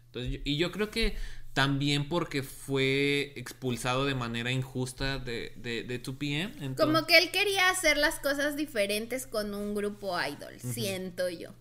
Entonces, 0.07 0.41
y 0.45 0.57
yo 0.59 0.71
creo 0.73 0.91
que 0.91 1.17
también 1.55 2.09
porque 2.09 2.43
fue 2.43 3.33
expulsado 3.37 4.05
de 4.05 4.17
manera 4.17 4.51
injusta 4.51 5.21
de, 5.21 5.53
de, 5.57 5.85
de 5.85 6.03
2PM. 6.03 6.75
Como 6.75 7.07
que 7.07 7.17
él 7.17 7.31
quería 7.31 7.71
hacer 7.71 7.97
las 7.97 8.19
cosas 8.19 8.57
diferentes 8.57 9.29
con 9.29 9.55
un 9.55 9.73
grupo 9.75 10.17
idol, 10.21 10.59
siento 10.59 11.31
yo. 11.31 11.55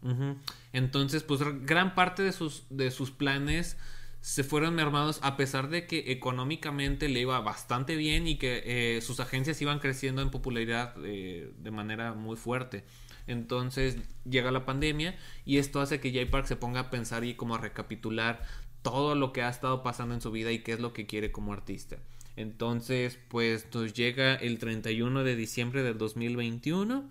Entonces, 0.73 1.21
pues 1.21 1.41
gran 1.65 1.93
parte 1.93 2.23
de 2.23 2.31
sus, 2.31 2.63
de 2.71 2.89
sus 2.89 3.11
planes 3.11 3.77
se 4.21 4.43
fueron 4.43 4.73
mermados 4.73 5.19
a 5.21 5.37
pesar 5.37 5.69
de 5.69 5.85
que 5.85 6.11
económicamente 6.11 7.07
le 7.07 7.19
iba 7.19 7.39
bastante 7.41 7.95
bien 7.95 8.25
y 8.25 8.37
que 8.37 8.63
eh, 8.65 9.01
sus 9.01 9.19
agencias 9.19 9.61
iban 9.61 9.79
creciendo 9.79 10.21
en 10.21 10.31
popularidad 10.31 10.95
eh, 11.03 11.51
de 11.57 11.71
manera 11.71 12.13
muy 12.13 12.37
fuerte. 12.37 12.83
Entonces 13.27 13.97
llega 14.25 14.51
la 14.51 14.65
pandemia 14.65 15.15
y 15.45 15.57
esto 15.57 15.81
hace 15.81 15.99
que 15.99 16.11
Jay 16.11 16.25
Park 16.25 16.45
se 16.45 16.55
ponga 16.55 16.79
a 16.81 16.89
pensar 16.89 17.23
y 17.23 17.35
como 17.35 17.55
a 17.55 17.57
recapitular 17.57 18.43
todo 18.83 19.15
lo 19.15 19.33
que 19.33 19.41
ha 19.41 19.49
estado 19.49 19.81
pasando 19.81 20.13
en 20.13 20.21
su 20.21 20.31
vida 20.31 20.51
y 20.51 20.59
qué 20.59 20.73
es 20.73 20.79
lo 20.79 20.93
que 20.93 21.07
quiere 21.07 21.31
como 21.31 21.53
artista. 21.53 21.97
Entonces, 22.35 23.17
pues 23.29 23.67
nos 23.73 23.93
llega 23.93 24.35
el 24.35 24.59
31 24.59 25.23
de 25.23 25.35
diciembre 25.35 25.83
del 25.83 25.97
2021 25.97 27.09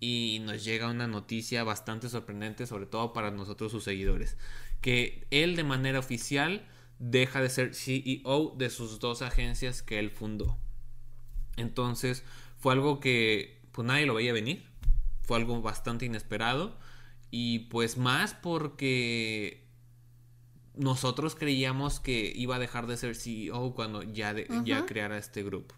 y 0.00 0.40
nos 0.44 0.64
llega 0.64 0.90
una 0.90 1.06
noticia 1.06 1.64
bastante 1.64 2.08
sorprendente, 2.08 2.66
sobre 2.66 2.86
todo 2.86 3.12
para 3.12 3.30
nosotros 3.30 3.72
sus 3.72 3.84
seguidores, 3.84 4.36
que 4.80 5.26
él 5.30 5.56
de 5.56 5.64
manera 5.64 5.98
oficial 5.98 6.66
deja 6.98 7.40
de 7.40 7.50
ser 7.50 7.74
CEO 7.74 8.54
de 8.56 8.70
sus 8.70 9.00
dos 9.00 9.22
agencias 9.22 9.82
que 9.82 9.98
él 9.98 10.10
fundó. 10.10 10.58
Entonces, 11.56 12.24
fue 12.58 12.72
algo 12.72 13.00
que 13.00 13.62
pues 13.72 13.86
nadie 13.86 14.06
lo 14.06 14.14
veía 14.14 14.32
venir, 14.32 14.64
fue 15.22 15.36
algo 15.36 15.60
bastante 15.60 16.06
inesperado 16.06 16.78
y 17.30 17.60
pues 17.70 17.96
más 17.96 18.34
porque 18.34 19.63
nosotros 20.76 21.34
creíamos 21.34 22.00
que 22.00 22.32
iba 22.34 22.56
a 22.56 22.58
dejar 22.58 22.86
de 22.86 22.96
ser 22.96 23.14
CEO 23.14 23.74
cuando 23.74 24.02
ya, 24.02 24.34
ya 24.64 24.86
creara 24.86 25.18
este 25.18 25.42
grupo. 25.42 25.74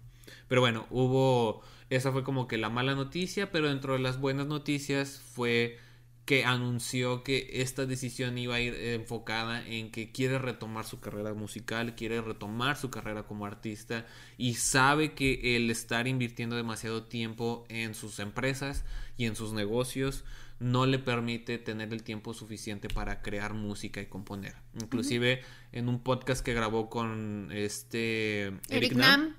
Pero 0.49 0.61
bueno, 0.61 0.87
hubo, 0.91 1.63
esa 1.91 2.13
fue 2.13 2.25
como 2.25 2.49
que 2.49 2.57
la 2.57 2.71
mala 2.71 2.95
noticia, 2.95 3.51
pero 3.51 3.69
dentro 3.69 3.95
de 3.95 3.99
las 3.99 4.21
buenas 4.21 4.47
noticias 4.47 5.21
fue 5.35 5.79
que 6.27 6.45
anunció 6.45 7.23
que 7.23 7.49
esta 7.53 7.87
decisión 7.87 8.37
iba 8.37 8.57
a 8.57 8.61
ir 8.61 8.75
enfocada 8.75 9.65
en 9.65 9.93
que 9.93 10.11
quiere 10.11 10.41
retomar 10.41 10.85
su 10.85 10.99
carrera 10.99 11.33
musical, 11.35 11.95
quiere 11.95 12.21
retomar 12.21 12.77
su 12.77 12.91
carrera 12.91 13.23
como 13.23 13.47
artista 13.47 14.07
y 14.37 14.55
sabe 14.55 15.15
que 15.15 15.57
el 15.57 15.71
estar 15.71 16.09
invirtiendo 16.09 16.57
demasiado 16.57 17.05
tiempo 17.05 17.65
en 17.69 17.95
sus 17.95 18.19
empresas 18.19 18.85
y 19.17 19.27
en 19.27 19.37
sus 19.37 19.53
negocios 19.53 20.25
no 20.59 20.87
le 20.87 20.99
permite 20.99 21.59
tener 21.59 21.93
el 21.93 22.03
tiempo 22.03 22.33
suficiente 22.33 22.89
para 22.89 23.21
crear 23.23 23.55
música 23.55 24.01
y 24.01 24.07
componer. 24.07 24.55
Inclusive 24.81 25.43
en 25.73 25.89
un 25.89 26.03
podcast 26.03 26.45
que 26.45 26.55
grabó 26.55 26.89
con 26.89 27.51
este 27.53 28.53
Eric, 28.69 28.95
Nam, 28.95 29.35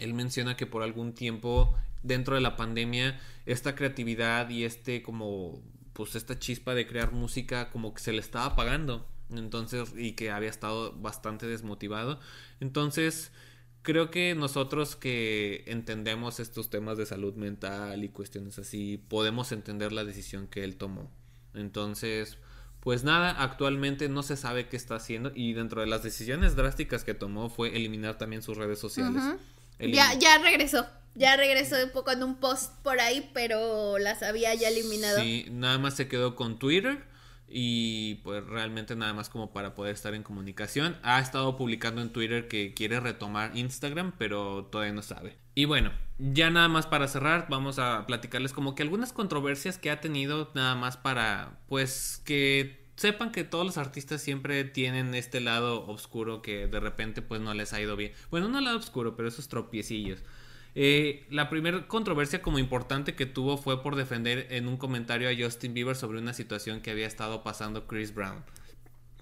él 0.00 0.14
menciona 0.14 0.56
que 0.56 0.66
por 0.66 0.82
algún 0.82 1.14
tiempo 1.14 1.76
dentro 2.02 2.34
de 2.34 2.40
la 2.40 2.56
pandemia 2.56 3.20
esta 3.46 3.74
creatividad 3.74 4.48
y 4.50 4.64
este 4.64 5.02
como 5.02 5.62
pues 5.92 6.16
esta 6.16 6.38
chispa 6.38 6.74
de 6.74 6.86
crear 6.86 7.12
música 7.12 7.70
como 7.70 7.94
que 7.94 8.00
se 8.00 8.12
le 8.12 8.20
estaba 8.20 8.46
apagando. 8.46 9.08
Entonces, 9.30 9.94
y 9.96 10.12
que 10.12 10.30
había 10.30 10.50
estado 10.50 10.92
bastante 10.92 11.46
desmotivado. 11.46 12.20
Entonces, 12.60 13.32
creo 13.82 14.10
que 14.10 14.34
nosotros 14.34 14.96
que 14.96 15.64
entendemos 15.66 16.40
estos 16.40 16.70
temas 16.70 16.96
de 16.96 17.06
salud 17.06 17.34
mental 17.34 18.02
y 18.04 18.08
cuestiones 18.08 18.58
así, 18.58 19.02
podemos 19.08 19.52
entender 19.52 19.92
la 19.92 20.04
decisión 20.04 20.46
que 20.46 20.64
él 20.64 20.76
tomó. 20.76 21.10
Entonces, 21.54 22.38
pues 22.80 23.04
nada, 23.04 23.30
actualmente 23.30 24.08
no 24.08 24.22
se 24.22 24.36
sabe 24.36 24.68
qué 24.68 24.76
está 24.76 24.96
haciendo 24.96 25.32
y 25.34 25.52
dentro 25.52 25.80
de 25.80 25.86
las 25.86 26.02
decisiones 26.02 26.56
drásticas 26.56 27.04
que 27.04 27.14
tomó 27.14 27.50
fue 27.50 27.76
eliminar 27.76 28.18
también 28.18 28.42
sus 28.42 28.56
redes 28.56 28.78
sociales. 28.78 29.22
Ya, 29.78 30.14
ya 30.14 30.38
regresó. 30.38 30.86
Ya 31.14 31.36
regresó 31.36 31.76
un 31.84 31.90
poco 31.90 32.10
en 32.10 32.22
un 32.22 32.36
post 32.36 32.72
por 32.82 32.98
ahí, 32.98 33.30
pero 33.34 33.98
las 33.98 34.22
había 34.22 34.54
ya 34.54 34.68
eliminado. 34.68 35.20
Sí, 35.20 35.46
nada 35.50 35.78
más 35.78 35.94
se 35.94 36.08
quedó 36.08 36.36
con 36.36 36.58
Twitter 36.58 37.04
y 37.48 38.16
pues 38.16 38.44
realmente 38.46 38.96
nada 38.96 39.12
más 39.12 39.28
como 39.28 39.52
para 39.52 39.74
poder 39.74 39.94
estar 39.94 40.14
en 40.14 40.22
comunicación. 40.22 40.96
Ha 41.02 41.20
estado 41.20 41.56
publicando 41.56 42.00
en 42.02 42.10
Twitter 42.10 42.48
que 42.48 42.74
quiere 42.74 43.00
retomar 43.00 43.56
Instagram, 43.56 44.12
pero 44.18 44.66
todavía 44.66 44.94
no 44.94 45.02
sabe. 45.02 45.36
Y 45.54 45.66
bueno, 45.66 45.92
ya 46.18 46.50
nada 46.50 46.68
más 46.68 46.86
para 46.86 47.08
cerrar, 47.08 47.46
vamos 47.50 47.78
a 47.78 48.06
platicarles 48.06 48.52
como 48.52 48.74
que 48.74 48.82
algunas 48.82 49.12
controversias 49.12 49.76
que 49.78 49.90
ha 49.90 50.00
tenido 50.00 50.50
nada 50.54 50.74
más 50.74 50.96
para 50.96 51.60
pues 51.68 52.22
que 52.24 52.82
sepan 52.96 53.32
que 53.32 53.44
todos 53.44 53.66
los 53.66 53.78
artistas 53.78 54.22
siempre 54.22 54.64
tienen 54.64 55.14
este 55.14 55.40
lado 55.40 55.86
oscuro 55.86 56.40
que 56.40 56.68
de 56.68 56.80
repente 56.80 57.20
pues 57.20 57.40
no 57.40 57.52
les 57.52 57.72
ha 57.72 57.80
ido 57.80 57.96
bien. 57.96 58.12
Bueno, 58.30 58.48
no 58.48 58.60
lado 58.60 58.78
oscuro, 58.78 59.16
pero 59.16 59.28
esos 59.28 59.48
tropiecillos. 59.48 60.20
Eh, 60.74 61.26
la 61.30 61.50
primera 61.50 61.86
controversia 61.86 62.40
como 62.40 62.58
importante 62.58 63.14
que 63.14 63.26
tuvo 63.26 63.58
fue 63.58 63.82
por 63.82 63.94
defender 63.96 64.46
en 64.50 64.68
un 64.68 64.78
comentario 64.78 65.28
a 65.28 65.32
Justin 65.36 65.74
Bieber 65.74 65.96
sobre 65.96 66.18
una 66.18 66.32
situación 66.32 66.80
que 66.80 66.90
había 66.90 67.06
estado 67.06 67.42
pasando 67.42 67.86
Chris 67.86 68.14
Brown. 68.14 68.44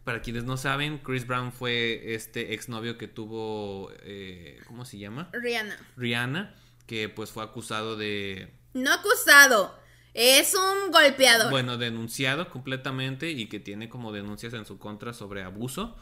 Para 0.05 0.22
quienes 0.22 0.44
no 0.44 0.57
saben, 0.57 0.98
Chris 0.98 1.26
Brown 1.26 1.53
fue 1.53 2.14
este 2.14 2.55
exnovio 2.55 2.96
que 2.96 3.09
tuvo, 3.09 3.90
eh, 4.03 4.61
¿cómo 4.66 4.84
se 4.84 4.98
llama? 4.98 5.28
Rihanna. 5.32 5.76
Rihanna, 5.96 6.55
que 6.86 7.09
pues 7.09 7.30
fue 7.30 7.42
acusado 7.42 7.96
de... 7.96 8.48
No 8.72 8.92
acusado, 8.92 9.76
es 10.14 10.55
un 10.55 10.90
golpeador. 10.90 11.51
Bueno, 11.51 11.76
denunciado 11.76 12.48
completamente 12.48 13.30
y 13.30 13.46
que 13.46 13.61
tiene 13.61 13.88
como 13.88 14.12
denuncias 14.12 14.55
en 14.55 14.64
su 14.64 14.78
contra 14.78 15.12
sobre 15.12 15.42
abuso. 15.42 15.96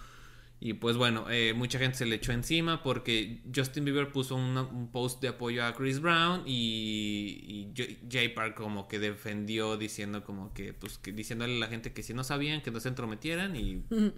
Y 0.60 0.74
pues 0.74 0.96
bueno, 0.96 1.26
eh, 1.30 1.54
mucha 1.54 1.78
gente 1.78 1.98
se 1.98 2.06
le 2.06 2.16
echó 2.16 2.32
encima 2.32 2.82
porque 2.82 3.42
Justin 3.54 3.84
Bieber 3.84 4.10
puso 4.10 4.34
un 4.34 4.90
post 4.90 5.22
de 5.22 5.28
apoyo 5.28 5.64
a 5.64 5.72
Chris 5.72 6.00
Brown 6.00 6.42
y, 6.46 7.68
Jay 8.10 8.30
Park 8.30 8.56
como 8.56 8.88
que 8.88 8.98
defendió 8.98 9.76
diciendo 9.76 10.24
como 10.24 10.52
que, 10.54 10.72
pues, 10.72 10.98
que 10.98 11.12
diciéndole 11.12 11.56
a 11.56 11.60
la 11.60 11.68
gente 11.68 11.92
que 11.92 12.02
si 12.02 12.12
no 12.12 12.24
sabían, 12.24 12.60
que 12.60 12.72
no 12.72 12.80
se 12.80 12.88
entrometieran 12.88 13.54
y 13.54 13.84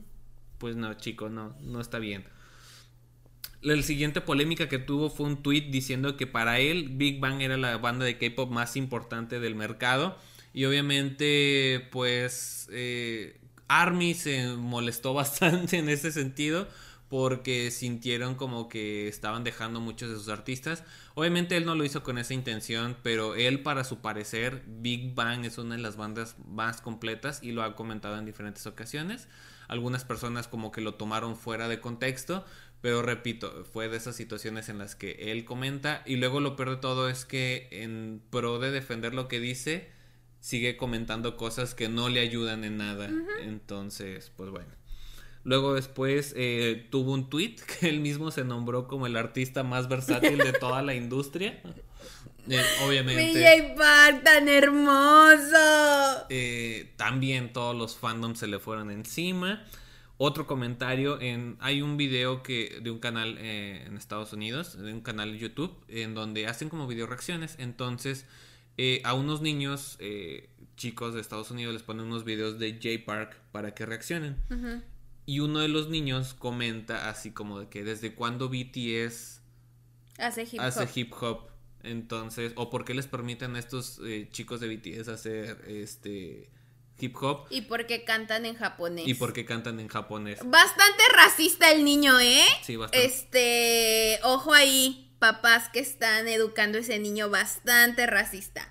pues 0.59 0.76
no, 0.76 0.95
chico, 0.95 1.28
no, 1.28 1.55
no 1.61 1.80
está 1.80 1.99
bien. 1.99 2.24
La 3.61 3.80
siguiente 3.82 4.22
polémica 4.22 4.70
que 4.70 4.78
tuvo 4.78 5.11
fue 5.11 5.26
un 5.26 5.43
tweet 5.43 5.68
diciendo 5.70 6.16
que 6.16 6.26
para 6.26 6.59
él 6.59 6.88
Big 6.88 7.20
Bang 7.20 7.43
era 7.43 7.59
la 7.59 7.76
banda 7.76 8.07
de 8.07 8.16
K-pop 8.16 8.51
más 8.51 8.76
importante 8.76 9.41
del 9.41 9.55
mercado 9.57 10.16
y 10.55 10.64
obviamente 10.64 11.86
pues... 11.93 12.66
Eh, 12.72 13.39
Army 13.70 14.14
se 14.14 14.48
molestó 14.56 15.14
bastante 15.14 15.78
en 15.78 15.88
ese 15.88 16.10
sentido 16.12 16.66
porque 17.08 17.72
sintieron 17.72 18.36
como 18.36 18.68
que 18.68 19.08
estaban 19.08 19.42
dejando 19.42 19.80
muchos 19.80 20.10
de 20.10 20.16
sus 20.16 20.28
artistas. 20.28 20.84
Obviamente 21.14 21.56
él 21.56 21.66
no 21.66 21.74
lo 21.74 21.84
hizo 21.84 22.04
con 22.04 22.18
esa 22.18 22.34
intención, 22.34 22.96
pero 23.02 23.34
él 23.34 23.62
para 23.62 23.82
su 23.82 23.98
parecer 23.98 24.62
Big 24.66 25.14
Bang 25.14 25.44
es 25.44 25.58
una 25.58 25.74
de 25.74 25.82
las 25.82 25.96
bandas 25.96 26.36
más 26.46 26.80
completas 26.80 27.40
y 27.42 27.50
lo 27.50 27.64
ha 27.64 27.74
comentado 27.74 28.16
en 28.16 28.26
diferentes 28.26 28.64
ocasiones. 28.66 29.28
Algunas 29.66 30.04
personas 30.04 30.46
como 30.46 30.70
que 30.70 30.80
lo 30.80 30.94
tomaron 30.94 31.36
fuera 31.36 31.66
de 31.66 31.80
contexto, 31.80 32.44
pero 32.80 33.02
repito, 33.02 33.64
fue 33.72 33.88
de 33.88 33.96
esas 33.96 34.14
situaciones 34.14 34.68
en 34.68 34.78
las 34.78 34.94
que 34.94 35.32
él 35.32 35.44
comenta 35.44 36.02
y 36.06 36.14
luego 36.16 36.38
lo 36.38 36.54
peor 36.54 36.70
de 36.70 36.76
todo 36.76 37.08
es 37.08 37.24
que 37.24 37.68
en 37.72 38.22
pro 38.30 38.60
de 38.60 38.70
defender 38.70 39.14
lo 39.14 39.26
que 39.26 39.40
dice, 39.40 39.90
sigue 40.41 40.76
comentando 40.76 41.36
cosas 41.36 41.74
que 41.74 41.88
no 41.88 42.09
le 42.09 42.20
ayudan 42.20 42.64
en 42.64 42.78
nada. 42.78 43.11
Entonces, 43.43 44.32
pues 44.36 44.51
bueno. 44.51 44.80
Luego 45.43 45.74
después 45.74 46.34
eh, 46.36 46.86
tuvo 46.91 47.12
un 47.12 47.30
tweet 47.30 47.57
que 47.80 47.88
él 47.88 48.01
mismo 48.01 48.30
se 48.30 48.45
nombró 48.45 48.88
como 48.88 49.07
el 49.07 49.16
artista 49.16 49.62
más 49.62 49.88
versátil 49.88 50.38
de 50.38 50.53
toda 50.53 50.82
la 50.82 50.95
industria. 50.95 51.61
Eh, 52.49 52.64
obviamente. 52.84 53.74
Park, 53.76 54.24
tan 54.24 54.49
hermoso. 54.49 56.26
Eh, 56.30 56.93
también 56.97 57.53
todos 57.53 57.76
los 57.76 57.97
fandoms 57.97 58.38
se 58.38 58.47
le 58.49 58.59
fueron 58.59 58.91
encima. 58.91 59.64
Otro 60.16 60.47
comentario 60.47 61.20
en 61.20 61.57
hay 61.61 61.80
un 61.80 61.97
video 61.97 62.43
que 62.43 62.80
de 62.82 62.91
un 62.91 62.99
canal 62.99 63.36
eh, 63.38 63.84
en 63.86 63.97
Estados 63.97 64.32
Unidos, 64.32 64.76
de 64.76 64.93
un 64.93 65.01
canal 65.01 65.32
de 65.32 65.38
YouTube, 65.38 65.74
en 65.88 66.14
donde 66.14 66.47
hacen 66.47 66.68
como 66.68 66.86
video 66.86 67.07
reacciones. 67.07 67.55
Entonces 67.59 68.26
a 69.04 69.14
unos 69.14 69.40
niños 69.40 69.98
chicos 70.76 71.14
de 71.14 71.20
Estados 71.20 71.50
Unidos 71.50 71.74
les 71.74 71.82
ponen 71.82 72.06
unos 72.06 72.24
videos 72.24 72.58
de 72.58 72.72
J 72.72 73.04
Park 73.04 73.36
para 73.52 73.74
que 73.74 73.84
reaccionen. 73.86 74.36
Y 75.26 75.40
uno 75.40 75.60
de 75.60 75.68
los 75.68 75.88
niños 75.88 76.34
comenta 76.34 77.08
así 77.08 77.30
como 77.30 77.60
de 77.60 77.68
que 77.68 77.84
desde 77.84 78.14
cuándo 78.14 78.48
BTS 78.48 79.40
hace 80.18 80.42
hip 80.42 80.54
hop. 80.54 80.60
Hace 80.60 81.00
hip 81.00 81.12
-hop? 81.12 81.40
Entonces, 81.82 82.52
o 82.56 82.68
por 82.68 82.84
qué 82.84 82.94
les 82.94 83.06
permiten 83.06 83.56
a 83.56 83.58
estos 83.58 84.00
eh, 84.04 84.28
chicos 84.32 84.60
de 84.60 84.68
BTS 84.68 85.08
hacer 85.08 85.64
este 85.66 86.50
hip 86.98 87.16
hop. 87.20 87.46
Y 87.50 87.62
porque 87.62 88.04
cantan 88.04 88.44
en 88.44 88.54
japonés. 88.54 89.06
Y 89.06 89.14
porque 89.14 89.44
cantan 89.44 89.80
en 89.80 89.88
japonés. 89.88 90.40
Bastante 90.44 91.02
racista 91.14 91.70
el 91.70 91.84
niño, 91.84 92.18
¿eh? 92.20 92.44
Sí, 92.62 92.76
bastante. 92.76 93.06
Este, 93.06 94.20
ojo 94.24 94.52
ahí, 94.52 95.09
papás 95.20 95.68
que 95.68 95.78
están 95.78 96.26
educando 96.26 96.78
a 96.78 96.80
ese 96.80 96.98
niño 96.98 97.30
bastante 97.30 98.06
racista. 98.08 98.68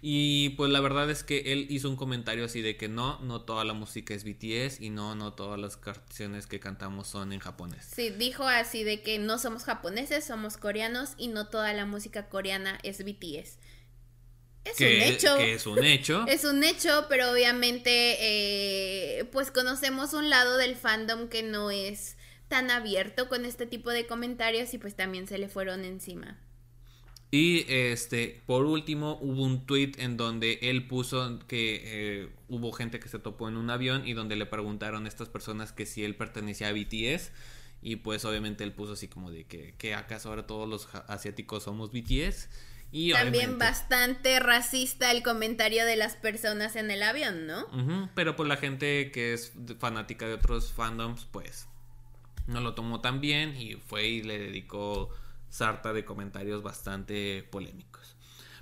Y 0.00 0.50
pues 0.50 0.70
la 0.70 0.80
verdad 0.80 1.10
es 1.10 1.24
que 1.24 1.52
él 1.52 1.66
hizo 1.70 1.88
un 1.88 1.96
comentario 1.96 2.44
así 2.44 2.60
de 2.60 2.76
que 2.76 2.88
no, 2.88 3.18
no 3.20 3.40
toda 3.42 3.64
la 3.64 3.72
música 3.72 4.14
es 4.14 4.24
BTS 4.24 4.80
y 4.80 4.90
no, 4.90 5.14
no 5.14 5.32
todas 5.32 5.58
las 5.58 5.76
canciones 5.76 6.46
que 6.46 6.60
cantamos 6.60 7.08
son 7.08 7.32
en 7.32 7.40
japonés. 7.40 7.86
Sí, 7.94 8.10
dijo 8.10 8.44
así 8.44 8.84
de 8.84 9.02
que 9.02 9.18
no 9.18 9.38
somos 9.38 9.64
japoneses, 9.64 10.24
somos 10.24 10.56
coreanos 10.56 11.10
y 11.16 11.28
no 11.28 11.48
toda 11.48 11.72
la 11.72 11.86
música 11.86 12.28
coreana 12.28 12.78
es 12.82 13.02
BTS. 13.04 13.58
Es 14.64 14.80
un 14.80 14.86
hecho. 14.86 15.36
Que 15.38 15.54
es 15.54 15.66
un 15.66 15.84
hecho. 15.84 16.26
es 16.28 16.44
un 16.44 16.62
hecho, 16.62 17.06
pero 17.08 17.32
obviamente 17.32 18.16
eh, 18.20 19.24
pues 19.32 19.50
conocemos 19.50 20.12
un 20.12 20.28
lado 20.28 20.58
del 20.58 20.76
fandom 20.76 21.28
que 21.28 21.42
no 21.42 21.70
es 21.70 22.17
tan 22.48 22.70
abierto 22.70 23.28
con 23.28 23.44
este 23.44 23.66
tipo 23.66 23.90
de 23.90 24.06
comentarios 24.06 24.74
y 24.74 24.78
pues 24.78 24.94
también 24.94 25.26
se 25.26 25.38
le 25.38 25.48
fueron 25.48 25.84
encima. 25.84 26.38
Y 27.30 27.66
este, 27.68 28.40
por 28.46 28.64
último, 28.64 29.18
hubo 29.20 29.42
un 29.42 29.66
tweet 29.66 29.92
en 29.98 30.16
donde 30.16 30.58
él 30.62 30.86
puso 30.86 31.38
que 31.46 31.82
eh, 31.84 32.28
hubo 32.48 32.72
gente 32.72 33.00
que 33.00 33.08
se 33.08 33.18
topó 33.18 33.48
en 33.48 33.58
un 33.58 33.68
avión 33.68 34.06
y 34.06 34.14
donde 34.14 34.34
le 34.34 34.46
preguntaron 34.46 35.04
a 35.04 35.08
estas 35.08 35.28
personas 35.28 35.72
que 35.72 35.84
si 35.84 36.04
él 36.04 36.16
pertenecía 36.16 36.68
a 36.68 36.72
BTS. 36.72 37.30
Y 37.80 37.96
pues 37.96 38.24
obviamente 38.24 38.64
él 38.64 38.72
puso 38.72 38.94
así 38.94 39.08
como 39.08 39.30
de 39.30 39.44
que, 39.44 39.74
que 39.76 39.94
acaso 39.94 40.30
ahora 40.30 40.46
todos 40.46 40.68
los 40.68 40.88
asiáticos 41.06 41.64
somos 41.64 41.92
BTS. 41.92 42.48
Y 42.90 43.12
También 43.12 43.58
bastante 43.58 44.40
racista 44.40 45.10
el 45.10 45.22
comentario 45.22 45.84
de 45.84 45.96
las 45.96 46.16
personas 46.16 46.74
en 46.74 46.90
el 46.90 47.02
avión, 47.02 47.46
¿no? 47.46 48.10
pero 48.14 48.34
pues 48.34 48.48
la 48.48 48.56
gente 48.56 49.10
que 49.12 49.34
es 49.34 49.52
fanática 49.78 50.26
de 50.26 50.32
otros 50.32 50.72
fandoms, 50.72 51.26
pues 51.26 51.68
no 52.48 52.60
lo 52.60 52.74
tomó 52.74 53.00
tan 53.00 53.20
bien 53.20 53.56
y 53.56 53.74
fue 53.74 54.06
y 54.08 54.22
le 54.22 54.38
dedicó 54.38 55.10
sarta 55.48 55.92
de 55.92 56.04
comentarios 56.04 56.62
bastante 56.62 57.46
polémicos. 57.50 58.16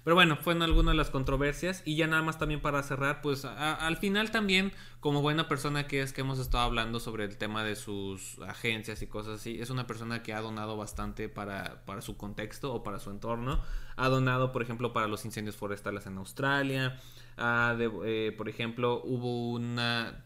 Pero 0.06 0.14
bueno, 0.14 0.36
fueron 0.36 0.62
algunas 0.62 0.92
de 0.92 0.98
las 0.98 1.10
controversias 1.10 1.82
y 1.84 1.96
ya 1.96 2.06
nada 2.06 2.22
más 2.22 2.38
también 2.38 2.60
para 2.60 2.80
cerrar, 2.84 3.22
pues 3.22 3.44
al 3.44 3.96
final 3.96 4.30
también 4.30 4.72
como 5.00 5.20
buena 5.20 5.48
persona 5.48 5.88
que 5.88 6.00
es 6.00 6.12
que 6.12 6.20
hemos 6.20 6.38
estado 6.38 6.62
hablando 6.62 7.00
sobre 7.00 7.24
el 7.24 7.36
tema 7.36 7.64
de 7.64 7.74
sus 7.74 8.38
agencias 8.46 9.02
y 9.02 9.08
cosas 9.08 9.40
así, 9.40 9.60
es 9.60 9.68
una 9.68 9.88
persona 9.88 10.22
que 10.22 10.32
ha 10.32 10.40
donado 10.40 10.76
bastante 10.76 11.28
para, 11.28 11.84
para 11.86 12.02
su 12.02 12.16
contexto 12.16 12.72
o 12.72 12.84
para 12.84 13.00
su 13.00 13.10
entorno. 13.10 13.60
Ha 13.96 14.08
donado, 14.08 14.52
por 14.52 14.62
ejemplo, 14.62 14.92
para 14.92 15.08
los 15.08 15.24
incendios 15.24 15.56
forestales 15.56 16.06
en 16.06 16.18
Australia. 16.18 17.00
Eh, 17.36 18.32
por 18.38 18.48
ejemplo, 18.48 19.02
hubo 19.02 19.50
una... 19.50 20.24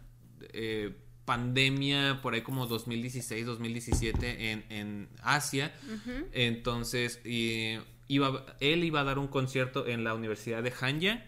Eh, 0.52 0.94
pandemia 1.30 2.18
por 2.22 2.34
ahí 2.34 2.40
como 2.40 2.66
2016, 2.66 3.46
2017 3.46 4.50
en, 4.50 4.64
en 4.68 5.08
Asia. 5.22 5.72
Entonces, 6.32 7.20
iba, 7.24 8.46
él 8.58 8.82
iba 8.82 9.00
a 9.02 9.04
dar 9.04 9.20
un 9.20 9.28
concierto 9.28 9.86
en 9.86 10.02
la 10.02 10.12
Universidad 10.14 10.60
de 10.60 10.72
Hanya. 10.80 11.24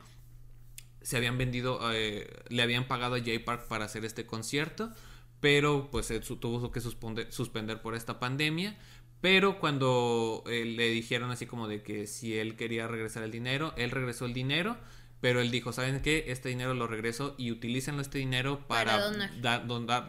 Se 1.03 1.17
habían 1.17 1.39
vendido, 1.39 1.79
eh, 1.93 2.29
le 2.49 2.63
habían 2.63 2.89
pagado 2.89 3.15
a 3.15 3.21
J 3.21 3.31
Park 3.45 3.69
para 3.69 3.85
hacer 3.85 4.05
este 4.05 4.27
concierto, 4.27 4.91
pero 5.39 5.89
pues 5.93 6.13
tuvo 6.41 6.73
que 6.73 6.81
suspender, 6.81 7.81
por 7.81 7.95
esta 7.95 8.19
pandemia. 8.19 8.77
Pero 9.21 9.61
cuando 9.61 10.43
eh, 10.49 10.65
le 10.65 10.89
dijeron 10.89 11.31
así 11.31 11.47
como 11.47 11.69
de 11.69 11.85
que 11.85 12.09
si 12.09 12.37
él 12.37 12.57
quería 12.57 12.89
regresar 12.89 13.23
el 13.23 13.31
dinero, 13.31 13.73
él 13.77 13.93
regresó 13.93 14.25
el 14.25 14.35
dinero 14.35 14.79
pero 15.23 15.41
él 15.41 15.53
dijo, 15.53 15.73
¿saben 15.73 16.03
qué? 16.03 16.25
Este 16.27 16.49
dinero 16.49 16.75
lo 16.75 16.89
regreso 16.89 17.37
y 17.39 17.53
utilícenlo 17.53 18.03
este 18.03 18.19
dinero 18.19 18.67
para, 18.67 19.01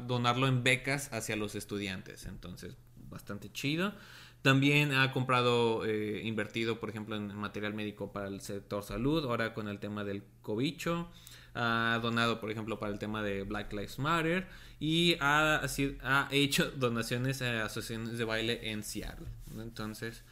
donarlo 0.07 0.47
en 0.47 0.63
becas 0.63 1.13
hacia 1.13 1.35
los 1.35 1.53
estudiantes. 1.53 2.25
Entonces, 2.25 2.75
bastante 3.11 3.51
chido. 3.51 3.93
También 4.41 4.91
ha 4.91 5.11
comprado, 5.11 5.85
eh, 5.85 6.23
invertido, 6.23 6.79
por 6.79 6.89
ejemplo, 6.89 7.15
en 7.15 7.27
material 7.35 7.75
médico 7.75 8.11
para 8.11 8.27
el 8.27 8.41
sector 8.41 8.81
salud, 8.81 9.23
ahora 9.25 9.53
con 9.53 9.67
el 9.67 9.77
tema 9.77 10.03
del 10.03 10.23
cobicho. 10.41 11.07
Ha 11.53 11.99
donado, 12.01 12.41
por 12.41 12.49
ejemplo, 12.49 12.79
para 12.79 12.91
el 12.91 12.97
tema 12.97 13.21
de 13.21 13.43
Black 13.43 13.71
Lives 13.71 13.99
Matter. 13.99 14.47
Y 14.79 15.17
ha, 15.19 15.61
ha 16.01 16.27
hecho 16.31 16.71
donaciones 16.71 17.43
a 17.43 17.65
asociaciones 17.65 18.17
de 18.17 18.25
baile 18.25 18.71
en 18.71 18.81
Seattle. 18.81 19.27
Entonces, 19.59 20.23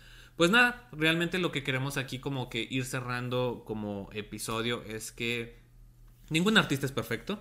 pues 0.41 0.49
nada, 0.49 0.89
realmente 0.91 1.37
lo 1.37 1.51
que 1.51 1.61
queremos 1.61 1.97
aquí 1.97 2.17
como 2.17 2.49
que 2.49 2.67
ir 2.67 2.83
cerrando 2.85 3.61
como 3.63 4.09
episodio 4.11 4.81
es 4.85 5.11
que 5.11 5.59
ningún 6.31 6.57
artista 6.57 6.87
es 6.87 6.91
perfecto. 6.91 7.39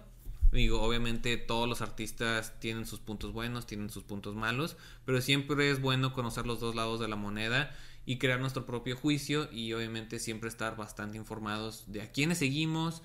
Digo, 0.52 0.82
obviamente 0.82 1.38
todos 1.38 1.66
los 1.66 1.80
artistas 1.80 2.60
tienen 2.60 2.84
sus 2.84 3.00
puntos 3.00 3.32
buenos, 3.32 3.66
tienen 3.66 3.88
sus 3.88 4.02
puntos 4.04 4.34
malos, 4.34 4.76
pero 5.06 5.22
siempre 5.22 5.70
es 5.70 5.80
bueno 5.80 6.12
conocer 6.12 6.46
los 6.46 6.60
dos 6.60 6.74
lados 6.74 7.00
de 7.00 7.08
la 7.08 7.16
moneda 7.16 7.74
y 8.04 8.18
crear 8.18 8.38
nuestro 8.38 8.66
propio 8.66 8.98
juicio 8.98 9.48
y 9.50 9.72
obviamente 9.72 10.18
siempre 10.18 10.50
estar 10.50 10.76
bastante 10.76 11.16
informados 11.16 11.90
de 11.90 12.02
a 12.02 12.12
quiénes 12.12 12.36
seguimos, 12.36 13.00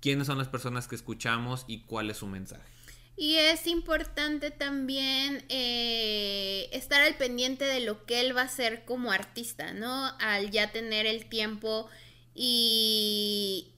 quiénes 0.00 0.26
son 0.26 0.38
las 0.38 0.48
personas 0.48 0.88
que 0.88 0.96
escuchamos 0.96 1.64
y 1.68 1.82
cuál 1.82 2.10
es 2.10 2.16
su 2.16 2.26
mensaje. 2.26 2.75
Y 3.16 3.36
es 3.36 3.66
importante 3.66 4.50
también 4.50 5.42
eh, 5.48 6.68
estar 6.72 7.00
al 7.00 7.16
pendiente 7.16 7.64
de 7.64 7.80
lo 7.80 8.04
que 8.04 8.20
él 8.20 8.36
va 8.36 8.42
a 8.42 8.44
hacer 8.44 8.84
como 8.84 9.10
artista, 9.10 9.72
¿no? 9.72 10.12
Al 10.20 10.50
ya 10.50 10.70
tener 10.70 11.06
el 11.06 11.26
tiempo 11.26 11.88
y, 12.34 13.72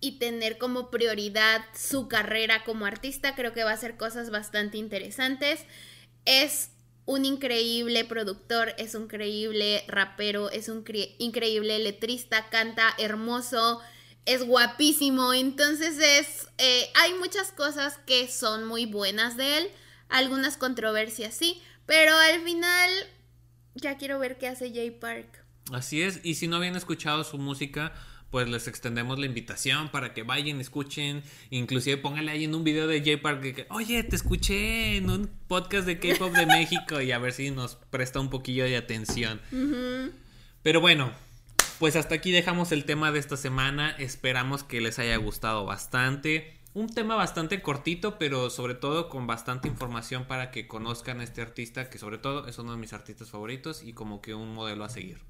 y 0.00 0.18
tener 0.18 0.58
como 0.58 0.90
prioridad 0.90 1.64
su 1.74 2.08
carrera 2.08 2.62
como 2.64 2.84
artista, 2.84 3.34
creo 3.34 3.54
que 3.54 3.64
va 3.64 3.70
a 3.70 3.74
hacer 3.74 3.96
cosas 3.96 4.28
bastante 4.28 4.76
interesantes. 4.76 5.64
Es 6.26 6.72
un 7.06 7.24
increíble 7.24 8.04
productor, 8.04 8.74
es 8.76 8.94
un 8.94 9.04
increíble 9.04 9.82
rapero, 9.88 10.50
es 10.50 10.68
un 10.68 10.84
increíble 11.18 11.78
letrista, 11.78 12.50
canta 12.50 12.94
hermoso 12.98 13.80
es 14.26 14.44
guapísimo, 14.44 15.32
entonces 15.32 15.98
es, 15.98 16.48
eh, 16.58 16.88
hay 16.94 17.14
muchas 17.14 17.52
cosas 17.52 17.98
que 18.06 18.28
son 18.28 18.66
muy 18.66 18.86
buenas 18.86 19.36
de 19.36 19.58
él, 19.58 19.68
algunas 20.08 20.56
controversias 20.56 21.34
sí, 21.34 21.60
pero 21.86 22.16
al 22.16 22.42
final 22.42 22.90
ya 23.74 23.96
quiero 23.96 24.18
ver 24.18 24.38
qué 24.38 24.48
hace 24.48 24.72
Jay 24.72 24.90
Park. 24.90 25.44
Así 25.72 26.02
es, 26.02 26.20
y 26.22 26.34
si 26.34 26.48
no 26.48 26.56
habían 26.56 26.76
escuchado 26.76 27.24
su 27.24 27.38
música, 27.38 27.92
pues 28.30 28.48
les 28.48 28.68
extendemos 28.68 29.18
la 29.18 29.26
invitación 29.26 29.88
para 29.88 30.14
que 30.14 30.22
vayan, 30.22 30.60
escuchen, 30.60 31.22
inclusive 31.50 31.96
póngale 31.96 32.30
ahí 32.30 32.44
en 32.44 32.54
un 32.54 32.62
video 32.62 32.86
de 32.86 33.02
Jay 33.02 33.16
Park 33.16 33.40
que, 33.40 33.66
oye, 33.70 34.02
te 34.04 34.16
escuché 34.16 34.96
en 34.96 35.10
un 35.10 35.30
podcast 35.48 35.86
de 35.86 35.98
K-Pop 35.98 36.32
de 36.32 36.46
México 36.58 37.00
y 37.00 37.10
a 37.12 37.18
ver 37.18 37.32
si 37.32 37.50
nos 37.50 37.74
presta 37.74 38.20
un 38.20 38.30
poquillo 38.30 38.64
de 38.64 38.76
atención. 38.76 39.40
Pero 40.62 40.80
bueno, 40.80 41.12
pues 41.80 41.96
hasta 41.96 42.16
aquí 42.16 42.30
dejamos 42.30 42.72
el 42.72 42.84
tema 42.84 43.10
de 43.10 43.18
esta 43.18 43.38
semana. 43.38 43.92
Esperamos 43.92 44.64
que 44.64 44.82
les 44.82 44.98
haya 44.98 45.16
gustado 45.16 45.64
bastante. 45.64 46.60
Un 46.74 46.94
tema 46.94 47.16
bastante 47.16 47.62
cortito, 47.62 48.18
pero 48.18 48.50
sobre 48.50 48.74
todo 48.74 49.08
con 49.08 49.26
bastante 49.26 49.66
información 49.66 50.26
para 50.26 50.50
que 50.50 50.68
conozcan 50.68 51.20
a 51.20 51.24
este 51.24 51.40
artista, 51.40 51.88
que 51.88 51.96
sobre 51.96 52.18
todo 52.18 52.46
es 52.46 52.58
uno 52.58 52.72
de 52.72 52.76
mis 52.76 52.92
artistas 52.92 53.30
favoritos 53.30 53.82
y 53.82 53.94
como 53.94 54.20
que 54.20 54.34
un 54.34 54.52
modelo 54.52 54.84
a 54.84 54.90
seguir. 54.90 55.20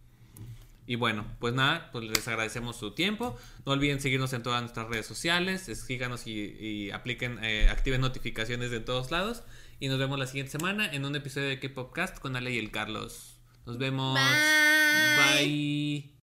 Y 0.88 0.96
bueno, 0.96 1.24
pues 1.38 1.54
nada, 1.54 1.88
pues 1.92 2.04
les 2.06 2.26
agradecemos 2.26 2.74
su 2.74 2.96
tiempo. 2.96 3.38
No 3.64 3.70
olviden 3.70 4.00
seguirnos 4.00 4.32
en 4.32 4.42
todas 4.42 4.60
nuestras 4.60 4.88
redes 4.88 5.06
sociales, 5.06 5.70
síganos 5.86 6.26
y, 6.26 6.90
apliquen, 6.90 7.38
eh, 7.44 7.68
activen 7.70 8.00
notificaciones 8.00 8.72
de 8.72 8.80
todos 8.80 9.12
lados. 9.12 9.44
Y 9.78 9.86
nos 9.86 10.00
vemos 10.00 10.18
la 10.18 10.26
siguiente 10.26 10.50
semana 10.50 10.92
en 10.92 11.04
un 11.04 11.14
episodio 11.14 11.46
de 11.46 11.60
K-Popcast 11.60 12.18
con 12.18 12.34
Ale 12.34 12.50
y 12.50 12.58
el 12.58 12.72
Carlos. 12.72 13.38
Nos 13.66 13.78
vemos. 13.78 14.18
Bye. 14.18 15.44
Bye. 15.46 16.19